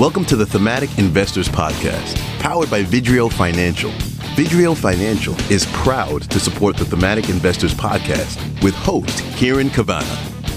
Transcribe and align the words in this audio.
Welcome 0.00 0.24
to 0.26 0.36
the 0.36 0.46
Thematic 0.46 0.96
Investors 0.96 1.46
Podcast, 1.46 2.18
powered 2.38 2.70
by 2.70 2.82
Vidrio 2.82 3.30
Financial. 3.30 3.90
Vidrio 4.34 4.74
Financial 4.74 5.38
is 5.52 5.66
proud 5.74 6.22
to 6.30 6.40
support 6.40 6.78
the 6.78 6.86
Thematic 6.86 7.28
Investors 7.28 7.74
Podcast 7.74 8.38
with 8.62 8.74
host 8.76 9.22
Kieran 9.36 9.68
Cavanna. 9.68 10.06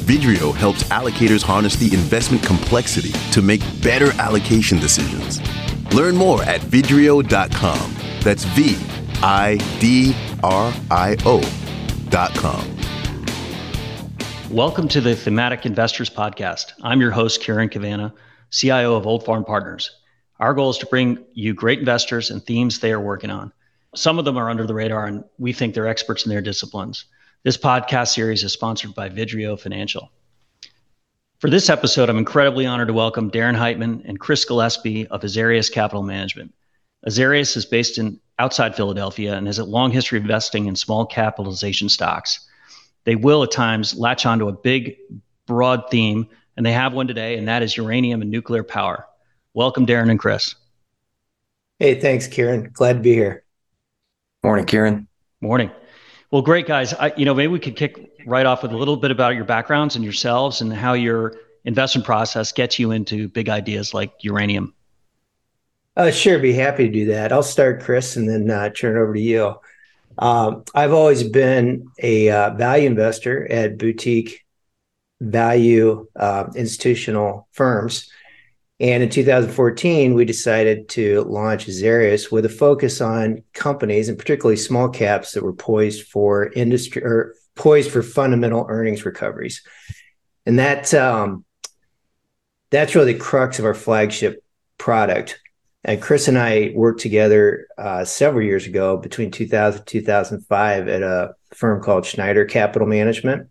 Vidrio 0.06 0.56
helps 0.56 0.84
allocators 0.84 1.42
harness 1.42 1.76
the 1.76 1.94
investment 1.94 2.42
complexity 2.42 3.12
to 3.34 3.42
make 3.42 3.60
better 3.82 4.14
allocation 4.14 4.80
decisions. 4.80 5.42
Learn 5.94 6.16
more 6.16 6.42
at 6.44 6.62
vidrio.com. 6.62 7.96
That's 8.22 8.46
V 8.46 8.78
I 9.22 9.58
D 9.82 10.16
R 10.42 10.74
I 10.90 11.18
O.com. 11.26 12.78
Welcome 14.50 14.88
to 14.88 15.02
the 15.02 15.18
Thematic 15.18 15.66
Investors 15.66 16.10
Podcast. 16.10 16.72
I'm 16.82 17.02
your 17.02 17.12
host, 17.12 17.42
Kieran 17.42 17.68
Cavanna, 17.68 18.14
CIO 18.54 18.96
of 18.96 19.08
Old 19.08 19.26
Farm 19.26 19.44
Partners. 19.44 20.00
Our 20.40 20.54
goal 20.54 20.70
is 20.70 20.78
to 20.78 20.86
bring 20.86 21.26
you 21.34 21.54
great 21.54 21.80
investors 21.80 22.30
and 22.30 22.44
themes 22.44 22.80
they 22.80 22.92
are 22.92 23.00
working 23.00 23.30
on. 23.30 23.52
Some 23.96 24.20
of 24.20 24.26
them 24.26 24.38
are 24.38 24.50
under 24.50 24.68
the 24.68 24.74
radar, 24.74 25.06
and 25.06 25.24
we 25.38 25.54
think 25.54 25.74
they're 25.74 25.88
experts 25.88 26.26
in 26.26 26.30
their 26.30 26.42
disciplines. 26.42 27.06
This 27.44 27.58
podcast 27.58 28.10
series 28.10 28.44
is 28.44 28.54
sponsored 28.54 28.96
by 28.96 29.10
Vidrio 29.10 29.60
Financial. 29.60 30.12
For 31.40 31.50
this 31.50 31.70
episode, 31.70 32.10
I'm 32.10 32.18
incredibly 32.18 32.66
honored 32.66 32.88
to 32.88 32.94
welcome 32.94 33.32
Daren 33.32 33.58
Heitman 33.58 34.04
and 34.06 34.20
Chris 34.20 34.46
Gillespie 34.46 35.08
of 35.08 35.24
Azarias 35.24 35.70
Capital 35.70 36.04
Management. 36.04 36.54
Azarias 37.06 37.58
is 37.58 37.66
based 37.66 37.98
in 37.98 38.20
outside 38.40 38.76
Philadelphia 38.76 39.36
and 39.36 39.48
has 39.48 39.60
a 39.60 39.66
long 39.66 39.92
history 39.92 40.18
of 40.18 40.24
investing 40.24 40.68
in 40.68 40.76
small 40.76 41.06
capitalization 41.06 41.90
stocks 41.90 42.48
they 43.06 43.16
will 43.16 43.44
at 43.44 43.52
times 43.52 43.96
latch 43.96 44.26
onto 44.26 44.48
a 44.48 44.54
big, 44.54 44.98
broad 45.46 45.90
theme, 45.90 46.28
and 46.58 46.66
they 46.66 46.72
have 46.72 46.94
one 46.94 47.08
today, 47.08 47.38
and 47.38 47.48
that 47.48 47.64
is 47.64 47.76
uranium 47.76 48.22
and 48.22 48.32
nuclear 48.32 48.64
power. 48.64 49.08
Welcome, 49.54 49.86
Daren 49.86 50.10
and 50.10 50.20
Chris. 50.20 50.56
Hey, 51.80 52.00
thanks, 52.00 52.28
Kieran. 52.28 52.70
Glad 52.74 52.94
to 52.94 53.00
be 53.00 53.14
here. 53.14 53.44
Morning, 54.44 54.66
Kieran. 54.66 55.08
Morning. 55.42 55.72
Well, 56.32 56.42
great, 56.42 56.66
guys. 56.66 56.94
I, 56.94 57.14
you 57.16 57.26
know, 57.26 57.34
maybe 57.34 57.52
we 57.52 57.60
could 57.60 57.76
kick 57.76 58.12
right 58.26 58.46
off 58.46 58.64
with 58.64 58.72
a 58.72 58.78
little 58.78 58.98
bit 58.98 59.12
about 59.12 59.36
your 59.36 59.46
backgrounds 59.46 59.96
and 59.96 60.04
yourselves 60.04 60.62
and 60.62 60.74
how 60.74 60.94
your 60.94 61.36
investment 61.66 62.06
process 62.06 62.52
gets 62.52 62.80
you 62.80 62.92
into 62.92 63.28
big 63.30 63.50
ideas 63.50 63.94
like 63.94 64.12
uranium. 64.22 64.74
Uh, 65.96 66.10
sure, 66.10 66.40
be 66.40 66.54
happy 66.54 66.88
to 66.88 66.92
do 66.92 67.06
that. 67.06 67.32
I'll 67.32 67.44
start, 67.44 67.84
Chris, 67.84 68.16
and 68.16 68.28
then 68.28 68.50
uh, 68.50 68.70
turn 68.70 68.98
it 68.98 69.00
over 69.00 69.14
to 69.14 69.20
you. 69.20 69.56
Um, 70.18 70.64
I've 70.74 70.94
always 70.94 71.24
been 71.24 71.88
a 72.00 72.30
uh, 72.30 72.50
value 72.56 72.88
investor 72.88 73.50
at 73.52 73.78
boutique 73.78 74.43
value 75.24 76.08
uh, 76.16 76.46
institutional 76.56 77.48
firms. 77.52 78.10
And 78.80 79.04
in 79.04 79.10
2014, 79.10 80.14
we 80.14 80.26
decided 80.26 80.90
to 80.90 81.22
launch 81.24 81.68
Azarias 81.68 82.32
with 82.32 82.46
a 82.46 82.50
focus 82.50 83.02
on 83.02 83.44
companies 83.54 84.10
and 84.10 84.18
particularly 84.18 84.58
small 84.58 84.90
caps 84.90 85.32
that 85.34 85.44
were 85.44 85.54
poised 85.54 86.08
for 86.08 86.52
industry 86.54 87.04
or 87.04 87.36
poised 87.56 87.92
for 87.92 88.04
fundamental 88.04 88.66
earnings 88.68 89.06
recoveries. 89.06 89.62
And 90.46 90.60
that 90.60 90.94
um, 90.94 91.46
that's 92.72 92.96
really 92.96 93.14
the 93.14 93.20
crux 93.20 93.60
of 93.60 93.66
our 93.66 93.76
flagship 93.76 94.44
product. 94.78 95.40
And 95.86 96.02
Chris 96.02 96.28
and 96.28 96.38
I 96.38 96.72
worked 96.74 97.02
together 97.02 97.68
uh, 97.78 98.06
several 98.06 98.44
years 98.44 98.66
ago 98.68 98.98
between 98.98 99.32
2000 99.32 99.80
and 99.80 99.88
2005 99.88 100.88
at 100.88 101.04
a 101.04 101.36
firm 101.54 101.82
called 101.82 102.06
Schneider 102.06 102.46
Capital 102.46 102.88
Management. 102.88 103.50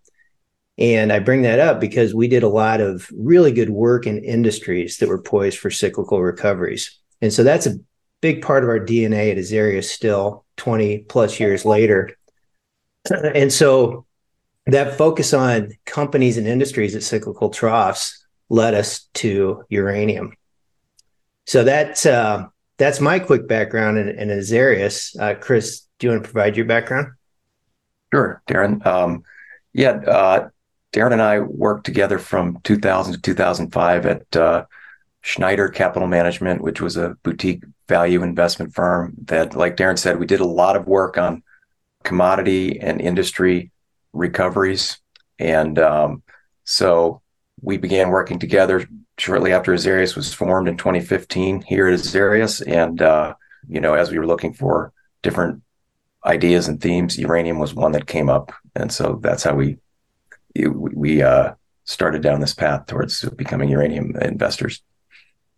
And 0.82 1.12
I 1.12 1.20
bring 1.20 1.42
that 1.42 1.60
up 1.60 1.80
because 1.80 2.12
we 2.12 2.26
did 2.26 2.42
a 2.42 2.48
lot 2.48 2.80
of 2.80 3.08
really 3.14 3.52
good 3.52 3.70
work 3.70 4.04
in 4.04 4.18
industries 4.24 4.98
that 4.98 5.08
were 5.08 5.22
poised 5.22 5.58
for 5.58 5.70
cyclical 5.70 6.20
recoveries. 6.20 6.98
And 7.20 7.32
so 7.32 7.44
that's 7.44 7.66
a 7.66 7.78
big 8.20 8.42
part 8.42 8.64
of 8.64 8.68
our 8.68 8.80
DNA 8.80 9.30
at 9.30 9.38
Azarias 9.38 9.92
still 9.92 10.44
20 10.56 10.98
plus 11.08 11.38
years 11.38 11.64
later. 11.64 12.10
And 13.34 13.52
so 13.52 14.06
that 14.66 14.98
focus 14.98 15.32
on 15.32 15.70
companies 15.84 16.36
and 16.36 16.48
industries 16.48 16.96
at 16.96 17.02
cyclical 17.04 17.50
troughs 17.50 18.24
led 18.48 18.74
us 18.74 19.08
to 19.14 19.64
uranium. 19.68 20.36
So 21.46 21.64
that's 21.64 22.06
uh, 22.06 22.46
that's 22.78 23.00
my 23.00 23.18
quick 23.18 23.48
background 23.48 23.98
in, 23.98 24.08
in 24.08 24.30
Azarias. 24.30 25.16
Uh, 25.18 25.34
Chris, 25.34 25.86
do 25.98 26.06
you 26.06 26.12
want 26.12 26.24
to 26.24 26.30
provide 26.30 26.56
your 26.56 26.66
background? 26.66 27.08
Sure, 28.12 28.42
Daren. 28.48 28.84
Um, 28.86 29.24
yeah, 29.72 29.92
uh, 29.92 30.48
Daren 30.92 31.12
and 31.12 31.22
I 31.22 31.40
worked 31.40 31.84
together 31.84 32.18
from 32.18 32.58
2000 32.64 33.14
to 33.14 33.20
2005 33.20 34.06
at 34.06 34.36
uh, 34.36 34.64
Schneider 35.22 35.68
Capital 35.68 36.08
Management, 36.08 36.62
which 36.62 36.80
was 36.80 36.96
a 36.96 37.16
boutique 37.22 37.64
value 37.88 38.22
investment 38.22 38.74
firm 38.74 39.14
that, 39.24 39.54
like 39.54 39.76
Daren 39.76 39.98
said, 39.98 40.18
we 40.18 40.26
did 40.26 40.40
a 40.40 40.46
lot 40.46 40.76
of 40.76 40.86
work 40.86 41.16
on 41.16 41.42
commodity 42.02 42.80
and 42.80 43.00
industry 43.00 43.70
recoveries. 44.12 44.98
And 45.38 45.78
um, 45.78 46.22
so 46.64 47.22
we 47.60 47.78
began 47.78 48.10
working 48.10 48.38
together 48.38 48.86
shortly 49.18 49.52
after 49.52 49.72
Azarias 49.72 50.16
was 50.16 50.34
formed 50.34 50.68
in 50.68 50.76
2015 50.76 51.62
here 51.62 51.86
at 51.86 51.94
Azarias. 51.94 52.60
And, 52.60 53.00
uh, 53.00 53.34
you 53.68 53.80
know, 53.80 53.94
as 53.94 54.10
we 54.10 54.18
were 54.18 54.26
looking 54.26 54.52
for 54.52 54.92
different 55.22 55.62
ideas 56.24 56.68
and 56.68 56.80
themes, 56.80 57.18
uranium 57.18 57.58
was 57.58 57.74
one 57.74 57.92
that 57.92 58.06
came 58.06 58.28
up. 58.28 58.52
And 58.74 58.92
so 58.92 59.18
that's 59.22 59.42
how 59.42 59.54
we, 59.54 59.78
we, 60.56 61.22
uh, 61.22 61.54
started 61.84 62.22
down 62.22 62.40
this 62.40 62.54
path 62.54 62.86
towards 62.86 63.28
becoming 63.30 63.68
uranium 63.68 64.14
investors. 64.22 64.82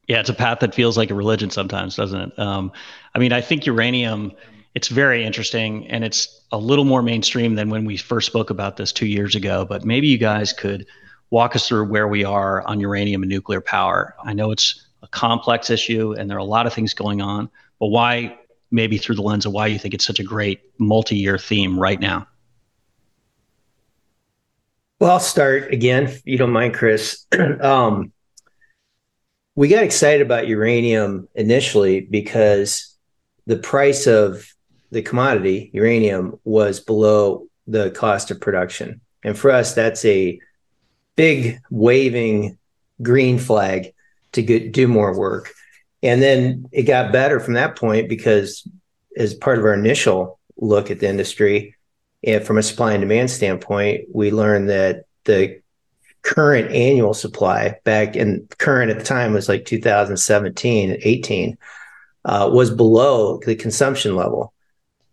Yeah, 0.09 0.21
it's 0.21 0.31
a 0.31 0.34
path 0.34 0.60
that 0.60 0.75
feels 0.75 0.97
like 0.97 1.10
a 1.10 1.15
religion 1.15 1.50
sometimes, 1.50 1.97
doesn't 1.97 2.21
it? 2.21 2.38
Um, 2.38 2.72
I 3.15 3.19
mean, 3.19 3.33
I 3.33 3.41
think 3.41 3.66
uranium, 3.66 4.33
it's 4.75 4.88
very 4.88 5.25
interesting 5.25 5.87
and 5.88 6.04
it's 6.04 6.43
a 6.53 6.59
little 6.59 6.84
more 6.84 7.03
mainstream 7.03 7.54
than 7.54 7.71
when 7.71 7.84
we 7.84 7.97
first 7.97 8.27
spoke 8.27 8.50
about 8.50 8.77
this 8.77 8.93
two 8.93 9.06
years 9.06 9.34
ago. 9.34 9.65
But 9.65 9.84
maybe 9.84 10.06
you 10.06 10.19
guys 10.19 10.53
could 10.53 10.87
walk 11.31 11.56
us 11.56 11.66
through 11.66 11.87
where 11.87 12.09
we 12.09 12.25
are 12.25 12.62
on 12.62 12.81
uranium 12.81 13.22
and 13.22 13.31
nuclear 13.31 13.60
power. 13.60 14.15
I 14.22 14.34
know 14.34 14.50
it's 14.50 14.87
a 15.03 15.09
complex 15.09 15.71
issue 15.71 16.12
and 16.12 16.28
there 16.28 16.37
are 16.37 16.41
a 16.41 16.44
lot 16.44 16.66
of 16.66 16.72
things 16.72 16.93
going 16.93 17.21
on, 17.22 17.49
but 17.81 17.87
why, 17.87 18.38
maybe 18.71 18.99
through 18.99 19.15
the 19.15 19.22
lens 19.22 19.47
of 19.47 19.53
why 19.53 19.69
you 19.69 19.78
think 19.78 19.94
it's 19.94 20.04
such 20.04 20.21
a 20.21 20.25
great 20.25 20.60
multi 20.78 21.16
year 21.16 21.38
theme 21.38 21.78
right 21.78 22.00
now? 22.00 22.27
Well, 25.00 25.10
I'll 25.10 25.21
start 25.21 25.72
again, 25.72 26.05
if 26.05 26.22
you 26.25 26.38
don't 26.38 26.53
mind, 26.53 26.75
Chris. 26.75 27.27
um, 27.60 28.12
we 29.56 29.69
got 29.69 29.82
excited 29.82 30.22
about 30.25 30.47
uranium 30.47 31.28
initially 31.34 32.00
because 32.00 32.97
the 33.47 33.56
price 33.56 34.06
of 34.06 34.49
the 34.91 35.03
commodity, 35.03 35.71
uranium, 35.72 36.38
was 36.44 36.78
below 36.78 37.49
the 37.66 37.91
cost 37.91 38.31
of 38.31 38.41
production. 38.41 39.00
And 39.25 39.37
for 39.37 39.50
us, 39.50 39.75
that's 39.75 40.04
a 40.04 40.38
big 41.16 41.59
waving 41.71 42.59
green 43.03 43.38
flag 43.38 43.94
to 44.33 44.43
get, 44.43 44.72
do 44.72 44.87
more 44.87 45.19
work. 45.19 45.53
And 46.03 46.22
then 46.22 46.69
it 46.71 46.84
got 46.84 47.12
better 47.12 47.41
from 47.41 47.54
that 47.54 47.77
point 47.77 48.09
because, 48.09 48.66
as 49.16 49.34
part 49.34 49.59
of 49.59 49.65
our 49.65 49.75
initial 49.75 50.38
look 50.56 50.91
at 50.91 51.00
the 51.00 51.09
industry, 51.09 51.75
and 52.26 52.44
from 52.44 52.58
a 52.58 52.62
supply 52.62 52.92
and 52.92 53.00
demand 53.00 53.30
standpoint, 53.30 54.06
we 54.12 54.30
learned 54.30 54.68
that 54.68 55.04
the 55.24 55.60
current 56.22 56.70
annual 56.72 57.14
supply 57.14 57.76
back 57.84 58.16
in 58.16 58.48
current 58.58 58.90
at 58.90 58.98
the 58.98 59.04
time 59.04 59.34
was 59.34 59.48
like 59.48 59.66
2017 59.66 60.98
18 61.02 61.58
uh, 62.24 62.50
was 62.52 62.70
below 62.70 63.38
the 63.44 63.54
consumption 63.54 64.16
level. 64.16 64.52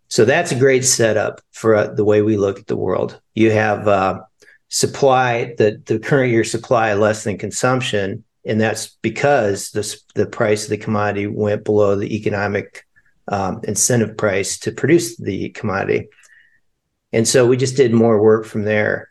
So 0.08 0.24
that's 0.24 0.52
a 0.52 0.58
great 0.58 0.84
setup 0.84 1.40
for 1.52 1.74
uh, 1.74 1.86
the 1.88 2.04
way 2.04 2.22
we 2.22 2.36
look 2.36 2.58
at 2.58 2.66
the 2.66 2.76
world. 2.76 3.20
You 3.34 3.50
have 3.50 3.86
uh, 3.88 4.20
supply 4.68 5.54
the 5.58 5.82
the 5.84 5.98
current 5.98 6.32
year 6.32 6.44
supply 6.44 6.94
less 6.94 7.24
than 7.24 7.36
consumption 7.36 8.24
and 8.44 8.60
that's 8.60 8.96
because 9.02 9.70
the 9.70 9.96
the 10.14 10.26
price 10.26 10.64
of 10.64 10.70
the 10.70 10.76
commodity 10.76 11.26
went 11.26 11.64
below 11.64 11.96
the 11.96 12.14
economic 12.16 12.86
um, 13.28 13.60
incentive 13.64 14.16
price 14.16 14.58
to 14.58 14.72
produce 14.72 15.16
the 15.16 15.50
commodity 15.50 16.08
and 17.12 17.26
so 17.26 17.46
we 17.46 17.56
just 17.56 17.76
did 17.76 17.92
more 17.92 18.22
work 18.22 18.44
from 18.44 18.64
there 18.64 19.10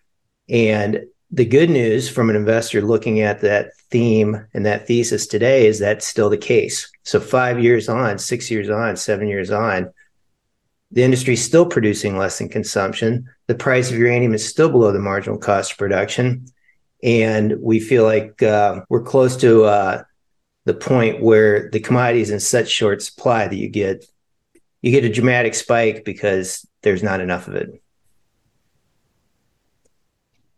and 0.49 1.01
the 1.33 1.45
good 1.45 1.69
news 1.69 2.09
from 2.09 2.29
an 2.29 2.35
investor 2.35 2.81
looking 2.81 3.21
at 3.21 3.41
that 3.41 3.71
theme 3.89 4.45
and 4.53 4.65
that 4.65 4.87
thesis 4.87 5.27
today 5.27 5.67
is 5.67 5.79
that's 5.79 6.05
still 6.05 6.29
the 6.29 6.37
case 6.37 6.91
so 7.03 7.19
five 7.19 7.59
years 7.59 7.87
on 7.89 8.17
six 8.17 8.51
years 8.51 8.69
on 8.69 8.95
seven 8.95 9.27
years 9.27 9.51
on 9.51 9.91
the 10.91 11.03
industry 11.03 11.35
is 11.35 11.43
still 11.43 11.65
producing 11.65 12.17
less 12.17 12.37
than 12.37 12.49
consumption. 12.49 13.29
The 13.47 13.55
price 13.55 13.89
of 13.89 13.97
uranium 13.97 14.33
is 14.33 14.47
still 14.47 14.69
below 14.69 14.91
the 14.91 14.99
marginal 14.99 15.37
cost 15.37 15.71
of 15.71 15.77
production. 15.77 16.45
And 17.01 17.55
we 17.61 17.79
feel 17.79 18.03
like 18.03 18.43
uh, 18.43 18.81
we're 18.89 19.03
close 19.03 19.37
to 19.37 19.63
uh, 19.63 20.03
the 20.65 20.73
point 20.73 21.21
where 21.21 21.69
the 21.69 21.79
commodity 21.79 22.21
is 22.21 22.29
in 22.29 22.39
such 22.39 22.69
short 22.69 23.01
supply 23.01 23.47
that 23.47 23.55
you 23.55 23.69
get 23.69 24.05
you 24.81 24.91
get 24.91 25.05
a 25.05 25.13
dramatic 25.13 25.53
spike 25.53 26.03
because 26.03 26.67
there's 26.81 27.03
not 27.03 27.21
enough 27.21 27.47
of 27.47 27.55
it. 27.55 27.80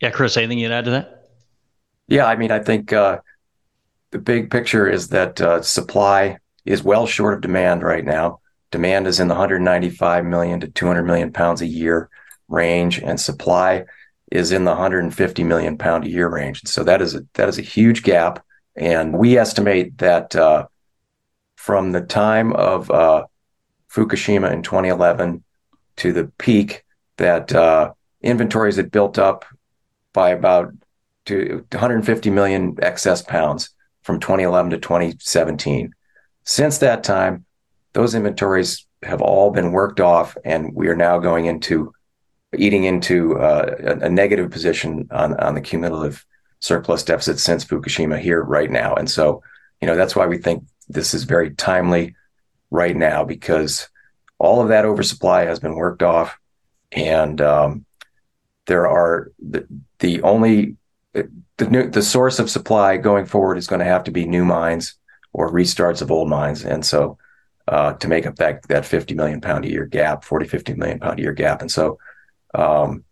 Yeah, 0.03 0.11
Chris, 0.11 0.35
anything 0.35 0.59
you'd 0.59 0.73
add 0.73 0.83
to 0.83 0.91
that? 0.91 1.29
Yeah, 2.09 2.25
I 2.25 2.35
mean, 2.35 2.51
I 2.51 2.59
think 2.59 2.91
uh, 2.91 3.19
the 4.11 4.19
big 4.19 4.51
picture 4.51 4.85
is 4.85 5.07
that 5.07 5.39
uh, 5.39 5.61
supply 5.61 6.39
is 6.65 6.83
well 6.83 7.07
short 7.07 7.35
of 7.35 7.39
demand 7.39 7.83
right 7.83 8.03
now. 8.03 8.41
Demand 8.69 9.07
is 9.07 9.21
in 9.21 9.29
the 9.29 9.33
195 9.33 10.25
million 10.25 10.59
to 10.59 10.67
200 10.67 11.03
million 11.03 11.31
pounds 11.31 11.61
a 11.61 11.65
year 11.65 12.09
range, 12.49 12.99
and 12.99 13.17
supply 13.17 13.85
is 14.29 14.51
in 14.51 14.65
the 14.65 14.71
150 14.71 15.43
million 15.45 15.77
pound 15.77 16.03
a 16.03 16.09
year 16.09 16.27
range. 16.27 16.63
So 16.65 16.83
that 16.83 17.01
is 17.01 17.15
a, 17.15 17.25
that 17.35 17.47
is 17.47 17.57
a 17.57 17.61
huge 17.61 18.03
gap, 18.03 18.43
and 18.75 19.17
we 19.17 19.37
estimate 19.37 19.99
that 19.99 20.35
uh, 20.35 20.65
from 21.55 21.93
the 21.93 22.01
time 22.01 22.51
of 22.51 22.91
uh, 22.91 23.23
Fukushima 23.89 24.51
in 24.51 24.63
2011 24.63 25.45
to 25.95 26.11
the 26.11 26.25
peak, 26.39 26.83
that 27.15 27.55
uh, 27.55 27.93
inventories 28.21 28.75
had 28.75 28.91
built 28.91 29.17
up 29.17 29.45
by 30.13 30.29
about 30.29 30.73
to 31.25 31.65
150 31.71 32.29
million 32.29 32.75
excess 32.81 33.21
pounds 33.21 33.69
from 34.03 34.19
2011 34.19 34.71
to 34.71 34.77
2017. 34.77 35.93
Since 36.43 36.79
that 36.79 37.03
time, 37.03 37.45
those 37.93 38.15
inventories 38.15 38.85
have 39.03 39.21
all 39.21 39.51
been 39.51 39.71
worked 39.71 39.99
off, 39.99 40.37
and 40.43 40.73
we 40.73 40.87
are 40.87 40.95
now 40.95 41.19
going 41.19 41.45
into 41.45 41.93
eating 42.57 42.83
into 42.83 43.37
uh, 43.39 43.75
a, 43.79 44.05
a, 44.05 44.09
negative 44.09 44.51
position 44.51 45.07
on, 45.09 45.33
on 45.39 45.55
the 45.55 45.61
cumulative 45.61 46.23
surplus 46.59 47.03
deficit 47.03 47.39
since 47.39 47.65
Fukushima 47.65 48.19
here 48.19 48.43
right 48.43 48.69
now. 48.69 48.93
And 48.93 49.09
so, 49.09 49.41
you 49.81 49.87
know, 49.87 49.95
that's 49.95 50.15
why 50.15 50.27
we 50.27 50.37
think 50.37 50.63
this 50.87 51.15
is 51.15 51.23
very 51.23 51.51
timely 51.55 52.15
right 52.69 52.95
now 52.95 53.23
because 53.23 53.89
all 54.37 54.61
of 54.61 54.67
that 54.67 54.85
oversupply 54.85 55.45
has 55.45 55.59
been 55.59 55.75
worked 55.75 56.03
off, 56.03 56.37
and 56.91 57.41
um, 57.41 57.85
there 58.65 58.87
are 58.87 59.31
the, 59.39 59.67
the 60.03 60.21
only 60.21 60.75
the 61.13 61.69
new, 61.69 61.89
the 61.89 62.01
source 62.01 62.37
of 62.37 62.49
supply 62.49 62.97
going 62.97 63.25
forward 63.25 63.57
is 63.57 63.67
going 63.67 63.79
to 63.79 63.85
have 63.85 64.03
to 64.03 64.11
be 64.11 64.25
new 64.25 64.43
mines 64.43 64.95
or 65.31 65.49
restarts 65.49 66.01
of 66.01 66.11
old 66.11 66.29
mines. 66.29 66.65
And 66.65 66.85
so 66.85 67.17
uh, 67.69 67.93
to 67.93 68.07
make 68.09 68.27
up 68.27 68.35
that 68.35 68.63
that 68.63 68.85
50 68.85 69.15
million 69.15 69.39
pound 69.39 69.63
a 69.63 69.71
year 69.71 69.85
gap, 69.85 70.25
40, 70.25 70.45
50 70.45 70.73
million 70.73 70.99
pound 70.99 71.19
a 71.19 71.21
year 71.21 71.31
gap. 71.31 71.61
And 71.61 71.71
so 71.71 71.97
um, 72.53 73.05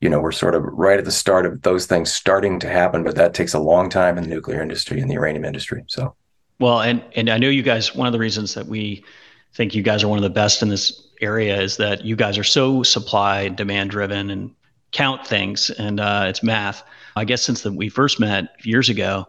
you 0.00 0.10
know, 0.10 0.20
we're 0.20 0.32
sort 0.32 0.56
of 0.56 0.64
right 0.64 0.98
at 0.98 1.04
the 1.04 1.12
start 1.12 1.46
of 1.46 1.62
those 1.62 1.86
things 1.86 2.12
starting 2.12 2.58
to 2.58 2.68
happen, 2.68 3.04
but 3.04 3.14
that 3.14 3.32
takes 3.32 3.54
a 3.54 3.60
long 3.60 3.88
time 3.88 4.18
in 4.18 4.24
the 4.24 4.28
nuclear 4.28 4.60
industry 4.60 5.00
and 5.00 5.08
the 5.08 5.14
uranium 5.14 5.44
industry. 5.44 5.84
So 5.86 6.16
well, 6.58 6.80
and 6.80 7.02
and 7.14 7.30
I 7.30 7.38
know 7.38 7.48
you 7.48 7.62
guys 7.62 7.94
one 7.94 8.08
of 8.08 8.12
the 8.12 8.18
reasons 8.18 8.54
that 8.54 8.66
we 8.66 9.04
think 9.52 9.72
you 9.72 9.82
guys 9.82 10.02
are 10.02 10.08
one 10.08 10.18
of 10.18 10.24
the 10.24 10.30
best 10.30 10.62
in 10.62 10.68
this 10.68 11.06
area 11.20 11.60
is 11.60 11.76
that 11.76 12.04
you 12.04 12.16
guys 12.16 12.36
are 12.36 12.44
so 12.44 12.82
supply 12.82 13.48
demand 13.48 13.90
driven 13.90 14.30
and 14.30 14.50
count 14.94 15.26
things 15.26 15.68
and 15.68 16.00
uh, 16.00 16.24
it's 16.26 16.42
math 16.42 16.82
I 17.16 17.24
guess 17.24 17.42
since 17.42 17.62
the, 17.62 17.72
we 17.72 17.88
first 17.88 18.18
met 18.18 18.48
years 18.64 18.88
ago, 18.88 19.26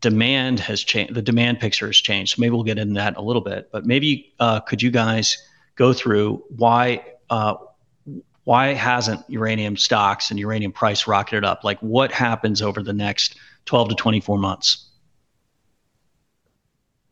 demand 0.00 0.60
has 0.60 0.82
changed. 0.82 1.14
The 1.14 1.22
demand 1.22 1.60
picture 1.60 1.86
has 1.86 1.96
changed. 1.96 2.36
So 2.36 2.40
maybe 2.40 2.50
we'll 2.50 2.64
get 2.64 2.78
into 2.78 2.94
that 2.94 3.16
a 3.16 3.22
little 3.22 3.42
bit. 3.42 3.70
But 3.72 3.86
maybe 3.86 4.34
uh, 4.40 4.60
could 4.60 4.82
you 4.82 4.90
guys 4.90 5.38
go 5.76 5.92
through 5.92 6.44
why 6.48 7.04
uh, 7.30 7.54
why 8.44 8.74
hasn't 8.74 9.24
uranium 9.28 9.76
stocks 9.76 10.30
and 10.30 10.38
uranium 10.38 10.72
price 10.72 11.06
rocketed 11.06 11.44
up? 11.44 11.64
Like 11.64 11.78
what 11.80 12.12
happens 12.12 12.60
over 12.60 12.82
the 12.82 12.92
next 12.92 13.36
12 13.64 13.90
to 13.90 13.94
24 13.94 14.38
months? 14.38 14.90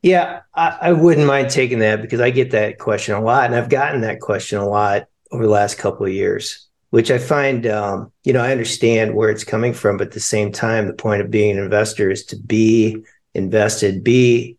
Yeah, 0.02 0.40
I, 0.54 0.78
I, 0.82 0.92
wouldn't 0.92 1.28
mind 1.28 1.48
taking 1.48 1.78
that 1.78 2.02
because 2.02 2.20
I 2.20 2.30
get 2.30 2.50
that 2.50 2.80
question 2.80 3.14
a 3.14 3.20
lot, 3.20 3.46
and 3.46 3.54
I've 3.54 3.68
gotten 3.68 4.00
that 4.00 4.18
question 4.18 4.58
a 4.58 4.68
lot 4.68 5.06
over 5.30 5.44
the 5.44 5.50
last 5.50 5.78
couple 5.78 6.04
of 6.04 6.12
years 6.12 6.66
which 6.92 7.10
I 7.10 7.16
find, 7.16 7.66
um, 7.66 8.12
you 8.22 8.34
know, 8.34 8.42
I 8.42 8.52
understand 8.52 9.14
where 9.14 9.30
it's 9.30 9.44
coming 9.44 9.72
from, 9.72 9.96
but 9.96 10.08
at 10.08 10.12
the 10.12 10.20
same 10.20 10.52
time, 10.52 10.86
the 10.86 10.92
point 10.92 11.22
of 11.22 11.30
being 11.30 11.56
an 11.56 11.64
investor 11.64 12.10
is 12.10 12.22
to 12.26 12.36
be 12.36 13.02
invested, 13.32 14.04
be 14.04 14.58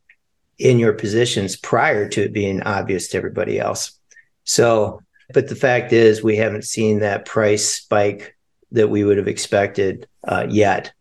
in 0.58 0.80
your 0.80 0.94
positions 0.94 1.56
prior 1.56 2.10
to 2.10 2.24
it 2.24 2.34
being 2.34 2.64
obvious 2.64 3.10
to 3.10 3.18
everybody 3.18 3.60
else. 3.60 4.00
So, 4.46 5.04
but 5.32 5.48
the 5.48 5.56
fact 5.56 5.94
is, 5.94 6.24
we 6.24 6.36
haven't 6.36 6.64
seen 6.64 7.02
that 7.02 7.26
price 7.26 7.68
spike 7.68 8.36
that 8.72 8.90
we 8.90 9.04
would 9.04 9.18
have 9.18 9.28
expected 9.28 10.08
uh, 10.28 10.48
yet. 10.50 10.92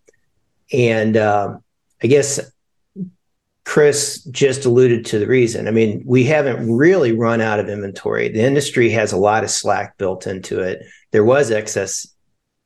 And 0.70 1.16
um, 1.16 1.64
I 2.02 2.08
guess 2.08 2.40
Chris 3.64 4.24
just 4.24 4.64
alluded 4.64 5.06
to 5.06 5.18
the 5.18 5.26
reason. 5.26 5.68
I 5.68 5.70
mean, 5.70 6.02
we 6.04 6.24
haven't 6.24 6.70
really 6.70 7.12
run 7.12 7.40
out 7.40 7.60
of 7.60 7.68
inventory. 7.68 8.28
The 8.28 8.42
industry 8.42 8.90
has 8.90 9.12
a 9.12 9.16
lot 9.16 9.44
of 9.44 9.50
slack 9.50 9.96
built 9.98 10.26
into 10.26 10.60
it. 10.60 10.84
There 11.12 11.24
was 11.24 11.50
excess 11.50 12.06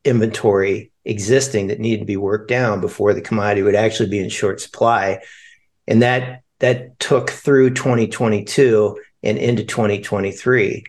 inventory 0.05 0.91
existing 1.05 1.67
that 1.67 1.81
needed 1.81 2.01
to 2.01 2.07
be 2.07 2.17
worked 2.17 2.49
down 2.49 2.81
before 2.81 3.13
the 3.13 3.21
commodity 3.21 3.63
would 3.63 3.75
actually 3.75 4.09
be 4.09 4.19
in 4.19 4.31
short 4.31 4.61
supply. 4.61 5.21
And 5.87 6.03
that 6.03 6.43
that 6.61 6.99
took 6.99 7.31
through 7.31 7.71
2022 7.71 8.99
and 9.23 9.37
into 9.37 9.65
2023 9.65 10.85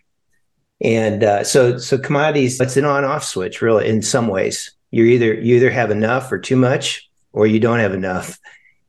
and 0.82 1.24
uh, 1.24 1.44
so 1.44 1.78
so 1.78 1.98
commodities 1.98 2.60
it's 2.60 2.78
an 2.78 2.86
on 2.86 3.04
off 3.04 3.24
switch 3.24 3.62
really 3.62 3.88
in 3.88 4.02
some 4.02 4.28
ways. 4.28 4.74
You 4.92 5.06
either 5.06 5.34
you 5.34 5.56
either 5.56 5.70
have 5.70 5.92
enough 5.92 6.32
or 6.32 6.40
too 6.40 6.56
much 6.56 7.10
or 7.34 7.48
you 7.48 7.60
don't 7.60 7.80
have 7.80 7.94
enough. 7.94 8.40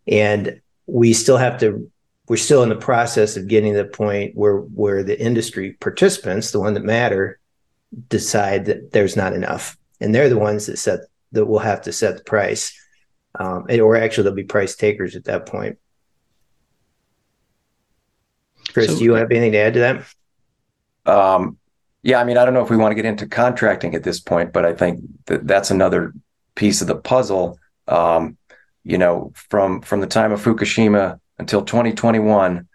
And 0.06 0.60
we 0.88 1.12
still 1.12 1.36
have 1.36 1.60
to 1.60 1.90
we're 2.26 2.36
still 2.36 2.62
in 2.62 2.68
the 2.68 2.76
process 2.76 3.36
of 3.36 3.46
getting 3.46 3.72
to 3.72 3.78
the 3.78 3.88
point 3.88 4.34
where 4.34 4.58
where 4.58 5.02
the 5.02 5.18
industry 5.20 5.74
participants 5.80 6.50
the 6.50 6.60
one 6.60 6.74
that 6.74 6.84
matter 6.84 7.38
decide 8.08 8.66
that 8.66 8.92
there's 8.92 9.16
not 9.16 9.32
enough, 9.32 9.76
and 10.00 10.14
they're 10.14 10.28
the 10.28 10.38
ones 10.38 10.66
that 10.66 10.78
set 10.78 11.00
that 11.32 11.46
will 11.46 11.58
have 11.58 11.82
to 11.82 11.92
set 11.92 12.16
the 12.16 12.24
price, 12.24 12.72
um, 13.38 13.66
or 13.70 13.96
actually 13.96 14.24
they'll 14.24 14.34
be 14.34 14.44
price 14.44 14.76
takers 14.76 15.16
at 15.16 15.24
that 15.24 15.46
point. 15.46 15.78
Chris, 18.72 18.88
so, 18.88 18.98
do 18.98 19.04
you 19.04 19.14
have 19.14 19.30
anything 19.30 19.52
to 19.52 19.58
add 19.58 19.74
to 19.74 19.80
that? 19.80 21.10
Um, 21.10 21.58
yeah, 22.02 22.20
I 22.20 22.24
mean, 22.24 22.38
I 22.38 22.44
don't 22.44 22.54
know 22.54 22.62
if 22.62 22.70
we 22.70 22.76
want 22.76 22.92
to 22.92 22.96
get 22.96 23.04
into 23.04 23.26
contracting 23.26 23.94
at 23.94 24.02
this 24.02 24.20
point, 24.20 24.52
but 24.52 24.64
I 24.64 24.74
think 24.74 25.00
that 25.26 25.46
that's 25.46 25.70
another 25.70 26.14
piece 26.54 26.80
of 26.80 26.86
the 26.86 26.96
puzzle. 26.96 27.58
Um, 27.86 28.36
you 28.88 28.96
know, 28.96 29.32
from 29.34 29.82
from 29.82 30.00
the 30.00 30.06
time 30.06 30.32
of 30.32 30.42
Fukushima 30.42 31.20
until 31.38 31.62
2021, 31.62 32.66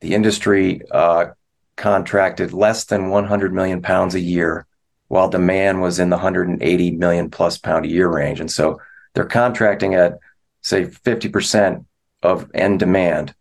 the 0.00 0.14
industry 0.14 0.80
uh, 0.92 1.26
contracted 1.74 2.52
less 2.52 2.84
than 2.84 3.10
100 3.10 3.52
million 3.52 3.82
pounds 3.82 4.14
a 4.14 4.20
year, 4.20 4.64
while 5.08 5.28
demand 5.28 5.82
was 5.82 5.98
in 5.98 6.08
the 6.08 6.16
180 6.16 6.92
million 6.92 7.30
plus 7.30 7.58
pound 7.58 7.84
a 7.84 7.88
year 7.88 8.08
range. 8.08 8.38
And 8.38 8.50
so 8.50 8.80
they're 9.14 9.24
contracting 9.24 9.96
at, 9.96 10.20
say, 10.62 10.84
50% 10.84 11.84
of 12.22 12.48
end 12.54 12.78
demand. 12.78 13.34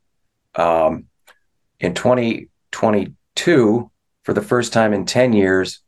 Um, 0.55 1.05
in 1.79 1.93
2022, 1.93 3.91
for 4.23 4.33
the 4.33 4.41
first 4.41 4.73
time 4.73 4.93
in 4.93 5.05
10 5.05 5.33
years, 5.33 5.79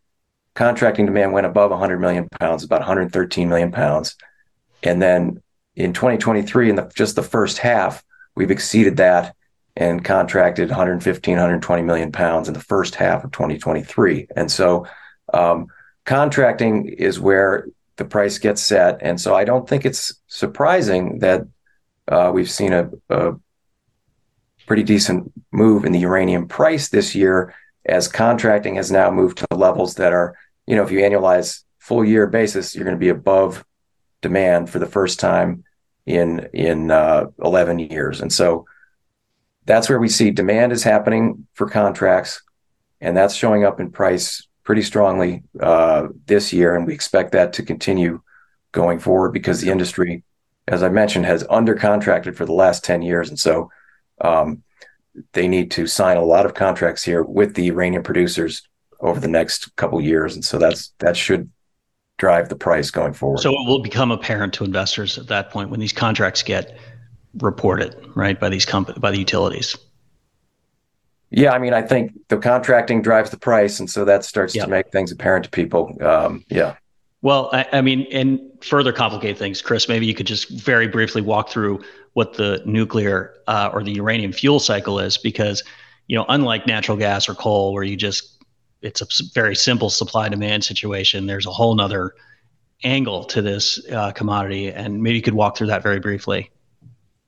contracting 0.53 1.07
demand 1.07 1.33
went 1.33 1.47
above 1.47 1.71
100 1.71 1.99
million 1.99 2.29
pounds, 2.29 2.63
about 2.63 2.81
113 2.81 3.49
million 3.49 3.71
pounds. 3.71 4.15
And 4.83 5.01
then 5.01 5.41
in 5.77 5.93
2023, 5.93 6.71
in 6.71 6.75
the, 6.75 6.91
just 6.95 7.15
the 7.15 7.23
first 7.23 7.59
half, 7.59 8.03
we've 8.35 8.49
exceeded 8.49 8.97
that 8.97 9.35
and 9.75 10.03
contracted 10.03 10.69
115, 10.69 11.33
120 11.33 11.83
million 11.83 12.11
pounds 12.11 12.47
in 12.47 12.55
the 12.55 12.59
first 12.59 12.95
half 12.95 13.23
of 13.23 13.31
2023. 13.31 14.27
And 14.35 14.51
so 14.51 14.87
um, 15.31 15.67
contracting 16.03 16.87
is 16.87 17.19
where 17.19 17.67
the 17.97 18.05
price 18.05 18.39
gets 18.39 18.59
set. 18.59 18.97
And 19.01 19.21
so 19.21 19.35
I 19.35 19.43
don't 19.43 19.69
think 19.69 19.85
it's 19.85 20.19
surprising 20.25 21.19
that 21.19 21.47
uh, 22.07 22.31
we've 22.33 22.49
seen 22.49 22.73
a, 22.73 22.89
a, 23.09 23.35
pretty 24.65 24.83
decent 24.83 25.31
move 25.51 25.85
in 25.85 25.93
the 25.93 25.99
uranium 25.99 26.45
price 26.45 26.89
this 26.89 27.15
year 27.15 27.55
as 27.85 28.09
contracting 28.09 28.75
has 28.75 28.91
now 28.91 29.09
moved 29.09 29.37
to 29.37 29.47
levels 29.55 29.95
that 29.95 30.11
are, 30.11 30.37
you 30.65 30.75
know, 30.75 30.83
if 30.83 30.91
you 30.91 30.99
annualize 30.99 31.63
full 31.79 32.03
year 32.03 32.27
basis, 32.27 32.75
you're 32.75 32.83
going 32.83 32.97
to 32.97 32.99
be 32.99 33.07
above 33.07 33.63
demand 34.21 34.69
for 34.69 34.79
the 34.79 34.85
first 34.85 35.21
time 35.21 35.63
in 36.07 36.47
in 36.53 36.89
uh, 36.89 37.25
11 37.43 37.77
years. 37.79 38.21
And 38.21 38.33
so 38.33 38.65
that's 39.65 39.89
where 39.89 39.99
we 39.99 40.09
see 40.09 40.31
demand 40.31 40.71
is 40.71 40.81
happening 40.81 41.45
for 41.53 41.69
contracts, 41.69 42.41
and 43.01 43.15
that's 43.15 43.35
showing 43.35 43.65
up 43.65 43.79
in 43.79 43.91
price 43.91 44.47
pretty 44.63 44.81
strongly 44.81 45.43
uh, 45.61 46.07
this 46.25 46.51
year, 46.53 46.75
and 46.75 46.87
we 46.87 46.93
expect 46.93 47.33
that 47.33 47.53
to 47.53 47.63
continue 47.63 48.21
going 48.71 48.99
forward 48.99 49.33
because 49.33 49.61
the 49.61 49.69
industry, 49.69 50.23
as 50.67 50.83
I 50.83 50.89
mentioned, 50.89 51.25
has 51.25 51.45
under 51.49 51.75
contracted 51.75 52.37
for 52.37 52.45
the 52.45 52.53
last 52.53 52.85
ten 52.85 53.01
years, 53.01 53.29
and 53.29 53.37
so 53.37 53.69
um, 54.21 54.63
they 55.33 55.49
need 55.49 55.71
to 55.71 55.85
sign 55.85 56.15
a 56.15 56.23
lot 56.23 56.45
of 56.45 56.53
contracts 56.53 57.03
here 57.03 57.21
with 57.21 57.53
the 57.55 57.65
uranium 57.65 58.03
producers 58.03 58.63
over 59.01 59.19
the 59.19 59.27
next 59.27 59.75
couple 59.75 59.99
years, 59.99 60.35
and 60.35 60.45
so 60.45 60.57
that's 60.57 60.93
that 60.99 61.17
should 61.17 61.51
drive 62.17 62.49
the 62.49 62.55
price 62.55 62.91
going 62.91 63.13
forward. 63.13 63.39
So 63.39 63.51
it 63.51 63.67
will 63.67 63.79
become 63.79 64.11
apparent 64.11 64.53
to 64.55 64.63
investors 64.63 65.17
at 65.17 65.27
that 65.27 65.51
point 65.51 65.69
when 65.69 65.79
these 65.79 65.93
contracts 65.93 66.43
get 66.43 66.77
reported, 67.39 67.95
right, 68.15 68.39
by 68.39 68.49
these 68.49 68.65
comp- 68.65 68.99
by 68.99 69.11
the 69.11 69.19
utilities. 69.19 69.77
Yeah, 71.29 71.51
I 71.51 71.59
mean, 71.59 71.73
I 71.73 71.81
think 71.81 72.13
the 72.29 72.37
contracting 72.37 73.01
drives 73.01 73.29
the 73.29 73.37
price, 73.37 73.79
and 73.79 73.89
so 73.89 74.05
that 74.05 74.23
starts 74.23 74.53
to 74.53 74.67
make 74.67 74.91
things 74.91 75.11
apparent 75.11 75.43
to 75.45 75.51
people. 75.51 75.97
Um, 76.01 76.45
yeah. 76.49 76.75
Well, 77.21 77.49
I, 77.51 77.65
I, 77.73 77.81
mean, 77.81 78.07
and 78.11 78.39
further 78.61 78.93
complicate 78.93 79.37
things, 79.37 79.61
Chris, 79.61 79.89
maybe 79.89 80.05
you 80.05 80.13
could 80.13 80.27
just 80.27 80.49
very 80.49 80.87
briefly 80.87 81.21
walk 81.21 81.49
through 81.49 81.83
what 82.13 82.35
the 82.35 82.61
nuclear 82.65 83.33
uh, 83.47 83.69
or 83.73 83.83
the 83.83 83.91
uranium 83.91 84.31
fuel 84.31 84.59
cycle 84.59 84.99
is, 84.99 85.17
because 85.17 85.63
you 86.07 86.15
know, 86.15 86.25
unlike 86.29 86.65
natural 86.65 86.95
gas 86.95 87.27
or 87.27 87.35
coal, 87.35 87.73
where 87.73 87.83
you 87.83 87.97
just 87.97 88.36
it's 88.87 89.01
a 89.01 89.23
very 89.33 89.55
simple 89.55 89.89
supply 89.89 90.29
demand 90.29 90.63
situation. 90.63 91.27
There's 91.27 91.45
a 91.45 91.51
whole 91.51 91.75
nother 91.75 92.13
angle 92.83 93.23
to 93.25 93.41
this 93.41 93.79
uh, 93.91 94.11
commodity, 94.11 94.71
and 94.71 95.01
maybe 95.01 95.15
you 95.15 95.21
could 95.21 95.33
walk 95.33 95.57
through 95.57 95.67
that 95.67 95.83
very 95.83 95.99
briefly. 95.99 96.51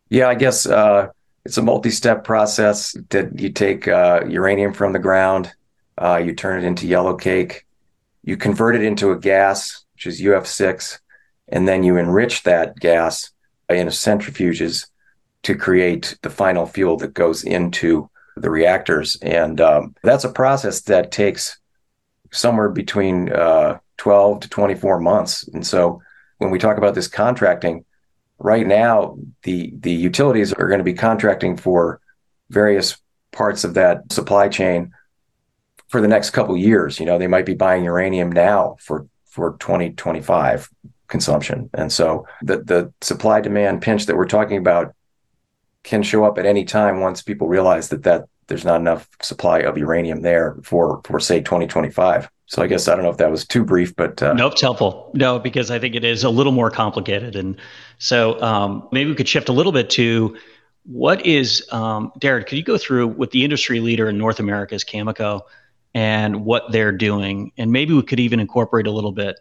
Yeah, 0.09 0.27
I 0.27 0.35
guess 0.35 0.65
uh, 0.65 1.09
it's 1.45 1.57
a 1.57 1.61
multi-step 1.61 2.23
process 2.23 2.95
that 3.09 3.39
you 3.39 3.49
take 3.49 3.87
uh, 3.87 4.21
uranium 4.27 4.73
from 4.73 4.93
the 4.93 4.99
ground, 4.99 5.51
uh, 5.97 6.21
you 6.23 6.33
turn 6.33 6.63
it 6.63 6.67
into 6.67 6.87
yellow 6.87 7.15
cake, 7.15 7.65
you 8.23 8.37
convert 8.37 8.75
it 8.75 8.83
into 8.83 9.11
a 9.11 9.19
gas, 9.19 9.85
which 9.93 10.07
is 10.07 10.21
UF6, 10.21 10.99
and 11.47 11.67
then 11.67 11.83
you 11.83 11.97
enrich 11.97 12.43
that 12.43 12.75
gas 12.77 13.31
in 13.69 13.87
centrifuges 13.87 14.87
to 15.43 15.55
create 15.55 16.17
the 16.21 16.29
final 16.29 16.65
fuel 16.65 16.97
that 16.97 17.13
goes 17.13 17.43
into 17.43 18.09
the 18.41 18.49
reactors. 18.49 19.17
And 19.21 19.59
um, 19.61 19.95
that's 20.03 20.23
a 20.23 20.31
process 20.31 20.81
that 20.81 21.11
takes 21.11 21.59
somewhere 22.31 22.69
between 22.69 23.31
uh, 23.31 23.79
12 23.97 24.41
to 24.41 24.49
24 24.49 24.99
months. 24.99 25.47
And 25.47 25.65
so 25.65 26.01
when 26.37 26.51
we 26.51 26.59
talk 26.59 26.77
about 26.77 26.95
this 26.95 27.07
contracting, 27.07 27.85
right 28.39 28.65
now 28.65 29.17
the 29.43 29.73
the 29.79 29.91
utilities 29.91 30.53
are 30.53 30.67
going 30.67 30.79
to 30.79 30.83
be 30.83 30.93
contracting 30.93 31.57
for 31.57 31.99
various 32.49 32.97
parts 33.31 33.63
of 33.63 33.73
that 33.75 34.11
supply 34.11 34.47
chain 34.47 34.93
for 35.89 36.01
the 36.01 36.07
next 36.07 36.29
couple 36.31 36.55
years. 36.55 36.99
You 36.99 37.05
know, 37.05 37.17
they 37.17 37.27
might 37.27 37.45
be 37.45 37.55
buying 37.55 37.83
uranium 37.83 38.31
now 38.31 38.77
for 38.79 39.07
for 39.25 39.57
2025 39.59 40.69
consumption. 41.07 41.69
And 41.73 41.91
so 41.91 42.25
the 42.41 42.57
the 42.63 42.93
supply 43.01 43.41
demand 43.41 43.81
pinch 43.81 44.05
that 44.05 44.15
we're 44.15 44.25
talking 44.25 44.57
about 44.57 44.95
can 45.89 46.03
show 46.03 46.23
up 46.23 46.37
at 46.37 46.45
any 46.45 46.63
time 46.63 47.01
once 47.01 47.23
people 47.23 47.47
realize 47.47 47.89
that 47.89 48.03
that 48.03 48.25
there's 48.47 48.63
not 48.63 48.79
enough 48.79 49.09
supply 49.21 49.59
of 49.59 49.75
uranium 49.77 50.21
there 50.21 50.55
for 50.63 51.01
for 51.03 51.19
say 51.19 51.39
2025. 51.41 52.29
So 52.45 52.61
I 52.61 52.67
guess 52.67 52.87
I 52.87 52.95
don't 52.95 53.03
know 53.03 53.09
if 53.09 53.17
that 53.17 53.31
was 53.31 53.45
too 53.45 53.63
brief, 53.63 53.95
but 53.95 54.21
uh, 54.21 54.33
nope, 54.33 54.53
it's 54.53 54.61
helpful. 54.61 55.11
No, 55.15 55.39
because 55.39 55.71
I 55.71 55.79
think 55.79 55.95
it 55.95 56.03
is 56.03 56.23
a 56.23 56.29
little 56.29 56.51
more 56.51 56.69
complicated, 56.69 57.35
and 57.35 57.57
so 57.97 58.39
um, 58.41 58.87
maybe 58.91 59.09
we 59.09 59.15
could 59.15 59.27
shift 59.27 59.49
a 59.49 59.51
little 59.51 59.71
bit 59.71 59.89
to 59.91 60.37
what 60.85 61.25
is 61.25 61.67
um, 61.71 62.11
Daren. 62.19 62.45
Could 62.45 62.57
you 62.57 62.63
go 62.63 62.77
through 62.77 63.07
what 63.07 63.31
the 63.31 63.43
industry 63.43 63.79
leader 63.79 64.09
in 64.09 64.17
North 64.17 64.39
America 64.39 64.75
is 64.75 64.83
Cameco 64.83 65.41
and 65.95 66.45
what 66.45 66.71
they're 66.71 66.91
doing, 66.91 67.51
and 67.57 67.71
maybe 67.71 67.93
we 67.93 68.03
could 68.03 68.19
even 68.19 68.39
incorporate 68.39 68.87
a 68.87 68.91
little 68.91 69.11
bit 69.11 69.39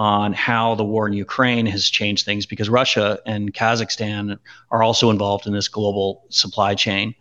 on 0.00 0.32
how 0.32 0.74
the 0.76 0.82
war 0.82 1.06
in 1.06 1.12
Ukraine 1.12 1.66
has 1.66 1.90
changed 1.90 2.24
things 2.24 2.46
because 2.46 2.70
Russia 2.70 3.18
and 3.26 3.52
Kazakhstan 3.52 4.38
are 4.70 4.82
also 4.82 5.10
involved 5.10 5.46
in 5.46 5.52
this 5.52 5.68
global 5.68 6.24
supply 6.30 6.74
chain. 6.74 7.14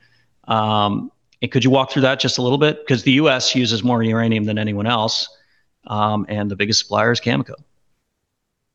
Um, 0.48 1.12
could 1.52 1.66
you 1.66 1.72
walk 1.72 1.92
through 1.92 2.04
that 2.04 2.22
just 2.22 2.38
a 2.38 2.42
little 2.42 2.58
bit? 2.58 2.80
Because 2.80 3.04
the 3.04 3.12
U.S. 3.24 3.54
uses 3.54 3.84
more 3.84 4.02
uranium 4.02 4.46
than 4.46 4.58
anyone 4.58 4.88
else, 4.88 5.28
um, 5.88 6.26
and 6.30 6.50
the 6.50 6.56
biggest 6.56 6.80
supplier 6.80 7.12
is 7.12 7.20
Cameco. 7.20 7.56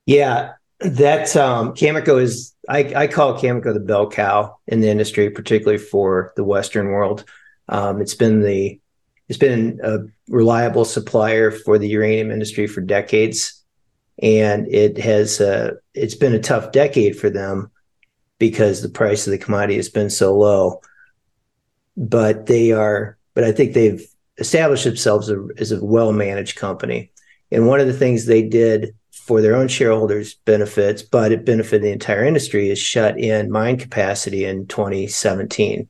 Yeah, 0.05 0.53
that 0.81 1.35
um, 1.35 1.73
Cameco 1.73 2.21
is. 2.21 2.53
I, 2.69 2.81
I 2.95 3.07
call 3.07 3.39
Cameco 3.41 3.73
the 3.73 3.81
bell 3.81 4.11
cow 4.11 4.59
in 4.67 4.81
the 4.81 4.91
industry, 4.91 5.31
particularly 5.31 5.79
for 5.79 6.35
the 6.37 6.45
Western 6.45 6.89
world. 6.89 7.25
Um, 7.71 8.03
it's 8.03 8.15
been 8.15 8.43
the 8.43 8.79
it's 9.31 9.39
been 9.39 9.81
a 9.83 10.01
reliable 10.29 10.85
supplier 10.85 11.51
for 11.51 11.79
the 11.79 11.89
uranium 11.89 12.31
industry 12.31 12.67
for 12.67 12.83
decades, 12.83 13.63
and 14.23 14.66
it 14.68 14.99
has 14.99 15.40
uh, 15.40 15.73
it's 15.94 16.14
been 16.14 16.35
a 16.35 16.40
tough 16.40 16.73
decade 16.73 17.18
for 17.18 17.30
them 17.30 17.71
because 18.38 18.83
the 18.83 18.88
price 18.88 19.26
of 19.26 19.30
the 19.30 19.38
commodity 19.38 19.76
has 19.76 19.88
been 19.88 20.11
so 20.11 20.37
low 20.37 20.80
but 21.97 22.47
they 22.47 22.73
are, 22.73 23.18
but 23.35 23.44
I 23.44 23.52
think 23.52 23.73
they've 23.73 24.04
established 24.38 24.85
themselves 24.85 25.30
as 25.59 25.73
a 25.73 25.85
well 25.85 26.12
managed 26.12 26.56
company. 26.56 27.11
And 27.50 27.66
one 27.66 27.80
of 27.80 27.87
the 27.87 27.92
things 27.92 28.26
they 28.26 28.42
did 28.42 28.94
for 29.12 29.40
their 29.40 29.54
own 29.54 29.68
shareholders' 29.68 30.35
benefits, 30.35 31.02
but 31.02 31.33
it 31.33 31.47
benefited 31.47 31.83
the 31.83 31.92
entire 31.92 32.25
industry, 32.25 32.71
is 32.71 32.78
shut 32.78 33.18
in 33.18 33.50
mine 33.50 33.78
capacity 33.78 34.44
in 34.44 34.66
2017. 34.66 35.88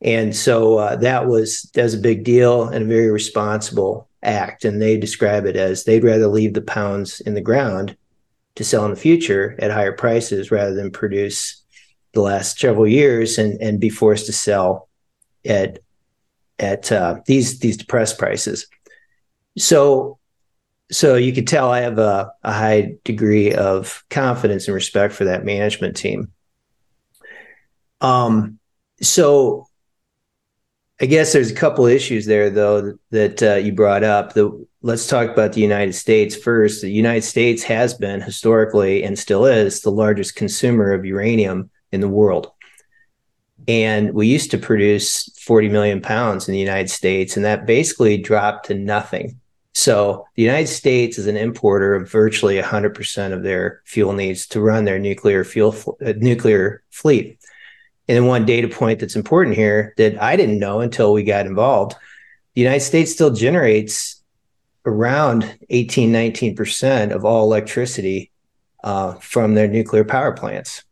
And 0.00 0.34
so 0.34 0.78
uh, 0.78 0.96
that 0.96 1.26
was 1.26 1.70
that 1.74 1.84
was 1.84 1.94
a 1.94 1.98
big 1.98 2.24
deal 2.24 2.64
and 2.64 2.84
a 2.84 2.88
very 2.88 3.10
responsible 3.10 4.08
act. 4.22 4.64
And 4.64 4.80
they 4.80 4.96
describe 4.96 5.46
it 5.46 5.56
as 5.56 5.84
they'd 5.84 6.04
rather 6.04 6.26
leave 6.26 6.54
the 6.54 6.62
pounds 6.62 7.20
in 7.20 7.34
the 7.34 7.40
ground 7.40 7.96
to 8.54 8.64
sell 8.64 8.84
in 8.84 8.90
the 8.90 8.96
future 8.96 9.56
at 9.58 9.70
higher 9.70 9.92
prices 9.92 10.50
rather 10.50 10.74
than 10.74 10.90
produce 10.90 11.62
the 12.12 12.20
last 12.20 12.58
several 12.58 12.86
years 12.86 13.38
and, 13.38 13.60
and 13.60 13.80
be 13.80 13.88
forced 13.88 14.26
to 14.26 14.32
sell 14.32 14.88
at 15.44 15.78
at 16.58 16.92
uh, 16.92 17.20
these 17.26 17.58
these 17.60 17.76
depressed 17.76 18.18
prices. 18.18 18.66
So 19.56 20.18
so 20.90 21.16
you 21.16 21.32
could 21.32 21.48
tell 21.48 21.70
I 21.70 21.80
have 21.80 21.98
a, 21.98 22.32
a 22.42 22.52
high 22.52 22.96
degree 23.04 23.54
of 23.54 24.04
confidence 24.10 24.68
and 24.68 24.74
respect 24.74 25.14
for 25.14 25.24
that 25.24 25.44
management 25.44 25.96
team. 25.96 26.32
Um, 28.02 28.58
so 29.00 29.68
I 31.02 31.06
guess 31.06 31.32
there's 31.32 31.50
a 31.50 31.54
couple 31.54 31.86
issues 31.86 32.26
there 32.26 32.48
though 32.48 32.96
that 33.10 33.42
uh, 33.42 33.54
you 33.56 33.72
brought 33.72 34.04
up. 34.04 34.34
The 34.34 34.64
let's 34.82 35.08
talk 35.08 35.28
about 35.28 35.52
the 35.52 35.60
United 35.60 35.94
States 35.94 36.36
first. 36.36 36.80
The 36.80 36.92
United 36.92 37.22
States 37.22 37.64
has 37.64 37.92
been 37.92 38.20
historically 38.20 39.02
and 39.02 39.18
still 39.18 39.44
is 39.44 39.80
the 39.80 39.90
largest 39.90 40.36
consumer 40.36 40.92
of 40.92 41.04
uranium 41.04 41.70
in 41.90 42.00
the 42.00 42.08
world. 42.08 42.52
And 43.66 44.14
we 44.14 44.28
used 44.28 44.52
to 44.52 44.58
produce 44.58 45.28
40 45.40 45.70
million 45.70 46.00
pounds 46.00 46.46
in 46.48 46.52
the 46.52 46.60
United 46.60 46.90
States, 46.90 47.36
and 47.36 47.44
that 47.44 47.66
basically 47.66 48.16
dropped 48.16 48.66
to 48.66 48.74
nothing. 48.74 49.40
So 49.74 50.26
the 50.36 50.42
United 50.42 50.68
States 50.68 51.18
is 51.18 51.26
an 51.26 51.36
importer 51.36 51.94
of 51.94 52.10
virtually 52.10 52.60
100% 52.60 53.32
of 53.32 53.42
their 53.42 53.82
fuel 53.86 54.12
needs 54.12 54.46
to 54.48 54.60
run 54.60 54.84
their 54.84 54.98
nuclear 55.00 55.42
fuel 55.42 55.74
uh, 56.04 56.12
nuclear 56.16 56.84
fleet. 56.90 57.41
And 58.08 58.16
then 58.16 58.26
one 58.26 58.44
data 58.44 58.68
point 58.68 59.00
that's 59.00 59.16
important 59.16 59.56
here 59.56 59.94
that 59.96 60.20
I 60.20 60.36
didn't 60.36 60.58
know 60.58 60.80
until 60.80 61.12
we 61.12 61.22
got 61.22 61.46
involved, 61.46 61.94
the 62.54 62.60
United 62.60 62.80
States 62.80 63.12
still 63.12 63.30
generates 63.30 64.22
around 64.84 65.56
18, 65.70 66.12
19% 66.12 67.12
of 67.12 67.24
all 67.24 67.44
electricity 67.44 68.30
uh, 68.82 69.14
from 69.14 69.54
their 69.54 69.68
nuclear 69.68 70.04
power 70.04 70.32
plants. 70.32 70.82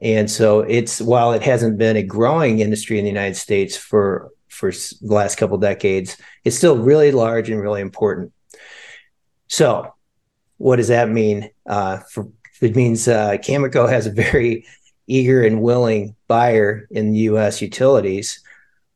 And 0.00 0.30
so 0.30 0.60
it's 0.60 1.00
while 1.00 1.32
it 1.32 1.42
hasn't 1.42 1.78
been 1.78 1.96
a 1.96 2.02
growing 2.02 2.60
industry 2.60 2.98
in 2.98 3.04
the 3.04 3.10
United 3.10 3.36
States 3.36 3.76
for 3.76 4.30
for 4.48 4.70
the 4.70 4.96
last 5.14 5.36
couple 5.36 5.58
decades, 5.58 6.16
it's 6.44 6.56
still 6.56 6.78
really 6.78 7.10
large 7.10 7.50
and 7.50 7.60
really 7.60 7.80
important. 7.80 8.32
So, 9.48 9.92
what 10.58 10.76
does 10.76 10.88
that 10.88 11.08
mean? 11.08 11.50
Uh, 11.68 11.98
for, 12.10 12.28
it 12.60 12.76
means 12.76 13.08
uh, 13.08 13.32
Cameco 13.32 13.88
has 13.88 14.06
a 14.06 14.12
very 14.12 14.64
eager 15.06 15.44
and 15.44 15.62
willing 15.62 16.14
buyer 16.28 16.86
in 16.90 17.14
U.S. 17.14 17.60
utilities, 17.60 18.40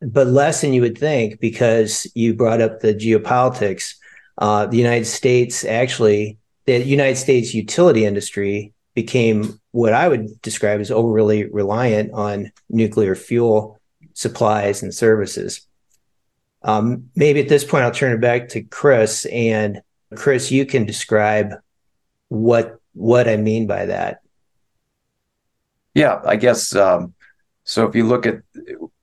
but 0.01 0.27
less 0.27 0.61
than 0.61 0.73
you 0.73 0.81
would 0.83 0.99
think 0.99 1.41
because 1.41 2.07
you 2.15 2.35
brought 2.35 2.61
up 2.61 2.81
the 2.81 2.95
geopolitics. 2.95 3.95
Uh, 4.39 4.67
the 4.67 4.77
United 4.77 5.07
States 5.07 5.65
actually, 5.65 6.39
the 6.67 6.79
United 6.79 7.17
States 7.17 7.55
utility 7.55 8.05
industry 8.05 8.73
became 8.95 9.61
what 9.73 9.93
I 9.93 10.09
would 10.09 10.41
describe 10.43 10.81
as 10.81 10.91
overly 10.91 11.45
reliant 11.45 12.13
on 12.13 12.53
nuclear 12.69 13.15
fuel 13.15 13.79
supplies 14.15 14.83
and 14.83 14.93
services. 14.93 15.67
Um, 16.63 17.11
maybe 17.15 17.41
at 17.41 17.49
this 17.49 17.65
point, 17.65 17.85
I'll 17.85 17.93
turn 17.93 18.13
it 18.13 18.21
back 18.21 18.49
to 18.51 18.63
Chris. 18.63 19.25
And 19.27 19.83
Chris, 20.17 20.51
you 20.51 20.67
can 20.67 20.85
describe 20.85 21.55
what 22.29 22.81
what 22.95 23.29
I 23.29 23.37
mean 23.37 23.67
by 23.69 23.87
that. 23.87 24.21
Yeah, 25.99 26.21
I 26.25 26.37
guess 26.37 26.77
um, 26.77 27.13
so. 27.65 27.85
If 27.85 27.97
you 27.97 28.07
look 28.07 28.25
at 28.25 28.37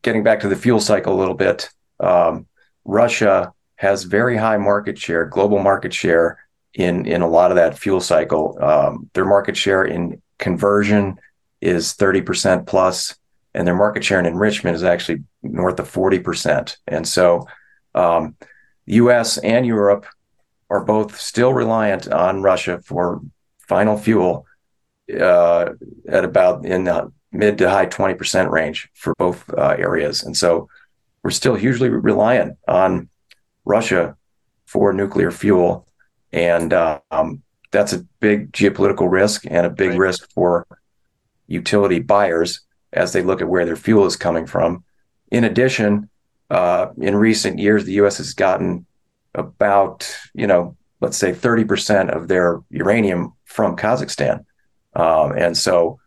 getting 0.02 0.24
back 0.24 0.40
to 0.40 0.48
the 0.48 0.56
fuel 0.56 0.80
cycle 0.80 1.14
a 1.14 1.20
little 1.20 1.34
bit, 1.34 1.70
um, 2.00 2.48
Russia 2.86 3.52
has 3.76 4.06
very 4.06 4.38
high 4.38 4.56
market 4.56 4.98
share, 4.98 5.26
global 5.26 5.60
market 5.60 5.94
share 5.94 6.40
in 6.74 7.06
in 7.06 7.22
a 7.22 7.28
lot 7.28 7.52
of 7.52 7.58
that 7.58 7.78
fuel 7.78 8.00
cycle. 8.00 8.58
Um, 8.64 9.10
their 9.14 9.26
market 9.26 9.58
share 9.58 9.84
in 9.84 10.22
conversion 10.40 11.20
is 11.60 11.94
30% 11.96 12.66
plus, 12.66 13.14
and 13.54 13.68
their 13.68 13.76
market 13.76 14.06
share 14.06 14.22
in 14.22 14.26
enrichment 14.26 14.78
is 14.78 14.84
actually 14.86 15.22
north 15.44 15.82
of 15.82 15.92
40%. 15.92 16.78
And 16.88 17.06
so, 17.06 17.46
um, 17.94 18.38
U.S. 18.86 19.38
and 19.40 19.66
Europe 19.66 20.06
are 20.70 20.86
both 20.86 21.20
still 21.20 21.54
reliant 21.54 22.08
on 22.08 22.42
Russia 22.42 22.80
for 22.86 23.20
final 23.68 23.98
fuel 23.98 24.46
uh, 25.20 25.70
at 26.08 26.26
about 26.26 26.66
in 26.66 26.86
the 26.86 27.12
mid 27.32 27.58
to 27.58 27.70
high 27.70 27.86
20% 27.86 28.50
range 28.50 28.90
for 28.94 29.14
both 29.18 29.50
uh, 29.54 29.76
areas. 29.78 30.24
And 30.24 30.36
so, 30.36 30.70
we're 31.24 31.32
still 31.32 31.56
hugely 31.56 31.90
reliant 31.90 32.56
on 32.68 33.10
Russia 33.66 34.16
for 34.66 34.94
nuclear 34.94 35.32
fuel 35.32 35.88
and 36.36 36.74
um, 36.74 37.42
that's 37.72 37.94
a 37.94 38.06
big 38.20 38.52
geopolitical 38.52 39.10
risk 39.10 39.46
and 39.50 39.66
a 39.66 39.70
big 39.70 39.92
right. 39.92 40.00
risk 40.00 40.30
for 40.32 40.68
utility 41.48 42.00
buyers 42.00 42.60
as 42.92 43.14
they 43.14 43.22
look 43.24 43.42
at 43.42 43.48
where 43.48 43.66
their 43.66 43.78
fuel 43.78 44.06
is 44.06 44.18
coming 44.18 44.46
from. 44.46 44.84
In 45.32 45.46
addition, 45.46 46.10
uh, 46.50 46.88
in 46.98 47.16
recent 47.16 47.58
years, 47.58 47.86
the 47.86 47.94
U.S. 47.94 48.18
has 48.18 48.34
gotten 48.34 48.86
about, 49.34 50.14
you 50.34 50.46
know, 50.46 50.76
let's 51.00 51.18
say 51.18 51.32
30% 51.32 52.10
of 52.10 52.28
their 52.28 52.62
uranium 52.70 53.34
from 53.46 53.78
Kazakhstan. 53.78 54.46
Um, 54.96 55.34
and 55.38 55.58
so 55.58 56.00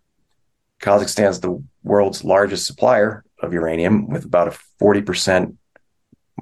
Kazakhstan 0.81 1.29
is 1.29 1.41
the 1.41 1.63
world's 1.83 2.25
largest 2.25 2.67
supplier 2.67 3.25
of 3.43 3.53
uranium 3.53 4.09
with 4.09 4.25
about 4.25 4.49
a 4.49 4.59
40% 4.81 5.57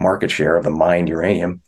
market 0.00 0.30
share 0.30 0.56
of 0.56 0.64
the 0.64 0.70
mined 0.70 1.08
uranium. 1.08 1.62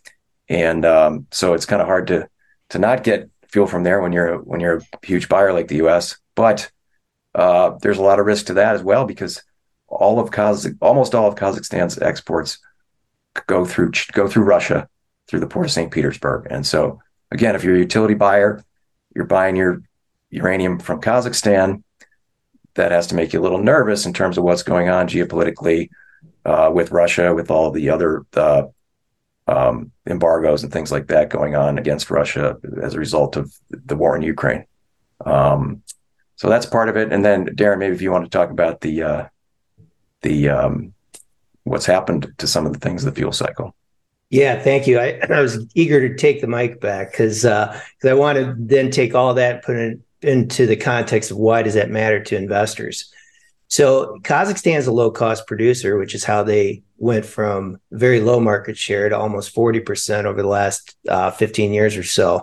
And 0.48 0.84
um, 0.84 1.26
so 1.30 1.54
it's 1.54 1.66
kind 1.66 1.82
of 1.82 1.88
hard 1.88 2.06
to 2.08 2.28
to 2.70 2.78
not 2.78 3.02
get 3.02 3.30
fuel 3.48 3.66
from 3.66 3.82
there 3.82 4.00
when 4.00 4.12
you're 4.12 4.38
when 4.38 4.60
you're 4.60 4.78
a 4.78 5.06
huge 5.06 5.28
buyer 5.28 5.52
like 5.52 5.68
the 5.68 5.76
U.S. 5.76 6.18
But 6.34 6.70
uh, 7.34 7.78
there's 7.80 7.98
a 7.98 8.02
lot 8.02 8.18
of 8.18 8.26
risk 8.26 8.46
to 8.46 8.54
that 8.54 8.74
as 8.74 8.82
well 8.82 9.04
because 9.04 9.42
all 9.88 10.20
of 10.20 10.30
Kazakh, 10.30 10.76
almost 10.80 11.14
all 11.14 11.28
of 11.28 11.34
Kazakhstan's 11.34 11.98
exports 11.98 12.58
go 13.46 13.64
through 13.64 13.92
go 14.12 14.28
through 14.28 14.44
Russia 14.44 14.88
through 15.28 15.40
the 15.40 15.46
port 15.46 15.66
of 15.66 15.72
St. 15.72 15.90
Petersburg. 15.90 16.46
And 16.50 16.66
so 16.66 17.00
again, 17.30 17.54
if 17.54 17.64
you're 17.64 17.76
a 17.76 17.78
utility 17.78 18.14
buyer, 18.14 18.62
you're 19.14 19.26
buying 19.26 19.56
your 19.56 19.82
uranium 20.30 20.78
from 20.78 21.00
Kazakhstan. 21.00 21.82
That 22.74 22.92
has 22.92 23.08
to 23.08 23.16
make 23.16 23.32
you 23.32 23.40
a 23.40 23.42
little 23.42 23.62
nervous 23.62 24.06
in 24.06 24.12
terms 24.12 24.38
of 24.38 24.44
what's 24.44 24.62
going 24.62 24.88
on 24.88 25.08
geopolitically 25.08 25.90
uh, 26.44 26.70
with 26.72 26.92
Russia, 26.92 27.34
with 27.34 27.50
all 27.50 27.72
the 27.72 27.90
other 27.90 28.24
uh, 28.34 28.64
um, 29.48 29.90
embargoes 30.06 30.62
and 30.62 30.72
things 30.72 30.92
like 30.92 31.08
that 31.08 31.30
going 31.30 31.56
on 31.56 31.78
against 31.78 32.10
Russia 32.10 32.56
as 32.80 32.94
a 32.94 32.98
result 32.98 33.36
of 33.36 33.52
the 33.70 33.96
war 33.96 34.14
in 34.14 34.22
Ukraine. 34.22 34.64
Um, 35.24 35.82
so 36.36 36.48
that's 36.48 36.66
part 36.66 36.88
of 36.88 36.96
it. 36.96 37.12
And 37.12 37.24
then 37.24 37.46
Daren, 37.46 37.78
maybe 37.78 37.94
if 37.94 38.02
you 38.02 38.12
want 38.12 38.24
to 38.24 38.30
talk 38.30 38.50
about 38.50 38.80
the 38.80 39.02
uh, 39.02 39.28
the 40.22 40.48
um, 40.50 40.94
what's 41.64 41.86
happened 41.86 42.32
to 42.38 42.46
some 42.46 42.66
of 42.66 42.72
the 42.72 42.78
things 42.78 43.04
of 43.04 43.12
the 43.12 43.18
fuel 43.18 43.32
cycle. 43.32 43.74
Yeah, 44.30 44.60
thank 44.62 44.86
you. 44.86 45.00
I, 45.00 45.20
I 45.28 45.40
was 45.40 45.66
eager 45.74 46.06
to 46.06 46.14
take 46.14 46.40
the 46.42 46.46
mic 46.46 46.80
back 46.80 47.12
because 47.12 47.44
uh, 47.44 47.80
I 48.04 48.12
want 48.12 48.36
to 48.36 48.54
then 48.58 48.90
take 48.90 49.14
all 49.14 49.34
that 49.34 49.54
and 49.54 49.62
put 49.62 49.76
it 49.76 49.98
into 50.22 50.66
the 50.66 50.76
context 50.76 51.30
of 51.30 51.36
why 51.36 51.62
does 51.62 51.74
that 51.74 51.90
matter 51.90 52.22
to 52.24 52.36
investors. 52.36 53.12
So 53.68 54.18
Kazakhstan 54.22 54.78
is 54.78 54.86
a 54.86 54.92
low 54.92 55.10
cost 55.10 55.46
producer, 55.46 55.98
which 55.98 56.14
is 56.14 56.24
how 56.24 56.42
they 56.42 56.82
went 56.96 57.26
from 57.26 57.78
very 57.92 58.20
low 58.20 58.40
market 58.40 58.76
share 58.76 59.08
to 59.08 59.16
almost 59.16 59.54
40% 59.54 60.24
over 60.24 60.42
the 60.42 60.48
last 60.48 60.96
uh, 61.08 61.30
15 61.30 61.72
years 61.72 61.96
or 61.96 62.02
so. 62.02 62.42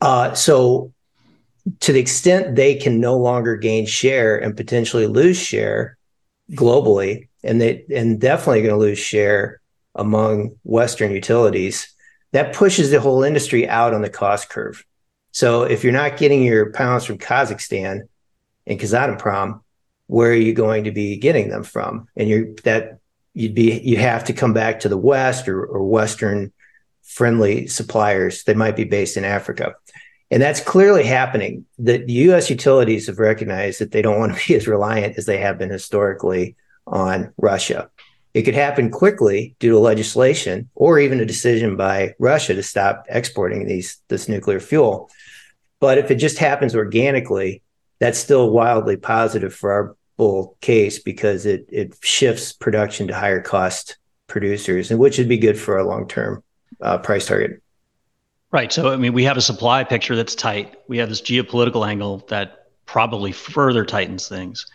Uh, 0.00 0.32
so 0.34 0.92
to 1.80 1.92
the 1.92 2.00
extent 2.00 2.56
they 2.56 2.74
can 2.74 3.00
no 3.00 3.16
longer 3.16 3.56
gain 3.56 3.86
share 3.86 4.38
and 4.38 4.56
potentially 4.56 5.06
lose 5.06 5.36
share 5.36 5.98
globally, 6.52 7.28
and 7.44 7.60
they 7.60 7.84
and 7.94 8.20
definitely 8.20 8.62
going 8.62 8.74
to 8.74 8.80
lose 8.80 8.98
share 8.98 9.60
among 9.94 10.56
Western 10.64 11.12
utilities, 11.12 11.92
that 12.32 12.54
pushes 12.54 12.90
the 12.90 13.00
whole 13.00 13.22
industry 13.22 13.68
out 13.68 13.92
on 13.92 14.02
the 14.02 14.10
cost 14.10 14.48
curve. 14.48 14.84
So 15.32 15.62
if 15.62 15.84
you're 15.84 15.92
not 15.92 16.16
getting 16.16 16.42
your 16.42 16.72
pounds 16.72 17.04
from 17.04 17.18
Kazakhstan 17.18 18.08
and 18.66 18.80
Kazatomprom, 18.80 19.60
where 20.06 20.30
are 20.30 20.34
you 20.34 20.52
going 20.52 20.84
to 20.84 20.90
be 20.90 21.16
getting 21.16 21.50
them 21.50 21.62
from? 21.62 22.08
And 22.16 22.28
you're 22.28 22.54
that 22.64 22.98
you'd 23.32 23.54
be 23.54 23.80
you 23.80 23.96
have 23.98 24.24
to 24.24 24.32
come 24.32 24.52
back 24.52 24.80
to 24.80 24.88
the 24.88 24.96
West 24.96 25.48
or, 25.48 25.64
or 25.64 25.84
Western 25.84 26.52
friendly 27.02 27.66
suppliers 27.66 28.44
that 28.44 28.56
might 28.56 28.76
be 28.76 28.84
based 28.84 29.16
in 29.16 29.24
Africa. 29.24 29.74
And 30.30 30.42
that's 30.42 30.60
clearly 30.60 31.04
happening. 31.04 31.66
The 31.78 32.04
US 32.06 32.50
utilities 32.50 33.06
have 33.08 33.18
recognized 33.18 33.80
that 33.80 33.90
they 33.90 34.02
don't 34.02 34.18
want 34.18 34.36
to 34.36 34.48
be 34.48 34.54
as 34.54 34.68
reliant 34.68 35.16
as 35.18 35.26
they 35.26 35.38
have 35.38 35.58
been 35.58 35.70
historically 35.70 36.56
on 36.86 37.32
Russia. 37.36 37.90
It 38.32 38.42
could 38.42 38.54
happen 38.54 38.90
quickly 38.90 39.56
due 39.58 39.70
to 39.70 39.78
legislation 39.78 40.70
or 40.74 40.98
even 41.00 41.20
a 41.20 41.26
decision 41.26 41.76
by 41.76 42.14
Russia 42.18 42.54
to 42.54 42.62
stop 42.62 43.04
exporting 43.08 43.66
these 43.66 44.00
this 44.08 44.28
nuclear 44.28 44.60
fuel. 44.60 45.10
But 45.80 45.98
if 45.98 46.10
it 46.10 46.16
just 46.16 46.38
happens 46.38 46.74
organically, 46.74 47.62
that's 47.98 48.18
still 48.18 48.50
wildly 48.50 48.96
positive 48.96 49.54
for 49.54 49.72
our 49.72 49.96
bull 50.16 50.56
case 50.60 50.98
because 50.98 51.46
it 51.46 51.66
it 51.68 51.96
shifts 52.02 52.52
production 52.52 53.08
to 53.08 53.14
higher 53.14 53.40
cost 53.40 53.96
producers, 54.28 54.90
and 54.90 55.00
which 55.00 55.18
would 55.18 55.28
be 55.28 55.38
good 55.38 55.58
for 55.58 55.78
our 55.78 55.84
long 55.84 56.06
term 56.06 56.42
uh, 56.80 56.98
price 56.98 57.26
target. 57.26 57.62
Right. 58.52 58.72
So, 58.72 58.92
I 58.92 58.96
mean, 58.96 59.12
we 59.12 59.24
have 59.24 59.36
a 59.36 59.42
supply 59.42 59.84
picture 59.84 60.16
that's 60.16 60.34
tight. 60.34 60.74
We 60.88 60.98
have 60.98 61.08
this 61.08 61.20
geopolitical 61.20 61.86
angle 61.86 62.24
that 62.28 62.66
probably 62.84 63.30
further 63.30 63.84
tightens 63.84 64.28
things. 64.28 64.66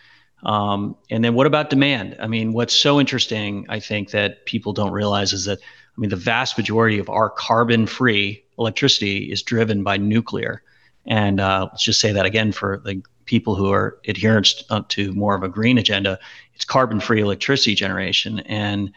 Um, 0.42 0.96
and 1.10 1.24
then 1.24 1.34
what 1.34 1.46
about 1.46 1.70
demand? 1.70 2.16
I 2.20 2.26
mean, 2.26 2.52
what's 2.52 2.74
so 2.74 3.00
interesting, 3.00 3.66
I 3.68 3.80
think, 3.80 4.10
that 4.10 4.46
people 4.46 4.72
don't 4.72 4.92
realize 4.92 5.32
is 5.32 5.46
that, 5.46 5.58
I 5.58 6.00
mean, 6.00 6.10
the 6.10 6.16
vast 6.16 6.56
majority 6.58 6.98
of 6.98 7.08
our 7.08 7.30
carbon 7.30 7.86
free 7.86 8.44
electricity 8.58 9.30
is 9.32 9.42
driven 9.42 9.82
by 9.82 9.96
nuclear. 9.96 10.62
And 11.06 11.40
uh, 11.40 11.68
let's 11.70 11.84
just 11.84 12.00
say 12.00 12.12
that 12.12 12.26
again 12.26 12.52
for 12.52 12.82
the 12.84 13.02
people 13.24 13.54
who 13.54 13.72
are 13.72 13.98
adherents 14.08 14.62
to 14.88 15.12
more 15.14 15.34
of 15.34 15.42
a 15.42 15.48
green 15.48 15.78
agenda, 15.78 16.18
it's 16.54 16.64
carbon 16.64 17.00
free 17.00 17.20
electricity 17.20 17.74
generation. 17.74 18.40
And 18.40 18.92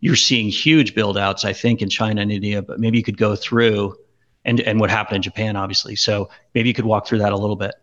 you're 0.00 0.16
seeing 0.16 0.48
huge 0.48 0.94
build 0.94 1.18
outs, 1.18 1.44
I 1.44 1.52
think, 1.52 1.82
in 1.82 1.88
China 1.88 2.22
and 2.22 2.32
India, 2.32 2.62
but 2.62 2.80
maybe 2.80 2.98
you 2.98 3.04
could 3.04 3.18
go 3.18 3.36
through 3.36 3.96
and 4.44 4.60
and 4.60 4.80
what 4.80 4.90
happened 4.90 5.16
in 5.16 5.22
Japan, 5.22 5.56
obviously. 5.56 5.96
So 5.96 6.30
maybe 6.54 6.68
you 6.68 6.74
could 6.74 6.86
walk 6.86 7.06
through 7.06 7.18
that 7.18 7.32
a 7.32 7.36
little 7.36 7.56
bit. 7.56 7.74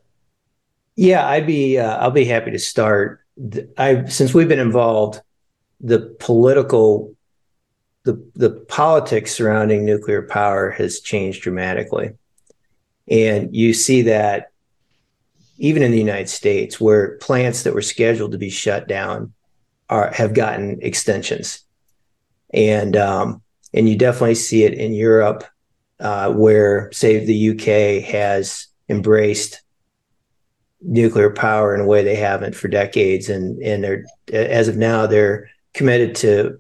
Yeah, 0.98 1.28
I'd 1.28 1.46
be 1.46 1.78
uh, 1.78 1.98
I'll 1.98 2.12
be 2.12 2.26
happy 2.26 2.52
to 2.52 2.60
start. 2.60 3.22
I 3.78 4.06
since 4.06 4.34
we've 4.34 4.50
been 4.50 4.60
involved, 4.60 5.22
the 5.80 6.16
political 6.20 7.16
the 8.04 8.30
the 8.34 8.50
politics 8.50 9.36
surrounding 9.36 9.86
nuclear 9.86 10.24
power 10.24 10.72
has 10.72 11.00
changed 11.00 11.44
dramatically, 11.44 12.16
and 13.08 13.56
you 13.56 13.76
see 13.76 14.02
that 14.04 14.52
even 15.60 15.84
in 15.84 15.92
the 15.92 16.00
United 16.00 16.30
States, 16.30 16.82
where 16.82 17.18
plants 17.18 17.64
that 17.64 17.76
were 17.76 17.82
scheduled 17.84 18.32
to 18.32 18.40
be 18.40 18.50
shut 18.50 18.88
down 18.88 19.34
are 19.90 20.12
have 20.14 20.34
gotten 20.34 20.80
extensions, 20.82 21.64
and 22.52 22.98
um, 22.98 23.44
and 23.72 23.88
you 23.88 23.96
definitely 23.96 24.34
see 24.34 24.64
it 24.64 24.74
in 24.74 24.94
Europe 24.94 25.44
uh, 26.00 26.32
where, 26.34 26.92
say, 26.92 27.24
the 27.24 27.50
UK 27.52 28.04
has 28.04 28.68
embraced 28.90 29.62
nuclear 30.82 31.30
power 31.30 31.74
in 31.74 31.82
a 31.82 31.86
way 31.86 32.04
they 32.04 32.16
haven't 32.16 32.56
for 32.56 32.68
decades, 32.68 33.30
and 33.30 33.62
and 33.62 33.84
they're 33.84 34.06
as 34.32 34.68
of 34.68 34.78
now 34.78 35.08
they're 35.08 35.50
committed 35.74 36.16
to 36.16 36.60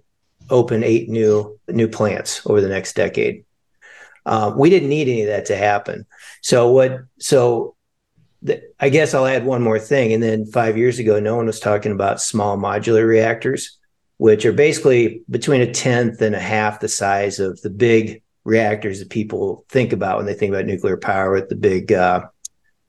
open 0.49 0.83
eight 0.83 1.09
new 1.09 1.59
new 1.67 1.87
plants 1.87 2.41
over 2.45 2.61
the 2.61 2.69
next 2.69 2.95
decade. 2.95 3.43
Uh, 4.25 4.53
we 4.55 4.69
didn't 4.69 4.89
need 4.89 5.07
any 5.07 5.21
of 5.21 5.27
that 5.27 5.45
to 5.45 5.55
happen. 5.55 6.05
So 6.41 6.71
what? 6.71 6.99
So 7.19 7.75
I 8.79 8.89
guess 8.89 9.13
I'll 9.13 9.25
add 9.25 9.45
one 9.45 9.63
more 9.63 9.79
thing. 9.79 10.13
And 10.13 10.21
then 10.21 10.45
five 10.45 10.77
years 10.77 10.99
ago, 10.99 11.19
no 11.19 11.35
one 11.35 11.47
was 11.47 11.59
talking 11.59 11.91
about 11.91 12.21
small 12.21 12.57
modular 12.57 13.05
reactors, 13.07 13.77
which 14.17 14.45
are 14.45 14.53
basically 14.53 15.21
between 15.29 15.61
a 15.61 15.71
tenth 15.71 16.21
and 16.21 16.35
a 16.35 16.39
half 16.39 16.79
the 16.79 16.87
size 16.87 17.39
of 17.39 17.59
the 17.61 17.69
big 17.69 18.21
reactors 18.43 18.99
that 18.99 19.09
people 19.09 19.65
think 19.69 19.91
about 19.91 20.17
when 20.17 20.25
they 20.25 20.33
think 20.33 20.53
about 20.53 20.65
nuclear 20.65 20.97
power 20.97 21.31
with 21.31 21.49
the 21.49 21.55
big 21.55 21.91
uh, 21.91 22.25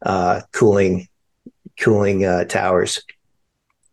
uh, 0.02 0.42
cooling 0.52 1.08
cooling 1.78 2.24
uh, 2.24 2.44
towers. 2.44 3.02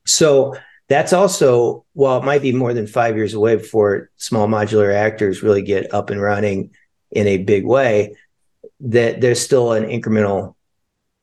So 0.06 0.56
that's 0.88 1.14
also 1.14 1.86
while 1.94 2.20
it 2.20 2.26
might 2.26 2.42
be 2.42 2.52
more 2.52 2.74
than 2.74 2.88
five 2.88 3.16
years 3.16 3.34
away 3.34 3.56
before 3.56 4.10
small 4.18 4.48
modular 4.48 4.88
reactors 4.88 5.44
really 5.44 5.62
get 5.62 5.94
up 5.94 6.10
and 6.10 6.22
running 6.22 6.72
in 7.12 7.28
a 7.28 7.38
big 7.38 7.66
way, 7.66 8.16
that 8.82 9.22
there's 9.22 9.42
still 9.42 9.72
an 9.72 9.86
incremental 9.86 10.56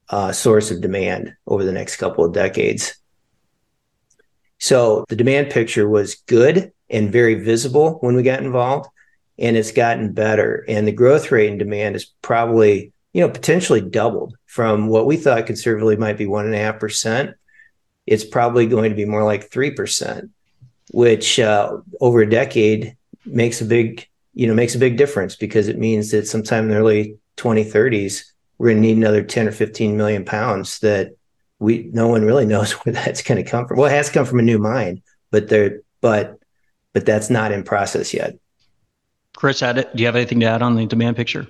uh, 0.08 0.32
source 0.32 0.70
of 0.70 0.80
demand 0.80 1.34
over 1.46 1.64
the 1.64 1.72
next 1.72 1.96
couple 1.96 2.24
of 2.24 2.32
decades. 2.32 2.94
So 4.58 5.04
the 5.08 5.16
demand 5.16 5.50
picture 5.50 5.88
was 5.88 6.16
good 6.26 6.72
and 6.88 7.12
very 7.12 7.34
visible 7.34 7.98
when 8.00 8.14
we 8.14 8.22
got 8.22 8.42
involved 8.42 8.88
and 9.38 9.56
it's 9.56 9.72
gotten 9.72 10.12
better. 10.12 10.64
And 10.68 10.86
the 10.86 10.92
growth 10.92 11.30
rate 11.30 11.50
in 11.50 11.58
demand 11.58 11.96
is 11.96 12.04
probably, 12.22 12.91
you 13.12 13.20
know, 13.20 13.28
potentially 13.28 13.80
doubled 13.80 14.36
from 14.46 14.88
what 14.88 15.06
we 15.06 15.16
thought 15.16 15.46
conservatively 15.46 15.96
might 15.96 16.18
be 16.18 16.26
one 16.26 16.46
and 16.46 16.54
a 16.54 16.58
half 16.58 16.78
percent. 16.78 17.34
It's 18.06 18.24
probably 18.24 18.66
going 18.66 18.90
to 18.90 18.96
be 18.96 19.04
more 19.04 19.24
like 19.24 19.50
three 19.50 19.70
percent, 19.70 20.30
which 20.92 21.38
uh, 21.38 21.78
over 22.00 22.20
a 22.20 22.30
decade 22.30 22.96
makes 23.24 23.60
a 23.60 23.64
big, 23.64 24.08
you 24.34 24.46
know, 24.46 24.54
makes 24.54 24.74
a 24.74 24.78
big 24.78 24.96
difference 24.96 25.36
because 25.36 25.68
it 25.68 25.78
means 25.78 26.10
that 26.10 26.26
sometime 26.26 26.64
in 26.64 26.70
the 26.70 26.76
early 26.76 27.18
2030s 27.36 28.24
we're 28.62 28.68
going 28.68 28.80
to 28.80 28.86
need 28.86 28.96
another 28.96 29.24
10 29.24 29.48
or 29.48 29.50
15 29.50 29.96
million 29.96 30.24
pounds 30.24 30.78
that 30.80 31.16
we 31.58 31.90
no 31.92 32.06
one 32.06 32.24
really 32.24 32.46
knows 32.54 32.72
where 32.72 32.92
that's 32.92 33.22
going 33.22 33.42
to 33.42 33.50
come 33.50 33.66
from. 33.66 33.76
Well, 33.76 33.90
it 33.90 33.94
has 33.94 34.06
to 34.06 34.12
come 34.12 34.24
from 34.24 34.38
a 34.38 34.42
new 34.42 34.58
mine, 34.58 35.02
but 35.32 35.48
there, 35.48 35.80
but 36.00 36.38
but 36.92 37.04
that's 37.04 37.28
not 37.28 37.50
in 37.52 37.64
process 37.64 38.14
yet. 38.14 38.36
Chris. 39.36 39.58
Do 39.58 39.84
you 39.94 40.06
have 40.06 40.14
anything 40.14 40.40
to 40.40 40.46
add 40.46 40.62
on 40.62 40.76
the 40.76 40.86
demand 40.86 41.16
picture? 41.16 41.48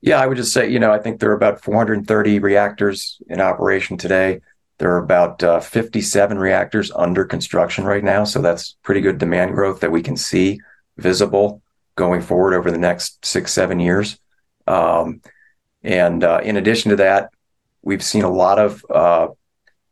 Yeah, 0.00 0.20
I 0.20 0.26
would 0.26 0.36
just 0.36 0.52
say, 0.52 0.70
you 0.70 0.78
know, 0.78 0.92
I 0.92 0.98
think 0.98 1.18
there 1.18 1.30
are 1.30 1.36
about 1.36 1.62
430 1.62 2.38
reactors 2.38 3.20
in 3.28 3.40
operation 3.40 3.96
today. 3.96 4.40
There 4.78 4.92
are 4.92 5.02
about 5.02 5.42
uh, 5.42 5.60
57 5.60 6.38
reactors 6.38 6.92
under 6.92 7.24
construction 7.24 7.84
right 7.84 8.04
now. 8.04 8.22
So 8.24 8.40
that's 8.40 8.76
pretty 8.82 9.00
good 9.00 9.18
demand 9.18 9.54
growth 9.54 9.80
that 9.80 9.90
we 9.90 10.02
can 10.02 10.16
see 10.16 10.60
visible 10.96 11.62
going 11.96 12.22
forward 12.22 12.54
over 12.54 12.70
the 12.70 12.78
next 12.78 13.24
six, 13.24 13.52
seven 13.52 13.80
years. 13.80 14.18
Um, 14.68 15.20
and 15.82 16.22
uh, 16.22 16.40
in 16.44 16.56
addition 16.56 16.90
to 16.90 16.96
that, 16.96 17.30
we've 17.82 18.02
seen 18.02 18.22
a 18.22 18.30
lot 18.30 18.60
of 18.60 18.84
uh, 18.88 19.28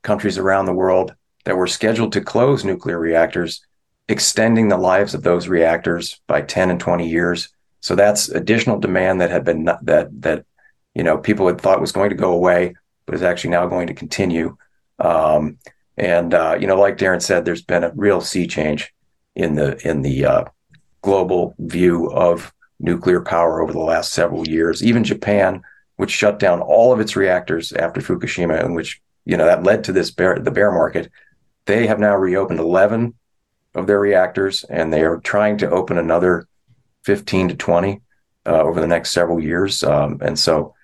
countries 0.03 0.39
around 0.39 0.67
the 0.67 0.73
world 0.73 1.15
that 1.45 1.57
were 1.57 1.67
scheduled 1.67 2.13
to 2.13 2.21
close 2.21 2.65
nuclear 2.65 2.99
reactors, 2.99 3.65
extending 4.09 4.69
the 4.69 4.77
lives 4.77 5.15
of 5.15 5.25
those 5.25 5.49
reactors 5.49 6.21
by 6.29 6.43
10 6.43 6.71
and 6.71 6.79
20 6.79 7.09
years. 7.09 7.49
So 7.81 7.95
that's 7.95 8.29
additional 8.29 8.79
demand 8.79 9.21
that 9.21 9.31
had 9.31 9.45
been 9.45 9.65
that 9.65 10.09
that 10.23 10.45
you 10.95 11.03
know 11.03 11.19
people 11.19 11.47
had 11.47 11.61
thought 11.61 11.81
was 11.81 11.93
going 11.93 12.11
to 12.11 12.17
go 12.17 12.33
away, 12.33 12.75
but 13.05 13.15
is 13.15 13.23
actually 13.23 13.51
now 13.51 13.67
going 13.67 13.87
to 13.87 13.95
continue. 13.95 14.57
Um, 14.99 15.59
and 15.97 16.35
uh, 16.35 16.57
you 16.61 16.67
know, 16.67 16.79
like 16.79 16.99
Daren 16.99 17.23
said, 17.23 17.45
there's 17.45 17.63
been 17.63 17.85
a 17.85 17.93
real 17.95 18.21
sea 18.21 18.47
change 18.47 18.93
in 19.35 19.55
the 19.55 19.77
in 19.89 20.03
the 20.03 20.25
uh, 20.25 20.45
global 21.03 21.55
view 21.59 22.11
of 22.11 22.53
nuclear 22.81 23.21
power 23.21 23.63
over 23.63 23.73
the 23.73 23.79
last 23.79 24.13
several 24.13 24.47
years. 24.47 24.83
Even 24.83 25.05
Japan, 25.05 25.63
which 25.97 26.11
shut 26.11 26.39
down 26.39 26.61
all 26.61 26.93
of 26.93 27.01
its 27.01 27.17
reactors 27.17 27.73
after 27.73 28.01
Fukushima, 28.01 28.63
and 28.63 28.75
which 28.75 29.01
you 29.25 29.37
know 29.37 29.47
that 29.47 29.63
led 29.63 29.85
to 29.85 29.93
this 29.93 30.11
bear 30.11 30.39
the 30.39 30.51
bear 30.51 30.71
market, 30.71 31.11
they 31.67 31.87
have 31.87 31.99
now 31.99 32.17
reopened 32.17 32.61
11 32.61 33.15
of 33.75 33.87
their 33.87 34.01
reactors, 34.01 34.65
and 34.65 34.93
they 34.93 35.03
are 35.03 35.19
trying 35.19 35.59
to 35.59 35.71
open 35.71 35.99
another 35.99 36.49
15 37.07 37.49
to 37.49 37.55
20 37.55 38.01
uh, 38.47 38.51
over 38.63 38.81
the 38.81 38.87
next 38.87 39.11
several 39.11 39.41
years. 39.41 39.83
Um, 39.83 40.19
and 40.21 40.39
so, 40.39 40.75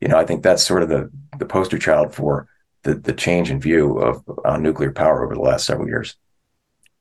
you 0.00 0.08
know, 0.08 0.16
I 0.16 0.24
think 0.24 0.42
that's 0.42 0.64
sort 0.64 0.82
of 0.82 0.88
the 0.88 1.10
the 1.38 1.46
poster 1.46 1.78
child 1.78 2.14
for 2.14 2.48
the 2.84 2.94
the 2.94 3.12
change 3.12 3.50
in 3.50 3.60
view 3.60 3.98
of 3.98 4.22
uh, 4.44 4.56
nuclear 4.56 4.92
power 4.92 5.24
over 5.24 5.34
the 5.34 5.40
last 5.40 5.66
several 5.66 5.88
years. 5.88 6.16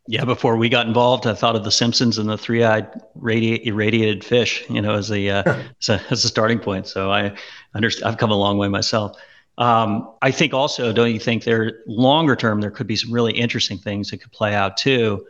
Yeah, 0.08 0.26
before 0.26 0.58
we 0.58 0.68
got 0.68 0.88
involved, 0.88 1.28
I 1.28 1.36
thought 1.36 1.56
of 1.56 1.64
The 1.64 1.72
Simpsons 1.72 2.18
and 2.18 2.28
the 2.28 2.38
three-eyed 2.38 2.92
radi- 3.16 3.64
irradiated 3.64 4.24
fish, 4.24 4.66
you 4.68 4.82
know, 4.82 4.96
as 4.96 5.12
a, 5.12 5.30
uh, 5.30 5.44
as 5.80 5.90
a 5.90 6.02
as 6.10 6.26
a 6.26 6.28
starting 6.28 6.60
point. 6.60 6.88
So 6.88 7.12
I 7.12 7.36
understand. 7.76 8.12
I've 8.12 8.18
come 8.18 8.32
a 8.32 8.36
long 8.36 8.58
way 8.58 8.68
myself. 8.68 9.16
Um, 9.58 10.12
I 10.22 10.32
think 10.32 10.54
also, 10.54 10.92
don't 10.92 11.14
you 11.14 11.20
think 11.20 11.44
there 11.44 11.82
longer 11.86 12.36
term 12.36 12.62
there 12.62 12.72
could 12.72 12.88
be 12.88 12.96
some 12.96 13.12
really 13.12 13.34
interesting 13.34 13.78
things 13.78 14.10
that 14.10 14.18
could 14.18 14.32
play 14.32 14.56
out 14.56 14.76
too, 14.76 15.26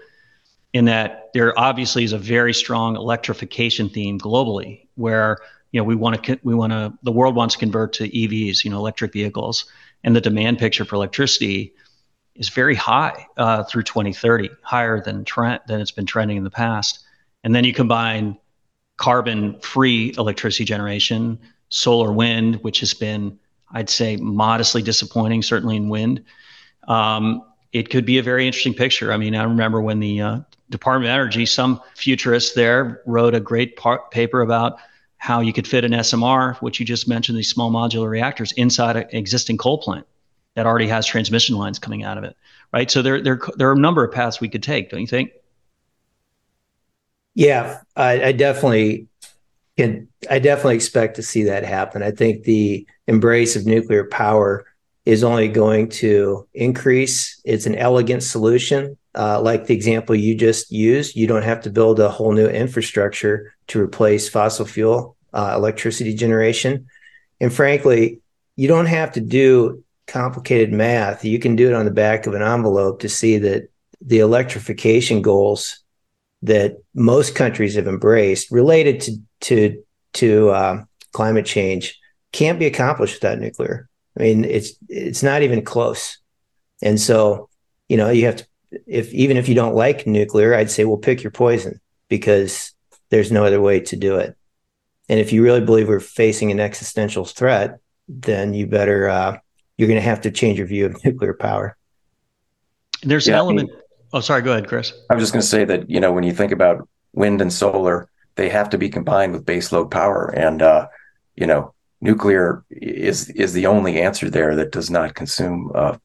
in 0.74 0.86
that 0.86 1.30
there 1.34 1.58
obviously 1.60 2.04
is 2.04 2.14
a 2.14 2.18
very 2.18 2.54
strong 2.54 2.96
electrification 2.96 3.90
theme 3.90 4.20
globally, 4.20 4.88
where 4.96 5.38
you 5.72 5.80
know 5.80 5.84
we 5.84 5.96
want 5.96 6.24
to 6.24 6.40
we 6.44 6.56
want 6.56 6.72
to 6.72 6.94
the 7.04 7.12
world 7.12 7.36
wants 7.36 7.56
to 7.56 7.60
convert 7.60 7.94
to 7.94 8.10
EVs, 8.10 8.64
you 8.64 8.72
know, 8.72 8.78
electric 8.78 9.14
vehicles, 9.14 9.66
and 10.04 10.16
the 10.16 10.22
demand 10.22 10.60
picture 10.60 10.86
for 10.86 10.96
electricity 10.96 11.74
is 12.36 12.50
very 12.50 12.76
high 12.76 13.28
uh, 13.38 13.64
through 13.64 13.84
2030, 13.84 14.50
higher 14.62 15.02
than 15.02 15.26
trend 15.26 15.60
than 15.68 15.82
it's 15.82 15.92
been 15.92 16.06
trending 16.06 16.38
in 16.38 16.44
the 16.44 16.52
past. 16.52 17.00
And 17.44 17.54
then 17.54 17.64
you 17.64 17.74
combine 17.74 18.38
carbon-free 18.98 20.14
electricity 20.18 20.64
generation, 20.64 21.40
solar 21.70 22.12
wind, 22.12 22.56
which 22.58 22.80
has 22.80 22.94
been, 22.94 23.38
I'd 23.72 23.90
say, 23.90 24.16
modestly 24.18 24.82
disappointing, 24.84 25.42
certainly 25.42 25.76
in 25.76 25.90
wind. 25.90 26.24
Um, 26.88 27.44
it 27.74 27.90
could 27.90 28.06
be 28.06 28.20
a 28.20 28.24
very 28.24 28.46
interesting 28.46 28.74
picture. 28.74 29.12
I 29.12 29.18
mean, 29.18 29.36
I 29.36 29.44
remember 29.44 29.82
when 29.82 30.00
the 30.00 30.22
uh, 30.22 30.40
Department 30.72 31.10
of 31.10 31.14
Energy, 31.14 31.46
some 31.46 31.80
futurist 31.96 32.56
there 32.56 33.02
wrote 33.06 33.36
a 33.36 33.40
great 33.40 33.76
par- 33.76 34.04
paper 34.10 34.42
about 34.42 34.78
how 35.18 35.40
you 35.40 35.54
could 35.54 35.68
fit 35.68 35.86
an 35.86 35.92
SMR, 35.92 36.58
which 36.58 36.80
you 36.80 36.86
just 36.86 37.08
mentioned, 37.08 37.38
these 37.38 37.50
small 37.50 37.72
modular 37.72 38.10
reactors, 38.10 38.52
inside 38.54 38.96
an 38.96 39.06
existing 39.12 39.58
coal 39.58 39.78
plant 39.78 40.08
that 40.56 40.66
already 40.66 40.88
has 40.88 41.06
transmission 41.06 41.56
lines 41.56 41.78
coming 41.78 42.04
out 42.04 42.18
of 42.18 42.24
it, 42.24 42.36
right? 42.74 42.90
So 42.90 43.02
there, 43.02 43.22
there, 43.22 43.40
there 43.56 43.70
are 43.70 43.74
a 43.74 43.80
number 43.80 44.04
of 44.04 44.12
paths 44.12 44.42
we 44.42 44.50
could 44.50 44.64
take, 44.64 44.90
don't 44.90 45.02
you 45.02 45.08
think? 45.08 45.32
Yeah, 47.36 47.82
I, 47.96 48.24
I 48.24 48.32
definitely 48.32 49.08
can. 49.78 50.08
I 50.30 50.40
definitely 50.40 50.76
expect 50.76 51.16
to 51.16 51.24
see 51.24 51.44
that 51.44 51.64
happen. 51.64 52.04
I 52.04 52.12
think 52.12 52.44
the 52.44 52.86
embrace 53.08 53.56
of 53.56 53.66
nuclear 53.66 54.06
power 54.06 54.66
is 55.06 55.24
only 55.24 55.48
going 55.48 55.90
to 55.90 56.48
increase. 56.54 57.40
It's 57.46 57.66
an 57.66 57.76
elegant 57.76 58.24
solution. 58.24 58.98
Uh, 59.14 59.42
like 59.42 59.66
the 59.66 59.74
example 59.74 60.16
you 60.16 60.36
just 60.36 60.72
used, 60.72 61.16
you 61.16 61.28
don't 61.28 61.44
have 61.44 61.62
to 61.62 61.70
build 61.70 62.00
a 62.00 62.10
whole 62.10 62.32
new 62.32 62.48
infrastructure 62.48 63.54
to 63.68 63.82
replace 63.82 64.30
fossil 64.30 64.66
fuel 64.66 65.18
uh, 65.34 65.54
electricity 65.56 66.14
generation. 66.14 66.86
And 67.42 67.54
frankly, 67.54 68.22
you 68.56 68.68
don't 68.68 68.86
have 68.86 69.12
to 69.14 69.22
do 69.22 69.84
complicated 70.08 70.72
math. 70.72 71.26
You 71.26 71.40
can 71.40 71.56
do 71.56 71.68
it 71.68 71.74
on 71.74 71.86
the 71.86 71.92
back 71.92 72.26
of 72.26 72.34
an 72.34 72.42
envelope 72.42 73.02
to 73.02 73.10
see 73.10 73.38
that 73.40 73.70
the 74.02 74.20
electrification 74.20 75.22
goals 75.22 75.84
that 76.42 76.78
most 76.94 77.36
countries 77.36 77.76
have 77.76 77.88
embraced 77.88 78.52
related 78.52 79.02
to 79.02 79.18
to 79.42 79.84
to 80.14 80.50
uh, 80.50 80.84
climate 81.12 81.46
change 81.46 82.00
can't 82.32 82.60
be 82.60 82.66
accomplished 82.66 83.16
without 83.16 83.40
nuclear. 83.40 83.90
I 84.20 84.24
mean, 84.24 84.46
it's 84.46 84.74
it's 84.90 85.24
not 85.24 85.42
even 85.44 85.64
close. 85.64 86.18
And 86.82 87.00
so, 87.00 87.50
you 87.88 87.98
know, 87.98 88.10
you 88.10 88.26
have 88.26 88.38
to 88.38 88.48
if 88.88 89.14
even 89.14 89.38
if 89.38 89.50
you 89.50 89.56
don't 89.56 89.76
like 89.76 90.08
nuclear, 90.08 90.56
I'd 90.56 90.72
say 90.72 90.86
well 90.86 90.98
pick 90.98 91.24
your 91.24 91.32
poison 91.32 91.80
because 92.10 92.74
there's 93.10 93.32
no 93.32 93.46
other 93.46 93.62
way 93.62 93.80
to 93.82 93.96
do 93.96 94.18
it. 94.18 94.36
And 95.10 95.20
if 95.20 95.34
you 95.34 95.44
really 95.44 95.62
believe 95.62 95.88
we're 95.88 96.00
facing 96.00 96.52
an 96.52 96.60
existential 96.60 97.26
threat, 97.26 97.80
then 98.08 98.54
you 98.54 98.68
better 98.68 99.10
uh, 99.10 99.38
you're 99.78 99.88
going 99.88 100.00
to 100.00 100.08
have 100.08 100.22
to 100.22 100.32
change 100.32 100.58
your 100.58 100.68
view 100.68 100.86
of 100.86 101.04
nuclear 101.06 101.34
power. 101.34 101.78
There's 103.04 103.28
yeah, 103.28 103.34
an 103.34 103.40
element. 103.40 103.70
I 103.70 103.74
mean, 103.74 103.82
oh, 104.14 104.20
sorry. 104.20 104.42
Go 104.42 104.52
ahead, 104.52 104.68
Chris. 104.68 104.94
I 105.10 105.16
was 105.16 105.24
just 105.24 105.34
going 105.34 105.42
to 105.42 105.48
say 105.48 105.66
that 105.66 105.90
you 105.90 106.00
know 106.00 106.12
when 106.12 106.24
you 106.24 106.34
think 106.34 106.52
about 106.52 106.88
wind 107.14 107.42
and 107.42 107.52
solar, 107.52 108.10
they 108.36 108.50
have 108.50 108.70
to 108.70 108.78
be 108.78 108.90
combined 108.90 109.34
with 109.34 109.46
baseload 109.46 109.92
power, 109.92 110.28
and 110.36 110.62
uh, 110.62 110.88
you 111.36 111.48
know 111.48 111.74
nuclear 112.00 112.64
is 112.70 113.30
is 113.30 113.54
the 113.54 113.66
only 113.66 114.02
answer 114.02 114.30
there 114.30 114.56
that 114.56 114.72
does 114.72 114.90
not 114.90 115.16
consume 115.16 115.72
uh, 115.76 115.98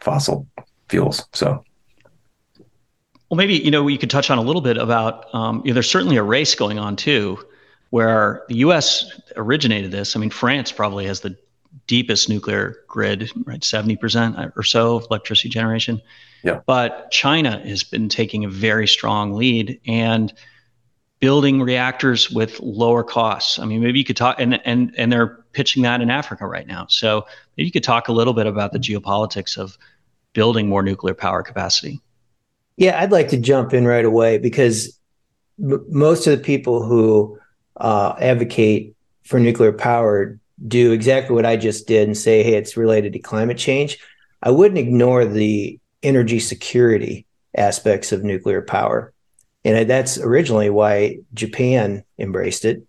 fossil 0.00 0.46
fuels. 0.88 1.26
So. 1.32 1.64
Well, 3.34 3.38
maybe 3.44 3.56
you 3.56 3.72
know 3.72 3.88
you 3.88 3.98
could 3.98 4.10
touch 4.10 4.30
on 4.30 4.38
a 4.38 4.42
little 4.42 4.62
bit 4.62 4.76
about. 4.76 5.26
Um, 5.34 5.60
you 5.64 5.72
know, 5.72 5.74
there's 5.74 5.90
certainly 5.90 6.16
a 6.16 6.22
race 6.22 6.54
going 6.54 6.78
on 6.78 6.94
too, 6.94 7.44
where 7.90 8.44
the 8.46 8.58
U.S. 8.58 9.10
originated 9.34 9.90
this. 9.90 10.14
I 10.14 10.20
mean, 10.20 10.30
France 10.30 10.70
probably 10.70 11.04
has 11.06 11.18
the 11.18 11.36
deepest 11.88 12.28
nuclear 12.28 12.76
grid, 12.86 13.32
right? 13.44 13.60
70% 13.60 14.52
or 14.56 14.62
so 14.62 14.94
of 14.94 15.06
electricity 15.10 15.48
generation. 15.48 16.00
Yeah. 16.44 16.60
But 16.64 17.10
China 17.10 17.58
has 17.66 17.82
been 17.82 18.08
taking 18.08 18.44
a 18.44 18.48
very 18.48 18.86
strong 18.86 19.32
lead 19.32 19.80
and 19.84 20.32
building 21.18 21.60
reactors 21.60 22.30
with 22.30 22.60
lower 22.60 23.02
costs. 23.02 23.58
I 23.58 23.64
mean, 23.64 23.82
maybe 23.82 23.98
you 23.98 24.04
could 24.04 24.16
talk, 24.16 24.36
and 24.38 24.64
and 24.64 24.94
and 24.96 25.12
they're 25.12 25.42
pitching 25.50 25.82
that 25.82 26.00
in 26.00 26.08
Africa 26.08 26.46
right 26.46 26.68
now. 26.68 26.86
So 26.88 27.26
maybe 27.56 27.66
you 27.66 27.72
could 27.72 27.82
talk 27.82 28.06
a 28.06 28.12
little 28.12 28.32
bit 28.32 28.46
about 28.46 28.70
the 28.70 28.78
geopolitics 28.78 29.58
of 29.58 29.76
building 30.34 30.68
more 30.68 30.84
nuclear 30.84 31.14
power 31.14 31.42
capacity. 31.42 32.00
Yeah, 32.76 33.00
I'd 33.00 33.12
like 33.12 33.28
to 33.28 33.36
jump 33.36 33.72
in 33.72 33.86
right 33.86 34.04
away 34.04 34.38
because 34.38 34.98
m- 35.62 35.84
most 35.88 36.26
of 36.26 36.36
the 36.36 36.44
people 36.44 36.82
who 36.82 37.38
uh, 37.76 38.14
advocate 38.18 38.94
for 39.24 39.38
nuclear 39.38 39.72
power 39.72 40.38
do 40.66 40.92
exactly 40.92 41.34
what 41.34 41.46
I 41.46 41.56
just 41.56 41.86
did 41.86 42.08
and 42.08 42.16
say, 42.16 42.42
hey, 42.42 42.54
it's 42.54 42.76
related 42.76 43.12
to 43.14 43.18
climate 43.18 43.58
change, 43.58 43.98
I 44.42 44.50
wouldn't 44.50 44.78
ignore 44.78 45.24
the 45.24 45.78
energy 46.02 46.38
security 46.38 47.26
aspects 47.56 48.12
of 48.12 48.24
nuclear 48.24 48.62
power. 48.62 49.12
And 49.64 49.88
that's 49.88 50.18
originally 50.18 50.70
why 50.70 51.18
Japan 51.32 52.04
embraced 52.18 52.64
it. 52.64 52.82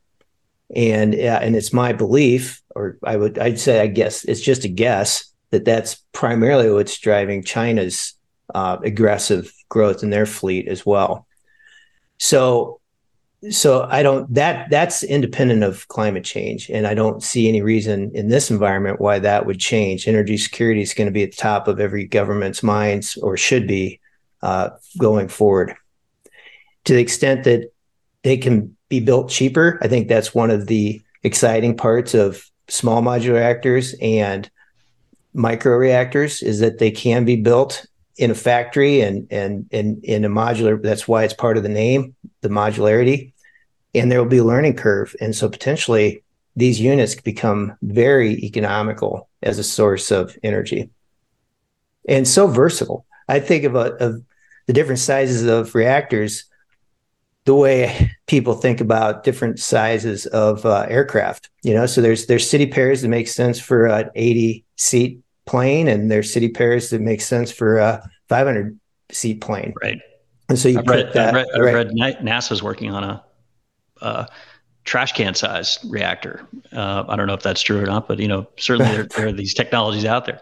And 0.75 1.13
uh, 1.13 1.39
and 1.41 1.55
it's 1.55 1.71
my 1.71 1.93
belief, 1.93 2.61
or 2.75 2.97
I 3.03 3.15
would 3.15 3.37
I'd 3.37 3.59
say 3.59 3.81
I 3.81 3.87
guess 3.87 4.25
it's 4.25 4.41
just 4.41 4.65
a 4.65 4.67
guess 4.67 5.31
that 5.51 5.63
that's 5.63 6.03
primarily 6.11 6.71
what's 6.71 6.97
driving 6.97 7.43
China's 7.43 8.15
uh, 8.53 8.77
aggressive 8.83 9.51
growth 9.69 10.03
in 10.03 10.09
their 10.09 10.25
fleet 10.25 10.67
as 10.67 10.85
well. 10.85 11.27
So 12.17 12.79
so 13.51 13.87
I 13.89 14.01
don't 14.01 14.33
that 14.33 14.69
that's 14.69 15.03
independent 15.03 15.63
of 15.63 15.87
climate 15.87 16.23
change, 16.23 16.69
and 16.69 16.87
I 16.87 16.93
don't 16.93 17.21
see 17.21 17.47
any 17.47 17.61
reason 17.61 18.11
in 18.13 18.29
this 18.29 18.49
environment 18.49 18.99
why 18.99 19.19
that 19.19 19.45
would 19.45 19.59
change. 19.59 20.07
Energy 20.07 20.37
security 20.37 20.81
is 20.81 20.93
going 20.93 21.07
to 21.07 21.11
be 21.11 21.23
at 21.23 21.31
the 21.31 21.37
top 21.37 21.67
of 21.67 21.79
every 21.79 22.05
government's 22.05 22.63
minds, 22.63 23.17
or 23.17 23.37
should 23.37 23.67
be 23.67 23.99
uh, 24.41 24.69
going 24.97 25.27
forward. 25.27 25.75
To 26.85 26.93
the 26.93 27.01
extent 27.01 27.43
that 27.43 27.71
they 28.23 28.37
can 28.37 28.75
be 28.89 28.99
built 28.99 29.29
cheaper, 29.29 29.79
I 29.81 29.87
think 29.87 30.07
that's 30.07 30.33
one 30.33 30.49
of 30.49 30.67
the 30.67 31.01
exciting 31.23 31.75
parts 31.77 32.13
of 32.13 32.43
small 32.67 33.01
modular 33.01 33.35
reactors 33.35 33.95
and 34.01 34.49
micro 35.33 35.75
reactors 35.75 36.41
is 36.41 36.59
that 36.59 36.79
they 36.79 36.91
can 36.91 37.25
be 37.25 37.35
built 37.35 37.85
in 38.17 38.31
a 38.31 38.35
factory 38.35 39.01
and 39.01 39.27
and 39.31 39.67
and 39.71 40.03
in 40.03 40.23
a 40.25 40.29
modular 40.29 40.81
that's 40.81 41.07
why 41.07 41.23
it's 41.23 41.33
part 41.33 41.57
of 41.57 41.63
the 41.63 41.69
name 41.69 42.15
the 42.41 42.49
modularity 42.49 43.33
and 43.93 44.11
there 44.11 44.21
will 44.21 44.29
be 44.29 44.37
a 44.37 44.43
learning 44.43 44.75
curve 44.75 45.15
and 45.19 45.35
so 45.35 45.49
potentially 45.49 46.23
these 46.55 46.79
units 46.79 47.15
become 47.15 47.77
very 47.81 48.33
economical 48.35 49.27
as 49.43 49.59
a 49.59 49.63
source 49.63 50.11
of 50.11 50.37
energy 50.43 50.89
and 52.07 52.27
so 52.27 52.47
versatile. 52.47 53.05
I 53.27 53.39
think 53.39 53.63
of, 53.63 53.75
a, 53.75 53.93
of 53.95 54.21
the 54.67 54.73
different 54.73 54.99
sizes 54.99 55.45
of 55.47 55.75
reactors 55.75 56.45
the 57.45 57.55
way 57.55 58.11
people 58.27 58.55
think 58.55 58.81
about 58.81 59.23
different 59.23 59.59
sizes 59.59 60.25
of 60.27 60.65
uh, 60.65 60.85
aircraft. 60.89 61.49
You 61.61 61.75
know, 61.75 61.85
so 61.85 62.01
there's 62.01 62.25
there's 62.25 62.49
city 62.49 62.65
pairs 62.65 63.01
that 63.01 63.09
make 63.09 63.27
sense 63.27 63.59
for 63.59 63.85
an 63.85 64.09
80 64.15 64.65
seat 64.77 65.19
plane, 65.45 65.87
and 65.87 66.09
there's 66.11 66.31
city 66.33 66.49
pairs 66.49 66.89
that 66.89 67.01
make 67.01 67.21
sense 67.21 67.51
for 67.51 67.77
a 67.77 68.09
500 68.29 68.79
seat 69.11 69.41
plane. 69.41 69.73
Right. 69.81 69.99
And 70.49 70.57
so 70.59 70.69
you 70.69 70.79
I've 70.79 70.85
put 70.85 70.95
read, 70.95 71.13
that. 71.13 71.27
I've 71.29 71.33
read, 71.35 71.47
I've 71.55 71.61
right. 71.61 71.73
read 71.73 71.89
NASA's 72.21 72.61
working 72.61 72.91
on 72.91 73.03
a, 73.03 73.23
a 74.01 74.27
trash 74.83 75.13
can 75.13 75.33
size 75.33 75.79
reactor. 75.89 76.47
Uh, 76.71 77.03
I 77.07 77.15
don't 77.15 77.27
know 77.27 77.33
if 77.33 77.43
that's 77.43 77.61
true 77.61 77.81
or 77.81 77.85
not, 77.85 78.07
but 78.07 78.19
you 78.19 78.27
know, 78.27 78.47
certainly 78.57 78.91
there, 78.91 79.03
there 79.05 79.27
are 79.27 79.31
these 79.31 79.53
technologies 79.55 80.05
out 80.05 80.25
there. 80.25 80.41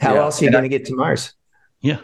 How 0.00 0.14
Yeah. 0.14 0.20
else 0.22 0.40
are 0.40 0.44
you 0.44 0.50
going 0.50 0.64
to 0.64 0.68
get 0.68 0.84
to 0.86 0.94
Mars? 0.94 1.32
Yeah. 1.80 1.98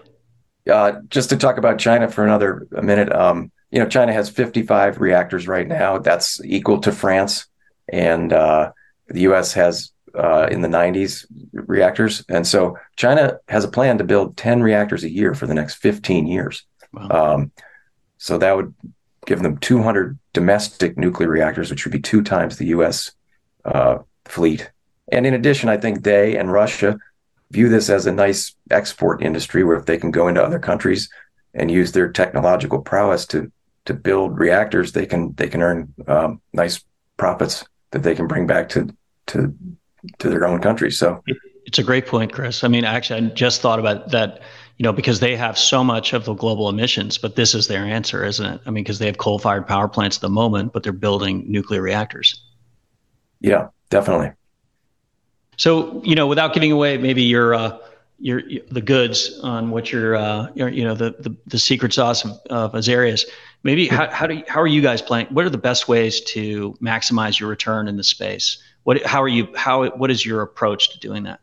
Uh, 0.71 1.01
just 1.09 1.31
to 1.31 1.37
talk 1.37 1.59
about 1.59 1.79
China 1.79 2.09
for 2.09 2.25
another 2.25 2.67
minute, 2.71 3.13
um, 3.13 3.51
you 3.73 3.81
know, 3.81 3.89
China 3.89 4.13
has 4.13 4.31
55 4.31 5.01
reactors 5.01 5.49
right 5.49 5.67
now. 5.67 5.99
That's 5.99 6.41
equal 6.45 6.81
to 6.83 6.93
France, 6.93 7.47
and 7.89 8.33
uh, 8.33 8.73
the 9.09 9.23
U.S. 9.23 9.55
has 9.55 9.92
uh, 10.15 10.49
in 10.51 10.61
the 10.61 10.69
90s 10.69 11.27
reactors, 11.53 12.25
and 12.29 12.47
so 12.47 12.77
China 12.97 13.39
has 13.49 13.65
a 13.65 13.69
plan 13.69 13.99
to 13.99 14.05
build 14.05 14.37
10 14.37 14.63
reactors 14.63 15.05
a 15.05 15.11
year 15.11 15.35
for 15.35 15.47
the 15.47 15.55
next 15.55 15.77
15 15.77 16.27
years. 16.27 16.65
Wow. 16.93 17.09
Um, 17.35 17.53
so 18.19 18.39
that 18.39 18.57
would 18.57 18.75
give 19.27 19.43
them 19.43 19.59
200 19.59 20.19
domestic 20.33 20.97
nuclear 20.99 21.29
reactors, 21.29 21.71
which 21.71 21.85
would 21.85 21.93
be 21.93 22.01
two 22.01 22.23
times 22.23 22.57
the 22.57 22.67
U.S. 22.67 23.13
Uh, 23.65 23.99
fleet. 24.25 24.71
And 25.11 25.27
in 25.27 25.35
addition, 25.35 25.69
I 25.69 25.77
think 25.77 26.03
they 26.03 26.37
and 26.37 26.53
Russia 26.53 26.99
view 27.51 27.69
this 27.69 27.91
as 27.91 28.07
a 28.07 28.13
nice 28.13 28.55
export 28.71 29.23
industry 29.23 29.63
where 29.63 29.77
if 29.77 29.87
they 29.87 29.99
can 29.99 30.11
go 30.11 30.29
into 30.29 30.43
other 30.43 30.59
countries 30.59 31.09
and 31.55 31.71
use 31.71 31.93
their 31.93 32.11
technological 32.11 32.81
prowess 32.81 33.27
to 33.27 33.53
to 33.85 33.95
build 33.95 34.39
reactors, 34.39 34.93
they 34.93 35.07
can 35.07 35.35
they 35.35 35.49
can 35.49 35.63
earn 35.63 35.93
um, 36.07 36.41
nice 36.53 36.83
profits 37.17 37.65
that 37.91 38.03
they 38.03 38.15
can 38.15 38.27
bring 38.27 38.47
back 38.47 38.69
to 38.71 38.89
to 39.27 39.55
to 40.19 40.29
their 40.29 40.47
own 40.47 40.61
country. 40.61 40.91
So 40.91 41.23
It's 41.65 41.79
a 41.79 41.83
great 41.83 42.07
point, 42.07 42.33
Chris. 42.33 42.65
I 42.65 42.69
mean, 42.69 42.85
actually, 42.85 43.27
I 43.27 43.29
just 43.31 43.61
thought 43.61 43.79
about 43.79 44.11
that, 44.11 44.41
you 44.79 44.83
know, 44.83 44.93
because 44.93 45.21
they 45.21 45.37
have 45.37 45.57
so 45.57 45.85
much 45.85 46.13
of 46.13 46.25
the 46.25 46.35
global 46.35 46.69
emissions, 46.69 47.19
but 47.19 47.37
this 47.37 47.55
is 47.55 47.69
their 47.69 47.85
answer, 47.85 48.25
isn't 48.25 48.45
it? 48.45 48.61
I 48.67 48.71
mean, 48.71 48.83
because 48.83 48.99
they 48.99 49.07
have 49.07 49.19
coal 49.19 49.39
fired 49.39 49.67
power 49.67 49.89
plants 49.89 50.17
at 50.17 50.23
the 50.23 50.29
moment, 50.29 50.73
but 50.73 50.83
they're 50.83 50.93
building 50.93 51.45
nuclear 51.51 51.81
reactors. 51.83 52.43
yeah, 53.41 53.69
definitely. 53.91 54.33
So, 55.57 56.03
you 56.03 56.15
know, 56.15 56.27
without 56.27 56.55
giving 56.55 56.73
away 56.73 56.97
maybe 56.99 57.23
your, 57.23 57.55
uh, 57.55 57.79
your, 58.19 58.41
your 58.49 58.63
the 58.71 58.81
goods 58.81 59.39
on 59.43 59.71
what 59.71 59.93
your, 59.93 60.17
uh, 60.17 60.49
your 60.55 60.69
you 60.69 60.83
know, 60.83 60.95
the, 60.95 61.15
the, 61.21 61.37
the 61.47 61.59
secret 61.59 61.93
sauce 61.93 62.25
of, 62.25 62.33
of 62.51 62.75
Azarias, 62.75 63.27
maybe 63.63 63.87
how, 63.87 64.11
how 64.11 64.27
do 64.27 64.35
you, 64.35 64.45
how 64.49 64.61
are 64.61 64.67
you 64.67 64.81
guys 64.81 65.03
playing? 65.03 65.27
What 65.27 65.45
are 65.45 65.51
the 65.51 65.59
best 65.59 65.89
ways 65.89 66.21
to 66.23 66.73
maximize 66.81 67.39
your 67.39 67.49
return 67.49 67.87
in 67.87 67.97
the 67.97 68.05
space? 68.05 68.63
What, 68.85 69.05
how 69.05 69.23
are 69.23 69.29
you, 69.29 69.49
how, 69.55 69.89
what 69.91 70.11
is 70.11 70.25
your 70.25 70.43
approach 70.43 70.91
to 70.91 70.99
doing 70.99 71.25
that? 71.25 71.41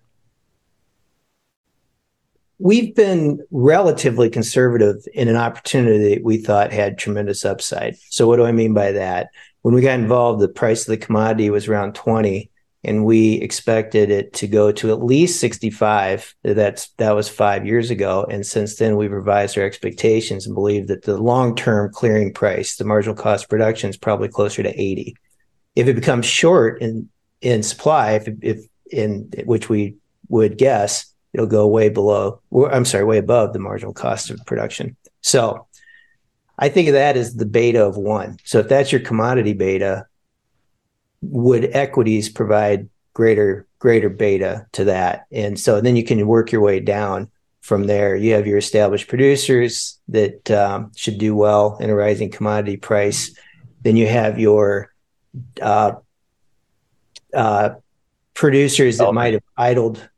We've 2.61 2.93
been 2.93 3.39
relatively 3.51 4.29
conservative 4.29 4.97
in 5.13 5.29
an 5.29 5.37
opportunity 5.37 6.15
that 6.15 6.23
we 6.23 6.37
thought 6.37 6.73
had 6.73 6.97
tremendous 6.97 7.45
upside. 7.45 7.95
So, 8.09 8.27
what 8.27 8.35
do 8.35 8.43
I 8.43 8.51
mean 8.51 8.73
by 8.73 8.91
that? 8.91 9.29
When 9.61 9.73
we 9.73 9.81
got 9.81 9.97
involved, 9.97 10.41
the 10.41 10.49
price 10.49 10.81
of 10.81 10.87
the 10.87 10.97
commodity 10.97 11.49
was 11.49 11.69
around 11.69 11.95
20, 11.95 12.51
and 12.83 13.05
we 13.05 13.35
expected 13.35 14.09
it 14.09 14.33
to 14.33 14.47
go 14.47 14.73
to 14.73 14.91
at 14.91 15.01
least 15.01 15.39
65. 15.39 16.35
That's 16.43 16.89
that 16.97 17.15
was 17.15 17.29
five 17.29 17.65
years 17.65 17.91
ago, 17.91 18.25
and 18.29 18.45
since 18.45 18.75
then 18.75 18.97
we've 18.97 19.11
revised 19.11 19.57
our 19.57 19.63
expectations 19.63 20.45
and 20.45 20.53
believe 20.53 20.87
that 20.87 21.03
the 21.03 21.15
long-term 21.15 21.93
clearing 21.93 22.33
price, 22.33 22.75
the 22.75 22.83
marginal 22.83 23.15
cost 23.15 23.45
of 23.45 23.49
production, 23.49 23.89
is 23.89 23.97
probably 23.97 24.27
closer 24.27 24.63
to 24.63 24.81
80. 24.81 25.15
If 25.77 25.87
it 25.87 25.93
becomes 25.93 26.25
short 26.25 26.81
in 26.81 27.07
in 27.41 27.63
supply, 27.63 28.13
if, 28.13 28.27
if 28.41 28.65
in 28.91 29.31
which 29.45 29.69
we 29.69 29.95
would 30.29 30.57
guess, 30.57 31.05
it'll 31.33 31.47
go 31.47 31.67
way 31.67 31.89
below. 31.89 32.41
I'm 32.71 32.85
sorry, 32.85 33.03
way 33.03 33.17
above 33.17 33.53
the 33.53 33.59
marginal 33.59 33.93
cost 33.93 34.29
of 34.29 34.45
production. 34.45 34.95
So 35.21 35.67
I 36.57 36.69
think 36.69 36.87
of 36.87 36.93
that 36.93 37.17
as 37.17 37.35
the 37.35 37.45
beta 37.45 37.85
of 37.85 37.97
one. 37.97 38.37
So 38.43 38.59
if 38.59 38.67
that's 38.67 38.91
your 38.91 39.01
commodity 39.01 39.53
beta, 39.53 40.07
would 41.21 41.65
equities 41.75 42.29
provide 42.29 42.89
greater 43.13 43.67
greater 43.79 44.09
beta 44.09 44.65
to 44.73 44.85
that? 44.85 45.25
And 45.31 45.59
so 45.59 45.81
then 45.81 45.95
you 45.95 46.03
can 46.03 46.27
work 46.27 46.51
your 46.51 46.61
way 46.61 46.79
down 46.79 47.29
from 47.61 47.87
there. 47.87 48.15
You 48.15 48.33
have 48.33 48.47
your 48.47 48.57
established 48.57 49.07
producers 49.07 49.99
that 50.09 50.49
um, 50.51 50.91
should 50.95 51.17
do 51.17 51.35
well 51.35 51.77
in 51.79 51.89
a 51.89 51.95
rising 51.95 52.29
commodity 52.29 52.77
price. 52.77 53.35
Then 53.81 53.95
you 53.95 54.07
have 54.07 54.39
your 54.39 54.93
uh, 55.61 55.93
uh, 57.33 57.71
producers 58.33 58.97
that 58.97 59.07
Okay. 59.07 59.13
might 59.15 59.33
have 59.33 59.43
idled. 59.57 60.09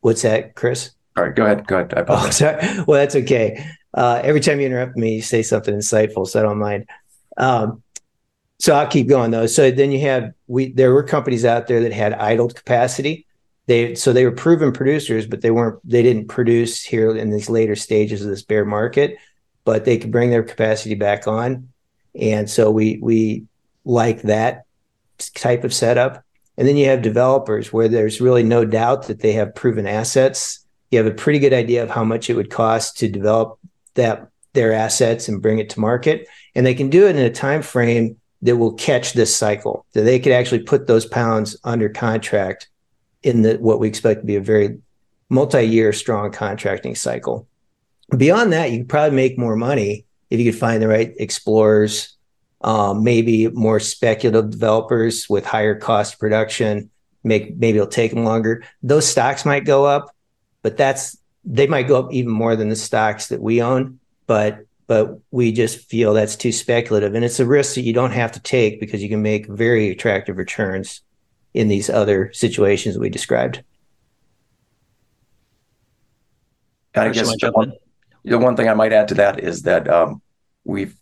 What's 0.00 0.22
that, 0.22 0.54
Chris? 0.54 0.90
All 1.16 1.24
right, 1.24 1.34
go 1.34 1.44
ahead. 1.44 1.66
Go 1.66 1.76
ahead. 1.78 1.94
I 1.96 2.04
Oh, 2.08 2.30
sorry. 2.30 2.56
Well, 2.86 3.00
that's 3.00 3.16
okay. 3.16 3.64
Uh, 3.94 4.20
every 4.22 4.40
time 4.40 4.60
you 4.60 4.66
interrupt 4.66 4.96
me, 4.96 5.16
you 5.16 5.22
say 5.22 5.42
something 5.42 5.74
insightful, 5.74 6.26
so 6.26 6.38
I 6.38 6.42
don't 6.42 6.58
mind. 6.58 6.86
Um, 7.36 7.82
so 8.60 8.74
I'll 8.74 8.86
keep 8.88 9.08
going 9.08 9.30
though. 9.30 9.46
So 9.46 9.70
then 9.70 9.92
you 9.92 10.00
have 10.00 10.32
we 10.48 10.72
there 10.72 10.92
were 10.92 11.02
companies 11.02 11.44
out 11.44 11.68
there 11.68 11.80
that 11.82 11.92
had 11.92 12.12
idled 12.14 12.54
capacity. 12.54 13.26
They 13.66 13.94
so 13.94 14.12
they 14.12 14.24
were 14.24 14.32
proven 14.32 14.72
producers, 14.72 15.26
but 15.26 15.40
they 15.42 15.50
weren't 15.50 15.78
they 15.88 16.02
didn't 16.02 16.26
produce 16.28 16.82
here 16.82 17.14
in 17.16 17.30
these 17.30 17.48
later 17.48 17.76
stages 17.76 18.22
of 18.22 18.30
this 18.30 18.42
bear 18.42 18.64
market, 18.64 19.16
but 19.64 19.84
they 19.84 19.96
could 19.96 20.10
bring 20.10 20.30
their 20.30 20.42
capacity 20.42 20.94
back 20.96 21.26
on. 21.28 21.68
And 22.20 22.50
so 22.50 22.70
we 22.70 22.98
we 23.00 23.44
like 23.84 24.22
that 24.22 24.64
type 25.34 25.64
of 25.64 25.72
setup. 25.72 26.24
And 26.58 26.66
then 26.66 26.76
you 26.76 26.86
have 26.86 27.02
developers 27.02 27.72
where 27.72 27.88
there's 27.88 28.20
really 28.20 28.42
no 28.42 28.64
doubt 28.64 29.06
that 29.06 29.20
they 29.20 29.32
have 29.32 29.54
proven 29.54 29.86
assets. 29.86 30.66
You 30.90 30.98
have 30.98 31.06
a 31.06 31.14
pretty 31.14 31.38
good 31.38 31.52
idea 31.52 31.84
of 31.84 31.88
how 31.88 32.02
much 32.02 32.28
it 32.28 32.34
would 32.34 32.50
cost 32.50 32.98
to 32.98 33.08
develop 33.08 33.60
that 33.94 34.28
their 34.54 34.72
assets 34.72 35.28
and 35.28 35.40
bring 35.40 35.60
it 35.60 35.70
to 35.70 35.80
market. 35.80 36.26
And 36.56 36.66
they 36.66 36.74
can 36.74 36.90
do 36.90 37.06
it 37.06 37.14
in 37.14 37.22
a 37.22 37.30
time 37.30 37.62
frame 37.62 38.16
that 38.42 38.56
will 38.56 38.72
catch 38.72 39.12
this 39.12 39.34
cycle. 39.34 39.86
That 39.92 40.02
they 40.02 40.18
could 40.18 40.32
actually 40.32 40.64
put 40.64 40.88
those 40.88 41.06
pounds 41.06 41.56
under 41.62 41.88
contract 41.88 42.68
in 43.22 43.42
the 43.42 43.54
what 43.54 43.78
we 43.78 43.86
expect 43.86 44.20
to 44.20 44.26
be 44.26 44.36
a 44.36 44.40
very 44.40 44.78
multi-year 45.28 45.92
strong 45.92 46.32
contracting 46.32 46.96
cycle. 46.96 47.46
Beyond 48.16 48.52
that, 48.52 48.72
you 48.72 48.78
could 48.78 48.88
probably 48.88 49.14
make 49.14 49.38
more 49.38 49.56
money 49.56 50.06
if 50.30 50.40
you 50.40 50.50
could 50.50 50.58
find 50.58 50.82
the 50.82 50.88
right 50.88 51.14
explorers, 51.18 52.16
um, 52.60 53.04
maybe 53.04 53.48
more 53.48 53.80
speculative 53.80 54.50
developers 54.50 55.28
with 55.28 55.46
higher 55.46 55.74
cost 55.74 56.18
production. 56.18 56.90
Make 57.24 57.56
maybe 57.56 57.78
it'll 57.78 57.88
take 57.88 58.12
them 58.12 58.24
longer. 58.24 58.64
Those 58.82 59.06
stocks 59.06 59.44
might 59.44 59.64
go 59.64 59.84
up, 59.84 60.14
but 60.62 60.76
that's 60.76 61.16
they 61.44 61.66
might 61.66 61.88
go 61.88 61.98
up 61.98 62.12
even 62.12 62.32
more 62.32 62.56
than 62.56 62.68
the 62.68 62.76
stocks 62.76 63.28
that 63.28 63.40
we 63.40 63.62
own. 63.62 63.98
But 64.26 64.60
but 64.86 65.18
we 65.30 65.52
just 65.52 65.88
feel 65.88 66.14
that's 66.14 66.36
too 66.36 66.52
speculative, 66.52 67.14
and 67.14 67.24
it's 67.24 67.40
a 67.40 67.46
risk 67.46 67.74
that 67.74 67.82
you 67.82 67.92
don't 67.92 68.12
have 68.12 68.32
to 68.32 68.40
take 68.40 68.80
because 68.80 69.02
you 69.02 69.08
can 69.08 69.22
make 69.22 69.46
very 69.46 69.90
attractive 69.90 70.36
returns 70.36 71.02
in 71.54 71.68
these 71.68 71.90
other 71.90 72.32
situations 72.32 72.94
that 72.94 73.00
we 73.00 73.10
described. 73.10 73.62
And 76.94 77.04
I 77.04 77.12
guess 77.12 77.26
wanna 77.26 77.38
the 77.40 77.52
one, 77.52 77.72
the 78.24 78.38
one 78.38 78.56
thing 78.56 78.68
I 78.68 78.74
might 78.74 78.92
add 78.92 79.08
to 79.08 79.14
that 79.14 79.40
is 79.40 79.62
that 79.62 79.88
um, 79.88 80.22
we've 80.64 80.96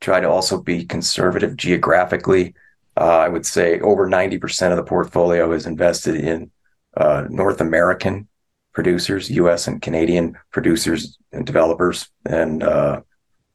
tried 0.00 0.20
to 0.20 0.30
also 0.30 0.60
be 0.60 0.84
conservative 0.84 1.56
geographically. 1.56 2.54
Uh, 2.96 3.18
I 3.18 3.28
would 3.28 3.46
say 3.46 3.80
over 3.80 4.08
90% 4.08 4.70
of 4.70 4.76
the 4.76 4.82
portfolio 4.82 5.52
is 5.52 5.66
invested 5.66 6.16
in 6.16 6.50
uh, 6.96 7.24
North 7.28 7.60
American 7.60 8.28
producers, 8.72 9.30
US 9.30 9.66
and 9.66 9.82
Canadian 9.82 10.36
producers 10.50 11.18
and 11.32 11.46
developers. 11.46 12.08
And 12.26 12.62
uh, 12.62 13.02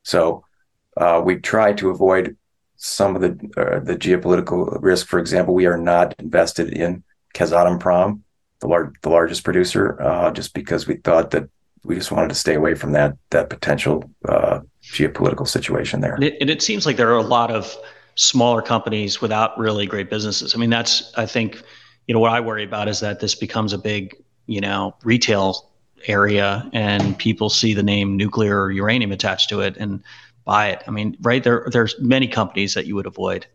so 0.04 0.46
uh, 0.98 1.22
we 1.24 1.38
try 1.38 1.74
to 1.74 1.90
avoid 1.90 2.38
some 2.78 3.16
of 3.16 3.22
the 3.22 3.32
uh, 3.58 3.80
the 3.80 3.96
geopolitical 3.96 4.78
risk. 4.82 5.08
For 5.08 5.20
example, 5.20 5.54
we 5.54 5.66
are 5.66 5.78
not 5.78 6.14
invested 6.20 6.74
in 6.74 7.04
Kazatomprom, 7.34 8.22
the, 8.60 8.68
lar- 8.68 8.94
the 9.02 9.10
largest 9.10 9.44
producer, 9.44 10.02
uh, 10.02 10.32
just 10.32 10.54
because 10.54 10.88
we 10.88 10.96
thought 10.98 11.32
that 11.32 11.50
we 11.86 11.96
just 11.96 12.12
wanted 12.12 12.30
to 12.30 12.36
stay 12.36 12.56
away 12.56 12.76
from 12.76 12.92
that 12.94 13.16
that 13.30 13.50
potential 13.50 14.10
uh, 14.28 14.60
geopolitical 14.84 15.48
situation 15.48 16.02
there. 16.02 16.16
And 16.16 16.24
it, 16.24 16.38
and 16.42 16.50
it 16.50 16.62
seems 16.62 16.86
like 16.86 16.98
there 16.98 17.12
are 17.12 17.18
a 17.18 17.24
lot 17.24 17.52
of 17.52 17.76
smaller 18.16 18.62
companies 18.62 19.22
without 19.22 19.58
really 19.58 19.86
great 19.86 20.10
businesses. 20.10 20.56
I 20.56 20.58
mean, 20.58 20.70
that's 20.70 21.14
I 21.18 21.26
think 21.26 21.62
you 22.08 22.14
know 22.14 22.20
what 22.20 22.32
I 22.32 22.40
worry 22.40 22.64
about 22.64 22.88
is 22.88 23.00
that 23.00 23.20
this 23.20 23.36
becomes 23.36 23.74
a 23.74 23.78
big 23.78 24.16
you 24.48 24.62
know 24.62 24.96
retail 25.04 25.70
area 26.08 26.70
and 26.74 27.18
people 27.18 27.50
see 27.50 27.74
the 27.74 27.84
name 27.84 28.16
nuclear 28.16 28.64
or 28.64 28.72
uranium 28.72 29.12
attached 29.12 29.50
to 29.50 29.62
it 29.62 29.78
and 29.78 30.04
buy 30.44 30.70
it. 30.70 30.84
I 30.88 30.92
mean, 30.92 31.18
right 31.22 31.44
there 31.44 31.68
there's 31.72 31.96
many 32.00 32.28
companies 32.28 32.74
that 32.74 32.86
you 32.86 32.96
would 32.96 33.08
avoid. 33.08 33.46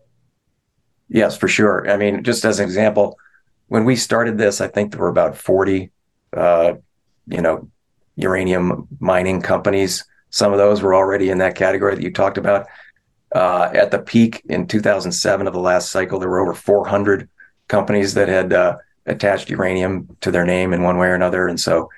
Yes, 1.09 1.37
for 1.37 1.49
sure. 1.49 1.90
I 1.90 1.97
mean, 1.97 2.23
just 2.23 2.45
as 2.45 2.61
an 2.61 2.64
example, 2.64 3.19
when 3.66 3.85
we 3.85 3.97
started 3.97 4.38
this, 4.38 4.61
I 4.61 4.69
think 4.69 4.93
there 4.93 5.01
were 5.01 5.09
about 5.09 5.37
40, 5.37 5.90
uh, 6.37 6.75
you 7.27 7.43
know, 7.43 7.69
uranium 8.23 8.89
mining 9.01 9.41
companies. 9.43 10.05
Some 10.31 10.53
of 10.53 10.59
those 10.59 10.83
were 10.83 10.95
already 10.95 11.31
in 11.31 11.39
that 11.39 11.57
category 11.57 11.95
that 11.95 12.03
you 12.03 12.13
talked 12.13 12.39
about. 12.39 12.67
Uh, 13.33 13.71
at 13.75 13.91
the 13.91 13.99
peak 13.99 14.43
in 14.49 14.67
2007 14.67 15.47
of 15.47 15.53
the 15.53 15.61
last 15.61 15.91
cycle, 15.91 16.19
there 16.19 16.29
were 16.29 16.41
over 16.41 16.55
400 16.55 17.29
companies 17.69 18.15
that 18.15 18.29
had 18.29 18.53
uh, 18.53 18.77
attached 19.07 19.51
uranium 19.51 20.17
to 20.21 20.31
their 20.31 20.45
name 20.45 20.73
in 20.73 20.83
one 20.83 20.99
way 20.99 21.09
or 21.09 21.15
another. 21.15 21.47
And 21.47 21.59
so, 21.59 21.91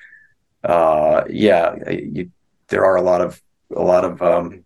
uh, 0.64 1.24
yeah, 1.28 1.74
you, 1.90 2.30
there 2.68 2.84
are 2.84 2.96
a 2.96 3.02
lot 3.02 3.20
of 3.20 3.40
a 3.74 3.82
lot 3.82 4.04
of 4.04 4.20
um, 4.20 4.64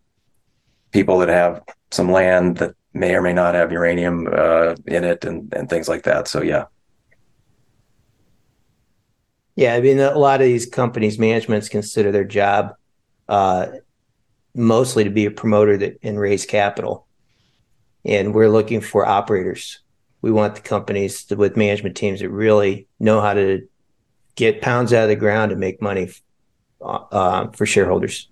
people 0.90 1.18
that 1.18 1.28
have 1.28 1.62
some 1.90 2.10
land 2.10 2.56
that 2.58 2.74
may 2.92 3.14
or 3.14 3.22
may 3.22 3.32
not 3.32 3.54
have 3.54 3.70
uranium 3.70 4.26
uh, 4.32 4.74
in 4.86 5.04
it, 5.04 5.24
and 5.24 5.52
and 5.54 5.68
things 5.68 5.88
like 5.88 6.02
that. 6.02 6.28
So, 6.28 6.42
yeah. 6.42 6.66
Yeah, 9.56 9.74
I 9.74 9.80
mean, 9.80 9.98
a 9.98 10.18
lot 10.18 10.42
of 10.42 10.46
these 10.46 10.66
companies' 10.66 11.18
managements 11.18 11.70
consider 11.70 12.12
their 12.12 12.24
job 12.24 12.74
uh, 13.28 13.68
mostly 14.54 15.02
to 15.04 15.10
be 15.10 15.24
a 15.24 15.30
promoter 15.30 15.78
that 15.78 15.98
and 16.02 16.20
raise 16.20 16.44
capital, 16.44 17.06
and 18.04 18.34
we're 18.34 18.50
looking 18.50 18.82
for 18.82 19.06
operators. 19.06 19.80
We 20.20 20.30
want 20.30 20.56
the 20.56 20.60
companies 20.60 21.24
to, 21.24 21.36
with 21.36 21.56
management 21.56 21.96
teams 21.96 22.20
that 22.20 22.28
really 22.28 22.86
know 23.00 23.20
how 23.22 23.32
to 23.32 23.66
get 24.34 24.60
pounds 24.60 24.92
out 24.92 25.04
of 25.04 25.08
the 25.08 25.16
ground 25.16 25.52
and 25.52 25.60
make 25.60 25.80
money 25.80 26.10
uh, 26.82 27.04
uh 27.10 27.50
for 27.52 27.64
shareholders. 27.64 28.28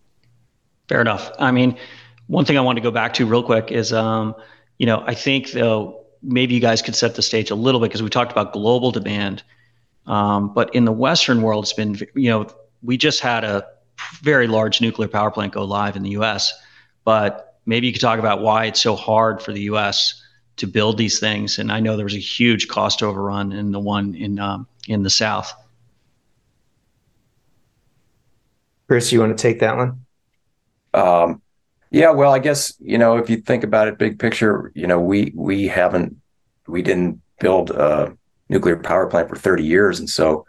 Fair 0.88 1.00
enough. 1.00 1.30
I 1.38 1.50
mean, 1.50 1.78
one 2.26 2.44
thing 2.44 2.58
I 2.58 2.60
want 2.60 2.76
to 2.76 2.82
go 2.82 2.90
back 2.90 3.14
to 3.14 3.24
real 3.24 3.42
quick 3.42 3.72
is, 3.72 3.94
um, 3.94 4.34
you 4.78 4.84
know, 4.84 5.02
I 5.06 5.14
think 5.14 5.52
though 5.52 6.04
maybe 6.22 6.54
you 6.54 6.60
guys 6.60 6.82
could 6.82 6.94
set 6.94 7.14
the 7.14 7.22
stage 7.22 7.50
a 7.50 7.54
little 7.54 7.80
bit 7.80 7.88
because 7.88 8.02
we 8.02 8.10
talked 8.10 8.32
about 8.32 8.52
global 8.52 8.90
demand 8.90 9.42
um, 10.06 10.52
but 10.52 10.74
in 10.74 10.84
the 10.84 10.92
Western 10.92 11.42
world, 11.42 11.64
it's 11.64 11.72
been, 11.72 11.98
you 12.14 12.30
know, 12.30 12.46
we 12.82 12.96
just 12.96 13.20
had 13.20 13.44
a 13.44 13.66
very 14.20 14.46
large 14.46 14.80
nuclear 14.80 15.08
power 15.08 15.30
plant 15.30 15.52
go 15.52 15.64
live 15.64 15.96
in 15.96 16.02
the 16.02 16.10
US. 16.10 16.52
But 17.04 17.58
maybe 17.66 17.86
you 17.86 17.92
could 17.92 18.02
talk 18.02 18.18
about 18.18 18.42
why 18.42 18.66
it's 18.66 18.80
so 18.80 18.96
hard 18.96 19.42
for 19.42 19.52
the 19.52 19.62
US 19.62 20.22
to 20.56 20.66
build 20.66 20.98
these 20.98 21.18
things. 21.18 21.58
And 21.58 21.72
I 21.72 21.80
know 21.80 21.96
there 21.96 22.04
was 22.04 22.14
a 22.14 22.18
huge 22.18 22.68
cost 22.68 23.02
overrun 23.02 23.52
in 23.52 23.72
the 23.72 23.80
one 23.80 24.14
in, 24.14 24.38
um, 24.38 24.66
in 24.88 25.02
the 25.02 25.10
South. 25.10 25.52
Chris, 28.86 29.10
you 29.12 29.20
want 29.20 29.36
to 29.36 29.40
take 29.40 29.60
that 29.60 29.76
one? 29.76 30.04
Um, 30.92 31.42
yeah, 31.90 32.10
well, 32.10 32.32
I 32.32 32.38
guess 32.38 32.74
you 32.80 32.98
know 32.98 33.16
if 33.16 33.30
you 33.30 33.36
think 33.36 33.64
about 33.64 33.88
it, 33.88 33.98
big 33.98 34.18
picture, 34.18 34.72
you 34.74 34.86
know, 34.86 35.00
we 35.00 35.32
we 35.34 35.68
haven't 35.68 36.16
we 36.66 36.82
didn't 36.82 37.20
build 37.40 37.70
uh, 37.70 38.10
nuclear 38.54 38.76
power 38.76 39.06
plant 39.06 39.28
for 39.28 39.36
30 39.36 39.64
years. 39.64 39.98
And 39.98 40.08
so 40.08 40.46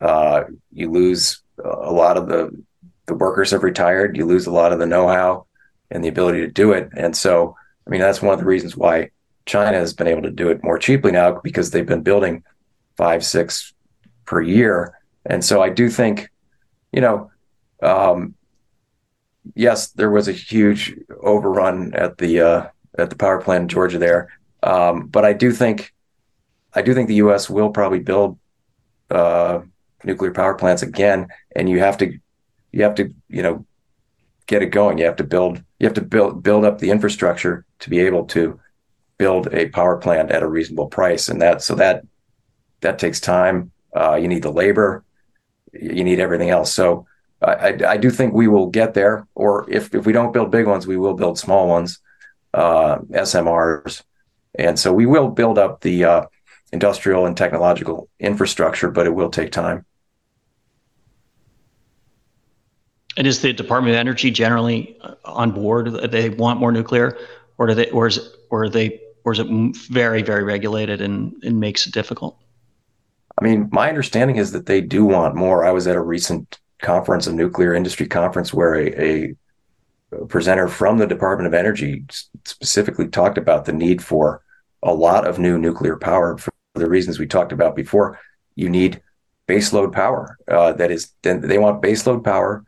uh, 0.00 0.44
you 0.72 0.90
lose 0.90 1.42
a 1.62 1.92
lot 1.92 2.16
of 2.16 2.26
the, 2.26 2.50
the 3.06 3.14
workers 3.14 3.50
have 3.50 3.62
retired. 3.62 4.16
You 4.16 4.24
lose 4.24 4.46
a 4.46 4.50
lot 4.50 4.72
of 4.72 4.78
the 4.78 4.86
know-how 4.86 5.46
and 5.90 6.02
the 6.02 6.08
ability 6.08 6.40
to 6.40 6.48
do 6.48 6.72
it. 6.72 6.88
And 6.96 7.14
so, 7.14 7.54
I 7.86 7.90
mean, 7.90 8.00
that's 8.00 8.22
one 8.22 8.32
of 8.32 8.40
the 8.40 8.46
reasons 8.46 8.76
why 8.76 9.10
China 9.44 9.76
has 9.76 9.92
been 9.92 10.06
able 10.06 10.22
to 10.22 10.30
do 10.30 10.48
it 10.48 10.64
more 10.64 10.78
cheaply 10.78 11.12
now 11.12 11.40
because 11.44 11.70
they've 11.70 11.86
been 11.86 12.02
building 12.02 12.42
five, 12.96 13.22
six 13.24 13.74
per 14.24 14.40
year. 14.40 14.98
And 15.26 15.44
so 15.44 15.62
I 15.62 15.68
do 15.68 15.90
think, 15.90 16.30
you 16.90 17.02
know, 17.02 17.30
um, 17.82 18.34
yes, 19.54 19.88
there 19.90 20.10
was 20.10 20.26
a 20.26 20.32
huge 20.32 20.96
overrun 21.20 21.92
at 21.94 22.16
the 22.18 22.40
uh, 22.40 22.68
at 22.98 23.10
the 23.10 23.16
power 23.16 23.40
plant 23.40 23.62
in 23.62 23.68
Georgia 23.68 23.98
there, 23.98 24.28
um, 24.62 25.06
but 25.08 25.24
I 25.24 25.32
do 25.32 25.50
think 25.50 25.92
I 26.74 26.82
do 26.82 26.94
think 26.94 27.08
the 27.08 27.16
U.S. 27.16 27.50
will 27.50 27.70
probably 27.70 28.00
build 28.00 28.38
uh, 29.10 29.60
nuclear 30.04 30.32
power 30.32 30.54
plants 30.54 30.82
again, 30.82 31.28
and 31.54 31.68
you 31.68 31.78
have 31.80 31.98
to 31.98 32.18
you 32.72 32.82
have 32.82 32.94
to 32.96 33.12
you 33.28 33.42
know 33.42 33.66
get 34.46 34.62
it 34.62 34.66
going. 34.66 34.98
You 34.98 35.04
have 35.04 35.16
to 35.16 35.24
build 35.24 35.62
you 35.78 35.86
have 35.86 35.94
to 35.94 36.00
build 36.00 36.42
build 36.42 36.64
up 36.64 36.78
the 36.78 36.90
infrastructure 36.90 37.64
to 37.80 37.90
be 37.90 38.00
able 38.00 38.24
to 38.26 38.58
build 39.18 39.52
a 39.52 39.68
power 39.68 39.96
plant 39.96 40.30
at 40.30 40.42
a 40.42 40.48
reasonable 40.48 40.86
price, 40.86 41.28
and 41.28 41.40
that 41.42 41.62
so 41.62 41.74
that 41.74 42.04
that 42.80 42.98
takes 42.98 43.20
time. 43.20 43.70
Uh, 43.94 44.14
you 44.14 44.26
need 44.26 44.42
the 44.42 44.50
labor, 44.50 45.04
you 45.72 46.02
need 46.02 46.18
everything 46.18 46.48
else. 46.48 46.72
So 46.72 47.06
I, 47.42 47.76
I, 47.86 47.96
do 47.98 48.08
think 48.08 48.32
we 48.32 48.48
will 48.48 48.68
get 48.68 48.94
there, 48.94 49.26
or 49.34 49.68
if 49.68 49.94
if 49.94 50.06
we 50.06 50.12
don't 50.12 50.32
build 50.32 50.50
big 50.50 50.66
ones, 50.66 50.86
we 50.86 50.96
will 50.96 51.14
build 51.14 51.38
small 51.38 51.68
ones, 51.68 51.98
uh, 52.54 52.98
SMRs, 53.10 54.02
and 54.54 54.78
so 54.78 54.92
we 54.92 55.06
will 55.06 55.28
build 55.28 55.58
up 55.58 55.80
the 55.80 56.04
uh, 56.04 56.26
industrial 56.72 57.26
and 57.26 57.36
technological 57.36 58.08
infrastructure, 58.18 58.90
but 58.90 59.06
it 59.06 59.14
will 59.14 59.30
take 59.30 59.52
time. 59.52 59.84
And 63.16 63.26
is 63.26 63.42
the 63.42 63.52
Department 63.52 63.94
of 63.94 63.98
Energy 63.98 64.30
generally 64.30 64.96
uh, 65.02 65.14
on 65.24 65.50
board? 65.50 65.92
They 66.10 66.30
want 66.30 66.60
more 66.60 66.72
nuclear, 66.72 67.18
or 67.58 67.66
do 67.66 67.74
they, 67.74 67.90
or 67.90 68.06
is, 68.06 68.34
or 68.48 68.64
are 68.64 68.68
they, 68.70 69.00
or 69.24 69.32
is 69.32 69.38
it 69.38 69.46
very, 69.90 70.22
very 70.22 70.42
regulated 70.42 71.02
and 71.02 71.34
it 71.44 71.52
makes 71.52 71.86
it 71.86 71.92
difficult? 71.92 72.38
I 73.38 73.44
mean, 73.44 73.68
my 73.70 73.88
understanding 73.88 74.36
is 74.36 74.52
that 74.52 74.66
they 74.66 74.80
do 74.80 75.04
want 75.04 75.34
more. 75.34 75.64
I 75.64 75.72
was 75.72 75.86
at 75.86 75.96
a 75.96 76.00
recent 76.00 76.58
conference, 76.80 77.26
a 77.26 77.32
nuclear 77.32 77.74
industry 77.74 78.06
conference, 78.06 78.52
where 78.52 78.74
a, 78.76 79.34
a 80.12 80.26
presenter 80.26 80.68
from 80.68 80.98
the 80.98 81.06
Department 81.06 81.46
of 81.46 81.54
Energy 81.54 82.04
specifically 82.44 83.08
talked 83.08 83.38
about 83.38 83.66
the 83.66 83.72
need 83.72 84.02
for 84.02 84.42
a 84.82 84.92
lot 84.92 85.26
of 85.26 85.38
new 85.38 85.58
nuclear 85.58 85.96
power 85.96 86.36
for 86.36 86.51
the 86.74 86.88
reasons 86.88 87.18
we 87.18 87.26
talked 87.26 87.52
about 87.52 87.76
before, 87.76 88.18
you 88.54 88.68
need 88.68 89.02
baseload 89.48 89.92
power. 89.92 90.38
Uh, 90.48 90.72
that 90.72 90.90
is, 90.90 91.12
they 91.22 91.58
want 91.58 91.82
baseload 91.82 92.24
power 92.24 92.64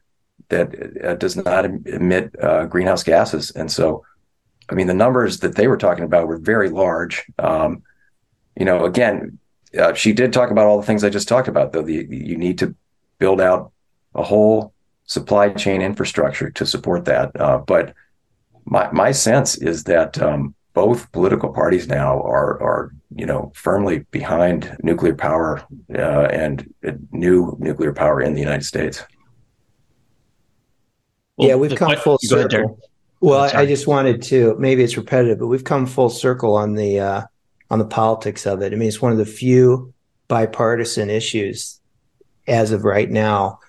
that 0.49 0.75
uh, 1.05 1.15
does 1.15 1.37
not 1.37 1.65
emit 1.65 2.35
uh, 2.43 2.67
greenhouse 2.67 3.03
gases. 3.03 3.51
And 3.53 3.71
so, 3.71 4.05
I 4.71 4.75
mean, 4.75 4.87
the 4.87 4.95
numbers 4.95 5.41
that 5.41 5.55
they 5.57 5.69
were 5.69 5.77
talking 5.77 6.05
about 6.05 6.27
were 6.27 6.39
very 6.39 6.71
large. 6.71 7.25
Um, 7.39 7.83
you 8.57 8.65
know, 8.65 8.85
again, 8.85 9.39
uh, 9.79 9.95
she 9.95 10.13
did 10.13 10.33
talk 10.33 10.51
about 10.51 10.67
all 10.67 10.81
the 10.81 10.87
things 10.87 11.03
I 11.03 11.11
just 11.11 11.29
talked 11.29 11.49
about, 11.49 11.73
though. 11.73 11.83
The, 11.83 12.07
you 12.09 12.37
need 12.37 12.59
to 12.59 12.75
build 13.19 13.41
out 13.41 13.73
a 14.15 14.23
whole 14.23 14.73
supply 15.07 15.51
chain 15.51 15.83
infrastructure 15.83 16.51
to 16.51 16.67
support 16.67 17.05
that. 17.07 17.39
Uh, 17.39 17.59
but 17.59 17.95
my 18.65 18.91
my 18.93 19.13
sense 19.13 19.57
is 19.57 19.85
that 19.85 20.21
um, 20.23 20.55
both 20.75 21.11
political 21.13 21.53
parties 21.53 21.89
now 21.89 22.21
are 22.23 22.61
are 22.63 22.93
you 23.15 23.25
know 23.25 23.53
firmly 23.55 24.01
behind 24.11 24.77
nuclear 24.83 25.15
power 25.15 25.65
uh, 25.95 26.27
and 26.27 26.73
new 27.13 27.57
nuclear 27.59 27.93
power 27.93 28.21
in 28.21 28.35
the 28.35 28.41
United 28.41 28.65
States. 28.65 29.03
Well, 31.37 31.49
yeah, 31.49 31.55
we've 31.55 31.75
come 31.75 31.97
full 31.97 32.19
circle. 32.19 32.79
Well, 33.21 33.41
I, 33.41 33.63
I 33.63 33.67
just 33.67 33.87
wanted 33.87 34.23
to 34.25 34.55
maybe 34.59 34.83
it's 34.83 34.97
repetitive, 34.97 35.39
but 35.39 35.47
we've 35.47 35.65
come 35.65 35.87
full 35.87 36.11
circle 36.11 36.55
on 36.57 36.75
the 36.75 37.01
uh, 37.01 37.23
on 37.71 37.79
the 37.79 37.87
politics 37.87 38.47
of 38.47 38.61
it. 38.61 38.73
I 38.73 38.77
mean, 38.77 38.89
it's 38.89 39.01
one 39.01 39.13
of 39.13 39.19
the 39.19 39.27
few 39.27 39.95
bipartisan 40.29 41.09
issues 41.09 41.81
as 42.47 42.73
of 42.73 42.85
right 42.85 43.11
now 43.11 43.61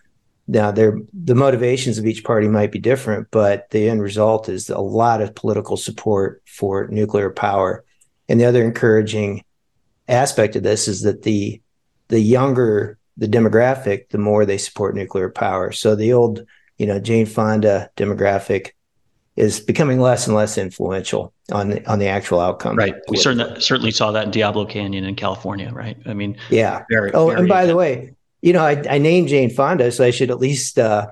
now, 0.48 0.72
the 0.72 1.08
motivations 1.36 1.98
of 1.98 2.06
each 2.06 2.24
party 2.24 2.48
might 2.48 2.72
be 2.72 2.80
different, 2.80 3.30
but 3.32 3.70
the 3.72 3.90
end 3.90 4.02
result 4.02 4.48
is 4.48 4.70
a 4.70 4.80
lot 4.80 5.22
of 5.22 5.34
political 5.34 5.76
support 5.76 6.44
for 6.46 6.88
nuclear 6.88 7.32
power. 7.32 7.84
And 8.30 8.40
the 8.40 8.46
other 8.46 8.64
encouraging 8.64 9.44
aspect 10.08 10.56
of 10.56 10.64
this 10.64 10.88
is 10.88 11.02
that 11.02 11.24
the 11.24 11.62
the 12.10 12.20
younger 12.20 13.00
the 13.18 13.28
demographic, 13.28 14.10
the 14.10 14.18
more 14.18 14.46
they 14.46 14.58
support 14.58 14.94
nuclear 14.94 15.30
power. 15.30 15.72
So 15.72 15.96
the 15.96 16.14
old, 16.14 16.46
you 16.78 16.86
know, 16.86 17.00
Jane 17.00 17.26
Fonda 17.26 17.90
demographic 17.96 18.72
is 19.36 19.60
becoming 19.60 20.00
less 20.00 20.28
and 20.28 20.36
less 20.36 20.58
influential 20.58 21.34
on 21.52 21.70
the, 21.70 21.92
on 21.92 22.00
the 22.00 22.08
actual 22.08 22.40
outcome. 22.40 22.76
Right. 22.76 22.96
We 23.10 23.18
certainly 23.18 23.60
certainly 23.62 23.92
saw 23.92 24.12
that 24.12 24.26
in 24.26 24.32
Diablo 24.32 24.66
Canyon 24.66 25.06
in 25.06 25.16
California. 25.16 25.72
Right. 25.74 25.98
I 26.06 26.14
mean, 26.14 26.38
yeah. 26.50 26.84
Very, 26.90 27.12
oh, 27.14 27.28
very 27.28 27.40
and 27.40 27.50
by 27.50 27.66
the 27.66 27.76
way, 27.76 28.16
you 28.46 28.54
know, 28.54 28.64
I, 28.64 28.82
I 28.88 28.98
named 29.00 29.28
Jane 29.28 29.50
Fonda, 29.50 29.92
so 29.92 30.06
I 30.06 30.12
should 30.12 30.30
at 30.30 30.38
least 30.38 30.78
uh, 30.78 31.08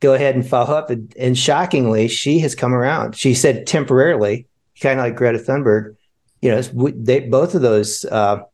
go 0.00 0.14
ahead 0.14 0.34
and 0.34 0.48
follow 0.48 0.74
up. 0.74 0.88
And, 0.88 1.14
and, 1.18 1.36
shockingly, 1.36 2.08
she 2.08 2.38
has 2.38 2.54
come 2.54 2.72
around. 2.72 3.14
She 3.14 3.34
said 3.34 3.66
temporarily, 3.66 4.46
kind 4.80 4.98
of 4.98 5.04
like 5.04 5.14
Greta 5.14 5.38
Thunberg. 5.38 5.96
You 6.40 6.52
know, 6.52 6.62
they 6.96 7.20
both 7.20 7.54
of 7.54 7.60
those 7.60 8.06
uh, 8.06 8.44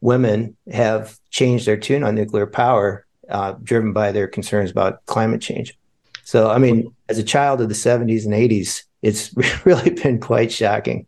women 0.00 0.56
have 0.72 1.16
changed 1.30 1.66
their 1.66 1.76
tune 1.76 2.02
on 2.02 2.16
nuclear 2.16 2.48
power, 2.48 3.06
uh, 3.28 3.54
driven 3.62 3.92
by 3.92 4.10
their 4.10 4.26
concerns 4.26 4.72
about 4.72 5.06
climate 5.06 5.40
change. 5.40 5.78
So, 6.24 6.50
I 6.50 6.58
mean, 6.58 6.92
as 7.08 7.18
a 7.18 7.22
child 7.22 7.60
of 7.60 7.68
the 7.68 7.76
'70s 7.76 8.24
and 8.24 8.34
'80s, 8.34 8.82
it's 9.02 9.32
really 9.64 9.90
been 9.90 10.18
quite 10.18 10.50
shocking. 10.50 11.06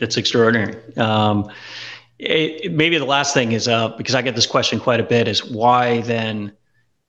It's 0.00 0.16
extraordinary. 0.16 0.74
Um, 0.96 1.48
it, 2.22 2.72
maybe 2.72 2.98
the 2.98 3.04
last 3.04 3.34
thing 3.34 3.52
is 3.52 3.66
uh, 3.66 3.88
because 3.88 4.14
I 4.14 4.22
get 4.22 4.36
this 4.36 4.46
question 4.46 4.78
quite 4.78 5.00
a 5.00 5.04
bit 5.04 5.26
is 5.26 5.44
why 5.44 6.02
then 6.02 6.52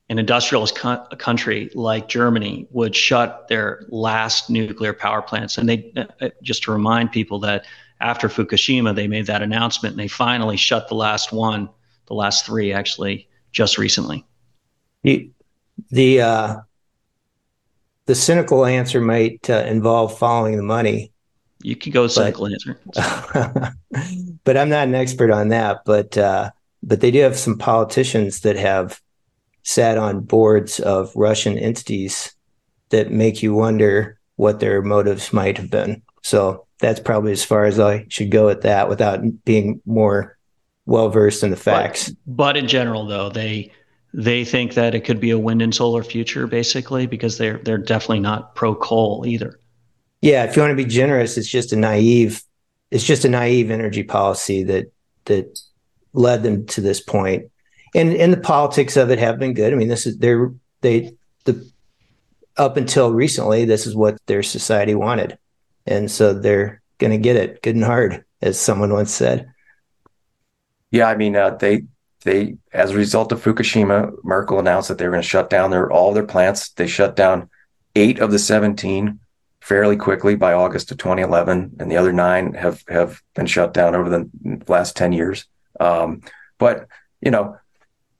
an 0.08 0.18
industrialist 0.18 0.76
co- 0.76 1.06
country 1.18 1.70
like 1.74 2.08
Germany 2.08 2.66
would 2.72 2.96
shut 2.96 3.46
their 3.48 3.86
last 3.88 4.50
nuclear 4.50 4.92
power 4.92 5.22
plants. 5.22 5.56
And 5.56 5.68
they 5.68 5.92
uh, 5.96 6.30
just 6.42 6.64
to 6.64 6.72
remind 6.72 7.12
people 7.12 7.38
that 7.40 7.64
after 8.00 8.28
Fukushima, 8.28 8.94
they 8.94 9.06
made 9.06 9.26
that 9.26 9.40
announcement 9.40 9.92
and 9.92 10.00
they 10.00 10.08
finally 10.08 10.56
shut 10.56 10.88
the 10.88 10.96
last 10.96 11.32
one, 11.32 11.70
the 12.06 12.14
last 12.14 12.44
three 12.44 12.72
actually, 12.72 13.28
just 13.52 13.78
recently. 13.78 14.26
The 15.02 15.30
the, 15.90 16.20
uh, 16.20 16.56
the 18.06 18.14
cynical 18.14 18.64
answer 18.64 19.00
might 19.00 19.48
uh, 19.50 19.64
involve 19.66 20.18
following 20.18 20.56
the 20.56 20.62
money. 20.62 21.12
You 21.64 21.74
can 21.74 21.92
go 21.92 22.06
cynical 22.08 22.46
answer. 22.46 22.78
but 24.44 24.56
I'm 24.56 24.68
not 24.68 24.86
an 24.86 24.94
expert 24.94 25.30
on 25.30 25.48
that. 25.48 25.80
But 25.86 26.16
uh, 26.18 26.50
but 26.82 27.00
they 27.00 27.10
do 27.10 27.20
have 27.20 27.38
some 27.38 27.56
politicians 27.56 28.40
that 28.40 28.56
have 28.56 29.00
sat 29.62 29.96
on 29.96 30.20
boards 30.20 30.78
of 30.78 31.10
Russian 31.16 31.56
entities 31.56 32.34
that 32.90 33.10
make 33.10 33.42
you 33.42 33.54
wonder 33.54 34.20
what 34.36 34.60
their 34.60 34.82
motives 34.82 35.32
might 35.32 35.56
have 35.56 35.70
been. 35.70 36.02
So 36.22 36.66
that's 36.80 37.00
probably 37.00 37.32
as 37.32 37.46
far 37.46 37.64
as 37.64 37.80
I 37.80 38.04
should 38.10 38.30
go 38.30 38.50
at 38.50 38.60
that 38.60 38.90
without 38.90 39.22
being 39.46 39.80
more 39.86 40.36
well 40.84 41.08
versed 41.08 41.42
in 41.42 41.50
the 41.50 41.56
facts. 41.56 42.10
But, 42.10 42.36
but, 42.36 42.56
in 42.58 42.68
general, 42.68 43.06
though, 43.06 43.30
they 43.30 43.72
they 44.12 44.44
think 44.44 44.74
that 44.74 44.94
it 44.94 45.00
could 45.00 45.18
be 45.18 45.30
a 45.30 45.38
wind 45.38 45.62
and 45.62 45.74
solar 45.74 46.04
future, 46.04 46.46
basically, 46.46 47.06
because 47.06 47.38
they're 47.38 47.56
they're 47.56 47.78
definitely 47.78 48.20
not 48.20 48.54
pro 48.54 48.74
coal 48.74 49.24
either. 49.26 49.58
Yeah, 50.24 50.44
if 50.44 50.56
you 50.56 50.62
want 50.62 50.70
to 50.70 50.82
be 50.82 50.88
generous, 50.88 51.36
it's 51.36 51.50
just 51.50 51.74
a 51.74 51.76
naive 51.76 52.42
it's 52.90 53.04
just 53.04 53.26
a 53.26 53.28
naive 53.28 53.70
energy 53.70 54.02
policy 54.02 54.62
that 54.64 54.90
that 55.26 55.58
led 56.14 56.42
them 56.42 56.64
to 56.66 56.80
this 56.80 56.98
point. 56.98 57.50
And 57.94 58.14
and 58.14 58.32
the 58.32 58.40
politics 58.40 58.96
of 58.96 59.10
it 59.10 59.18
have 59.18 59.38
been 59.38 59.52
good. 59.52 59.70
I 59.70 59.76
mean, 59.76 59.88
this 59.88 60.06
is 60.06 60.16
they're 60.16 60.50
they 60.80 61.14
the 61.44 61.70
up 62.56 62.78
until 62.78 63.12
recently, 63.12 63.66
this 63.66 63.86
is 63.86 63.94
what 63.94 64.16
their 64.24 64.42
society 64.42 64.94
wanted. 64.94 65.36
And 65.84 66.10
so 66.10 66.32
they're 66.32 66.80
going 66.96 67.10
to 67.10 67.18
get 67.18 67.36
it 67.36 67.60
good 67.62 67.74
and 67.74 67.84
hard, 67.84 68.24
as 68.40 68.58
someone 68.58 68.94
once 68.94 69.12
said. 69.12 69.52
Yeah, 70.90 71.08
I 71.08 71.16
mean, 71.16 71.36
uh, 71.36 71.50
they 71.50 71.82
they 72.22 72.56
as 72.72 72.92
a 72.92 72.96
result 72.96 73.30
of 73.30 73.44
Fukushima, 73.44 74.10
Merkel 74.24 74.58
announced 74.58 74.88
that 74.88 74.96
they 74.96 75.04
were 75.04 75.10
going 75.10 75.22
to 75.22 75.28
shut 75.28 75.50
down 75.50 75.70
their 75.70 75.92
all 75.92 76.14
their 76.14 76.26
plants. 76.26 76.70
They 76.70 76.86
shut 76.86 77.14
down 77.14 77.50
eight 77.94 78.20
of 78.20 78.30
the 78.30 78.38
seventeen 78.38 79.20
fairly 79.64 79.96
quickly 79.96 80.34
by 80.34 80.52
August 80.52 80.90
of 80.90 80.98
2011, 80.98 81.76
and 81.80 81.90
the 81.90 81.96
other 81.96 82.12
nine 82.12 82.52
have 82.52 82.84
have 82.86 83.22
been 83.34 83.46
shut 83.46 83.72
down 83.72 83.94
over 83.94 84.10
the 84.10 84.30
last 84.68 84.94
ten 84.94 85.10
years. 85.10 85.46
Um, 85.80 86.20
but 86.58 86.86
you 87.22 87.30
know, 87.30 87.56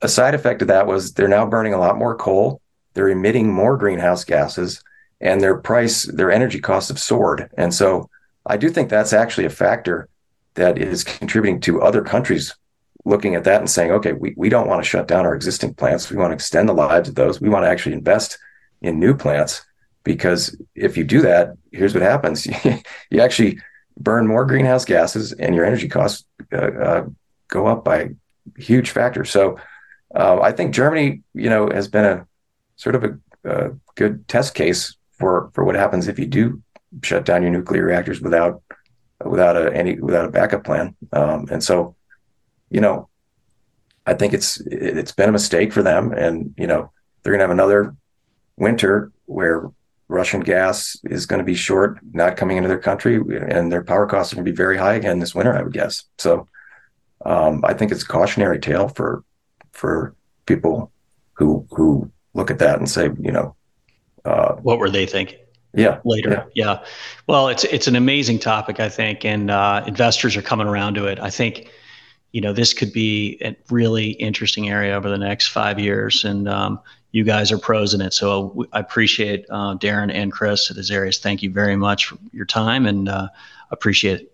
a 0.01 0.09
side 0.09 0.33
effect 0.33 0.63
of 0.63 0.69
that 0.69 0.87
was 0.87 1.13
they're 1.13 1.27
now 1.27 1.45
burning 1.45 1.75
a 1.75 1.77
lot 1.77 1.99
more 1.99 2.15
coal. 2.15 2.61
They're 2.95 3.09
emitting 3.09 3.53
more 3.53 3.77
greenhouse 3.77 4.23
gases, 4.23 4.83
and 5.21 5.39
their 5.39 5.57
price, 5.57 6.03
their 6.03 6.31
energy 6.31 6.59
costs 6.59 6.89
have 6.89 6.99
soared. 6.99 7.51
And 7.55 7.71
so 7.71 8.09
I 8.47 8.57
do 8.57 8.69
think 8.69 8.89
that's 8.89 9.13
actually 9.13 9.45
a 9.45 9.51
factor 9.51 10.09
that 10.55 10.79
is 10.79 11.03
contributing 11.03 11.61
to 11.61 11.81
other 11.83 12.01
countries 12.01 12.55
looking 13.07 13.35
at 13.35 13.43
that 13.43 13.59
and 13.59 13.69
saying, 13.69 13.91
okay, 13.91 14.13
we, 14.13 14.33
we 14.35 14.49
don't 14.49 14.67
want 14.67 14.83
to 14.83 14.89
shut 14.89 15.07
down 15.07 15.27
our 15.27 15.35
existing 15.35 15.75
plants. 15.75 16.09
We 16.09 16.17
want 16.17 16.31
to 16.31 16.35
extend 16.35 16.67
the 16.67 16.73
lives 16.73 17.07
of 17.07 17.13
those. 17.13 17.39
We 17.39 17.49
want 17.49 17.65
to 17.65 17.69
actually 17.69 17.93
invest 17.93 18.39
in 18.81 18.99
new 18.99 19.15
plants 19.15 19.63
because 20.05 20.55
if 20.75 20.95
you 20.95 21.03
do 21.03 21.21
that, 21.21 21.57
here's 21.73 21.93
what 21.93 22.03
happens: 22.03 22.45
you 23.09 23.19
actually 23.19 23.59
burn 23.97 24.27
more 24.27 24.45
greenhouse 24.45 24.85
gases, 24.85 25.33
and 25.33 25.53
your 25.53 25.65
energy 25.65 25.89
costs 25.89 26.25
uh, 26.53 26.57
uh, 26.57 27.05
go 27.49 27.67
up 27.67 27.83
by 27.83 28.11
huge 28.57 28.91
factors. 28.91 29.29
So 29.31 29.59
uh, 30.15 30.39
I 30.41 30.53
think 30.53 30.73
Germany, 30.73 31.23
you 31.33 31.49
know, 31.49 31.69
has 31.69 31.89
been 31.89 32.05
a 32.05 32.27
sort 32.77 32.95
of 32.95 33.03
a, 33.03 33.17
a, 33.43 33.71
good 33.95 34.27
test 34.27 34.53
case 34.53 34.95
for 35.17 35.49
for 35.53 35.63
what 35.65 35.75
happens 35.75 36.07
if 36.07 36.19
you 36.19 36.25
do 36.25 36.61
shut 37.03 37.25
down 37.25 37.41
your 37.41 37.51
nuclear 37.51 37.83
reactors 37.83 38.21
without 38.21 38.61
without 39.23 39.57
a 39.57 39.75
any 39.75 39.99
without 39.99 40.25
a 40.25 40.31
backup 40.31 40.63
plan. 40.63 40.95
Um, 41.11 41.47
and 41.49 41.63
so, 41.63 41.95
you 42.69 42.81
know, 42.81 43.09
I 44.05 44.13
think 44.13 44.33
it's 44.33 44.61
it's 44.67 45.11
been 45.11 45.29
a 45.29 45.33
mistake 45.33 45.73
for 45.73 45.81
them, 45.81 46.11
and 46.11 46.53
you 46.57 46.67
know, 46.67 46.91
they're 47.23 47.31
going 47.31 47.39
to 47.39 47.43
have 47.43 47.51
another 47.51 47.95
winter 48.57 49.11
where 49.25 49.69
Russian 50.07 50.41
gas 50.41 50.97
is 51.05 51.25
going 51.25 51.39
to 51.39 51.45
be 51.45 51.55
short, 51.55 51.99
not 52.13 52.37
coming 52.37 52.57
into 52.57 52.69
their 52.69 52.79
country, 52.79 53.15
and 53.15 53.71
their 53.71 53.83
power 53.83 54.05
costs 54.05 54.31
are 54.31 54.35
going 54.35 54.45
to 54.45 54.51
be 54.51 54.55
very 54.55 54.77
high 54.77 54.93
again 54.93 55.19
this 55.19 55.33
winter, 55.33 55.57
I 55.57 55.63
would 55.63 55.73
guess. 55.73 56.03
So, 56.17 56.47
um, 57.25 57.63
I 57.65 57.73
think 57.73 57.91
it's 57.91 58.03
a 58.03 58.07
cautionary 58.07 58.59
tale 58.59 58.87
for 58.89 59.23
for 59.71 60.15
people 60.45 60.91
who 61.33 61.65
who 61.71 62.11
look 62.33 62.51
at 62.51 62.59
that 62.59 62.77
and 62.77 62.89
say, 62.89 63.09
you 63.19 63.31
know, 63.31 63.55
uh, 64.25 64.53
what 64.55 64.77
were 64.77 64.89
they 64.89 65.05
thinking? 65.05 65.39
Yeah, 65.73 65.99
later. 66.05 66.29
Yeah. 66.29 66.43
yeah. 66.65 66.85
Well, 67.27 67.49
it's 67.49 67.63
it's 67.65 67.87
an 67.87 67.95
amazing 67.95 68.39
topic, 68.39 68.79
I 68.79 68.89
think, 68.89 69.25
and 69.25 69.49
uh, 69.49 69.83
investors 69.87 70.37
are 70.37 70.41
coming 70.41 70.67
around 70.67 70.93
to 70.95 71.05
it. 71.05 71.19
I 71.19 71.29
think, 71.29 71.69
you 72.31 72.41
know, 72.41 72.53
this 72.53 72.73
could 72.73 72.93
be 72.93 73.37
a 73.41 73.55
really 73.69 74.11
interesting 74.11 74.69
area 74.69 74.95
over 74.95 75.09
the 75.09 75.17
next 75.17 75.47
five 75.47 75.79
years, 75.79 76.23
and 76.23 76.47
um, 76.47 76.79
you 77.15 77.23
guys 77.23 77.49
are 77.49 77.57
pros 77.57 77.93
in 77.93 78.01
it. 78.01 78.13
So 78.13 78.67
I 78.73 78.81
appreciate 78.81 79.45
uh, 79.49 79.77
Daren 79.77 80.13
and 80.13 80.33
Chris 80.33 80.69
at 80.69 80.75
Azarias. 80.75 81.19
Thank 81.19 81.41
you 81.41 81.49
very 81.49 81.77
much 81.77 82.07
for 82.07 82.17
your 82.33 82.45
time, 82.45 82.85
and 82.85 83.07
uh, 83.07 83.29
appreciate 83.71 84.19
it. 84.19 84.31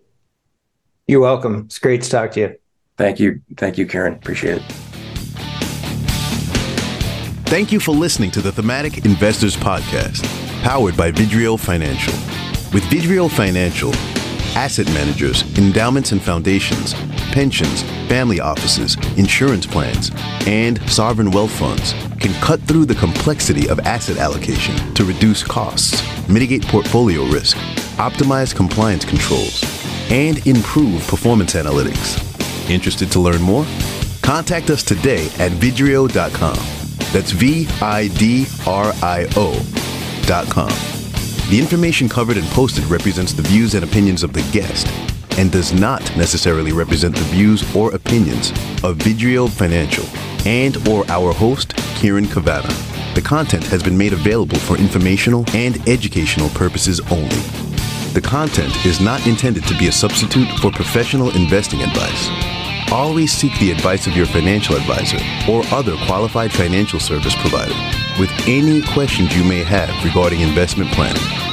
You're 1.05 1.19
welcome. 1.19 1.65
It's 1.65 1.77
great 1.77 2.01
to 2.01 2.09
talk 2.09 2.31
to 2.31 2.39
you. 2.39 2.55
Thank 2.97 3.19
you. 3.19 3.39
Thank 3.55 3.77
you, 3.77 3.85
Kieran. 3.85 4.13
Appreciate 4.15 4.57
it. 4.57 4.63
Thank 7.45 7.71
you 7.71 7.79
for 7.79 7.91
listening 7.91 8.31
to 8.31 8.41
the 8.41 8.51
Thematic 8.51 9.05
Investors 9.05 9.55
Podcast, 9.55 10.23
powered 10.63 10.97
by 10.97 11.11
Vidrio 11.11 11.59
Financial. 11.59 12.13
With 12.73 12.83
Vidrio 12.85 13.29
Financial, 13.29 13.91
asset 14.61 14.85
managers, 14.93 15.41
endowments 15.57 16.11
and 16.11 16.21
foundations, 16.21 16.93
pensions, 17.33 17.81
family 18.07 18.39
offices, 18.39 18.95
insurance 19.17 19.65
plans, 19.65 20.11
and 20.45 20.79
sovereign 20.87 21.31
wealth 21.31 21.49
funds 21.49 21.93
can 22.19 22.31
cut 22.41 22.61
through 22.61 22.85
the 22.85 22.93
complexity 22.93 23.67
of 23.69 23.79
asset 23.79 24.17
allocation 24.17 24.75
to 24.93 25.03
reduce 25.03 25.41
costs, 25.41 26.03
mitigate 26.29 26.61
portfolio 26.67 27.25
risk, 27.25 27.57
optimize 27.97 28.55
compliance 28.55 29.03
controls, 29.03 29.63
and 30.11 30.45
improve 30.45 31.01
performance 31.07 31.55
analytics. 31.55 32.19
Interested 32.69 33.11
to 33.11 33.19
learn 33.19 33.41
more? 33.41 33.65
Contact 34.21 34.69
us 34.69 34.83
today 34.83 35.25
at 35.39 35.51
vidrio.com. 35.53 36.57
That's 37.11 37.31
V 37.31 37.67
I 37.81 38.09
D 38.09 38.45
R 38.67 38.93
I 39.01 39.27
O.com. 39.35 41.00
The 41.51 41.59
information 41.59 42.07
covered 42.07 42.37
and 42.37 42.47
posted 42.51 42.85
represents 42.85 43.33
the 43.33 43.41
views 43.41 43.73
and 43.73 43.83
opinions 43.83 44.23
of 44.23 44.31
the 44.31 44.41
guest 44.53 44.87
and 45.37 45.51
does 45.51 45.73
not 45.73 46.01
necessarily 46.15 46.71
represent 46.71 47.13
the 47.13 47.25
views 47.25 47.75
or 47.75 47.93
opinions 47.93 48.51
of 48.85 48.95
Vidrio 48.99 49.49
Financial 49.49 50.05
and 50.47 50.77
or 50.87 51.03
our 51.11 51.33
host, 51.33 51.75
Kieran 51.97 52.29
Cavanna. 52.29 52.73
The 53.15 53.21
content 53.21 53.65
has 53.65 53.83
been 53.83 53.97
made 53.97 54.13
available 54.13 54.59
for 54.59 54.77
informational 54.77 55.43
and 55.53 55.75
educational 55.89 56.47
purposes 56.51 57.01
only. 57.11 57.41
The 58.13 58.21
content 58.23 58.73
is 58.85 59.01
not 59.01 59.27
intended 59.27 59.65
to 59.67 59.77
be 59.77 59.89
a 59.89 59.91
substitute 59.91 60.47
for 60.59 60.71
professional 60.71 61.35
investing 61.35 61.81
advice. 61.81 62.29
Always 62.93 63.33
seek 63.33 63.59
the 63.59 63.71
advice 63.71 64.07
of 64.07 64.15
your 64.15 64.25
financial 64.25 64.77
advisor 64.77 65.19
or 65.51 65.65
other 65.73 65.97
qualified 66.05 66.53
financial 66.53 67.01
service 67.01 67.35
provider 67.35 67.75
with 68.21 68.47
any 68.47 68.83
questions 68.83 69.35
you 69.35 69.43
may 69.43 69.63
have 69.63 69.89
regarding 70.05 70.41
investment 70.41 70.91
planning. 70.91 71.50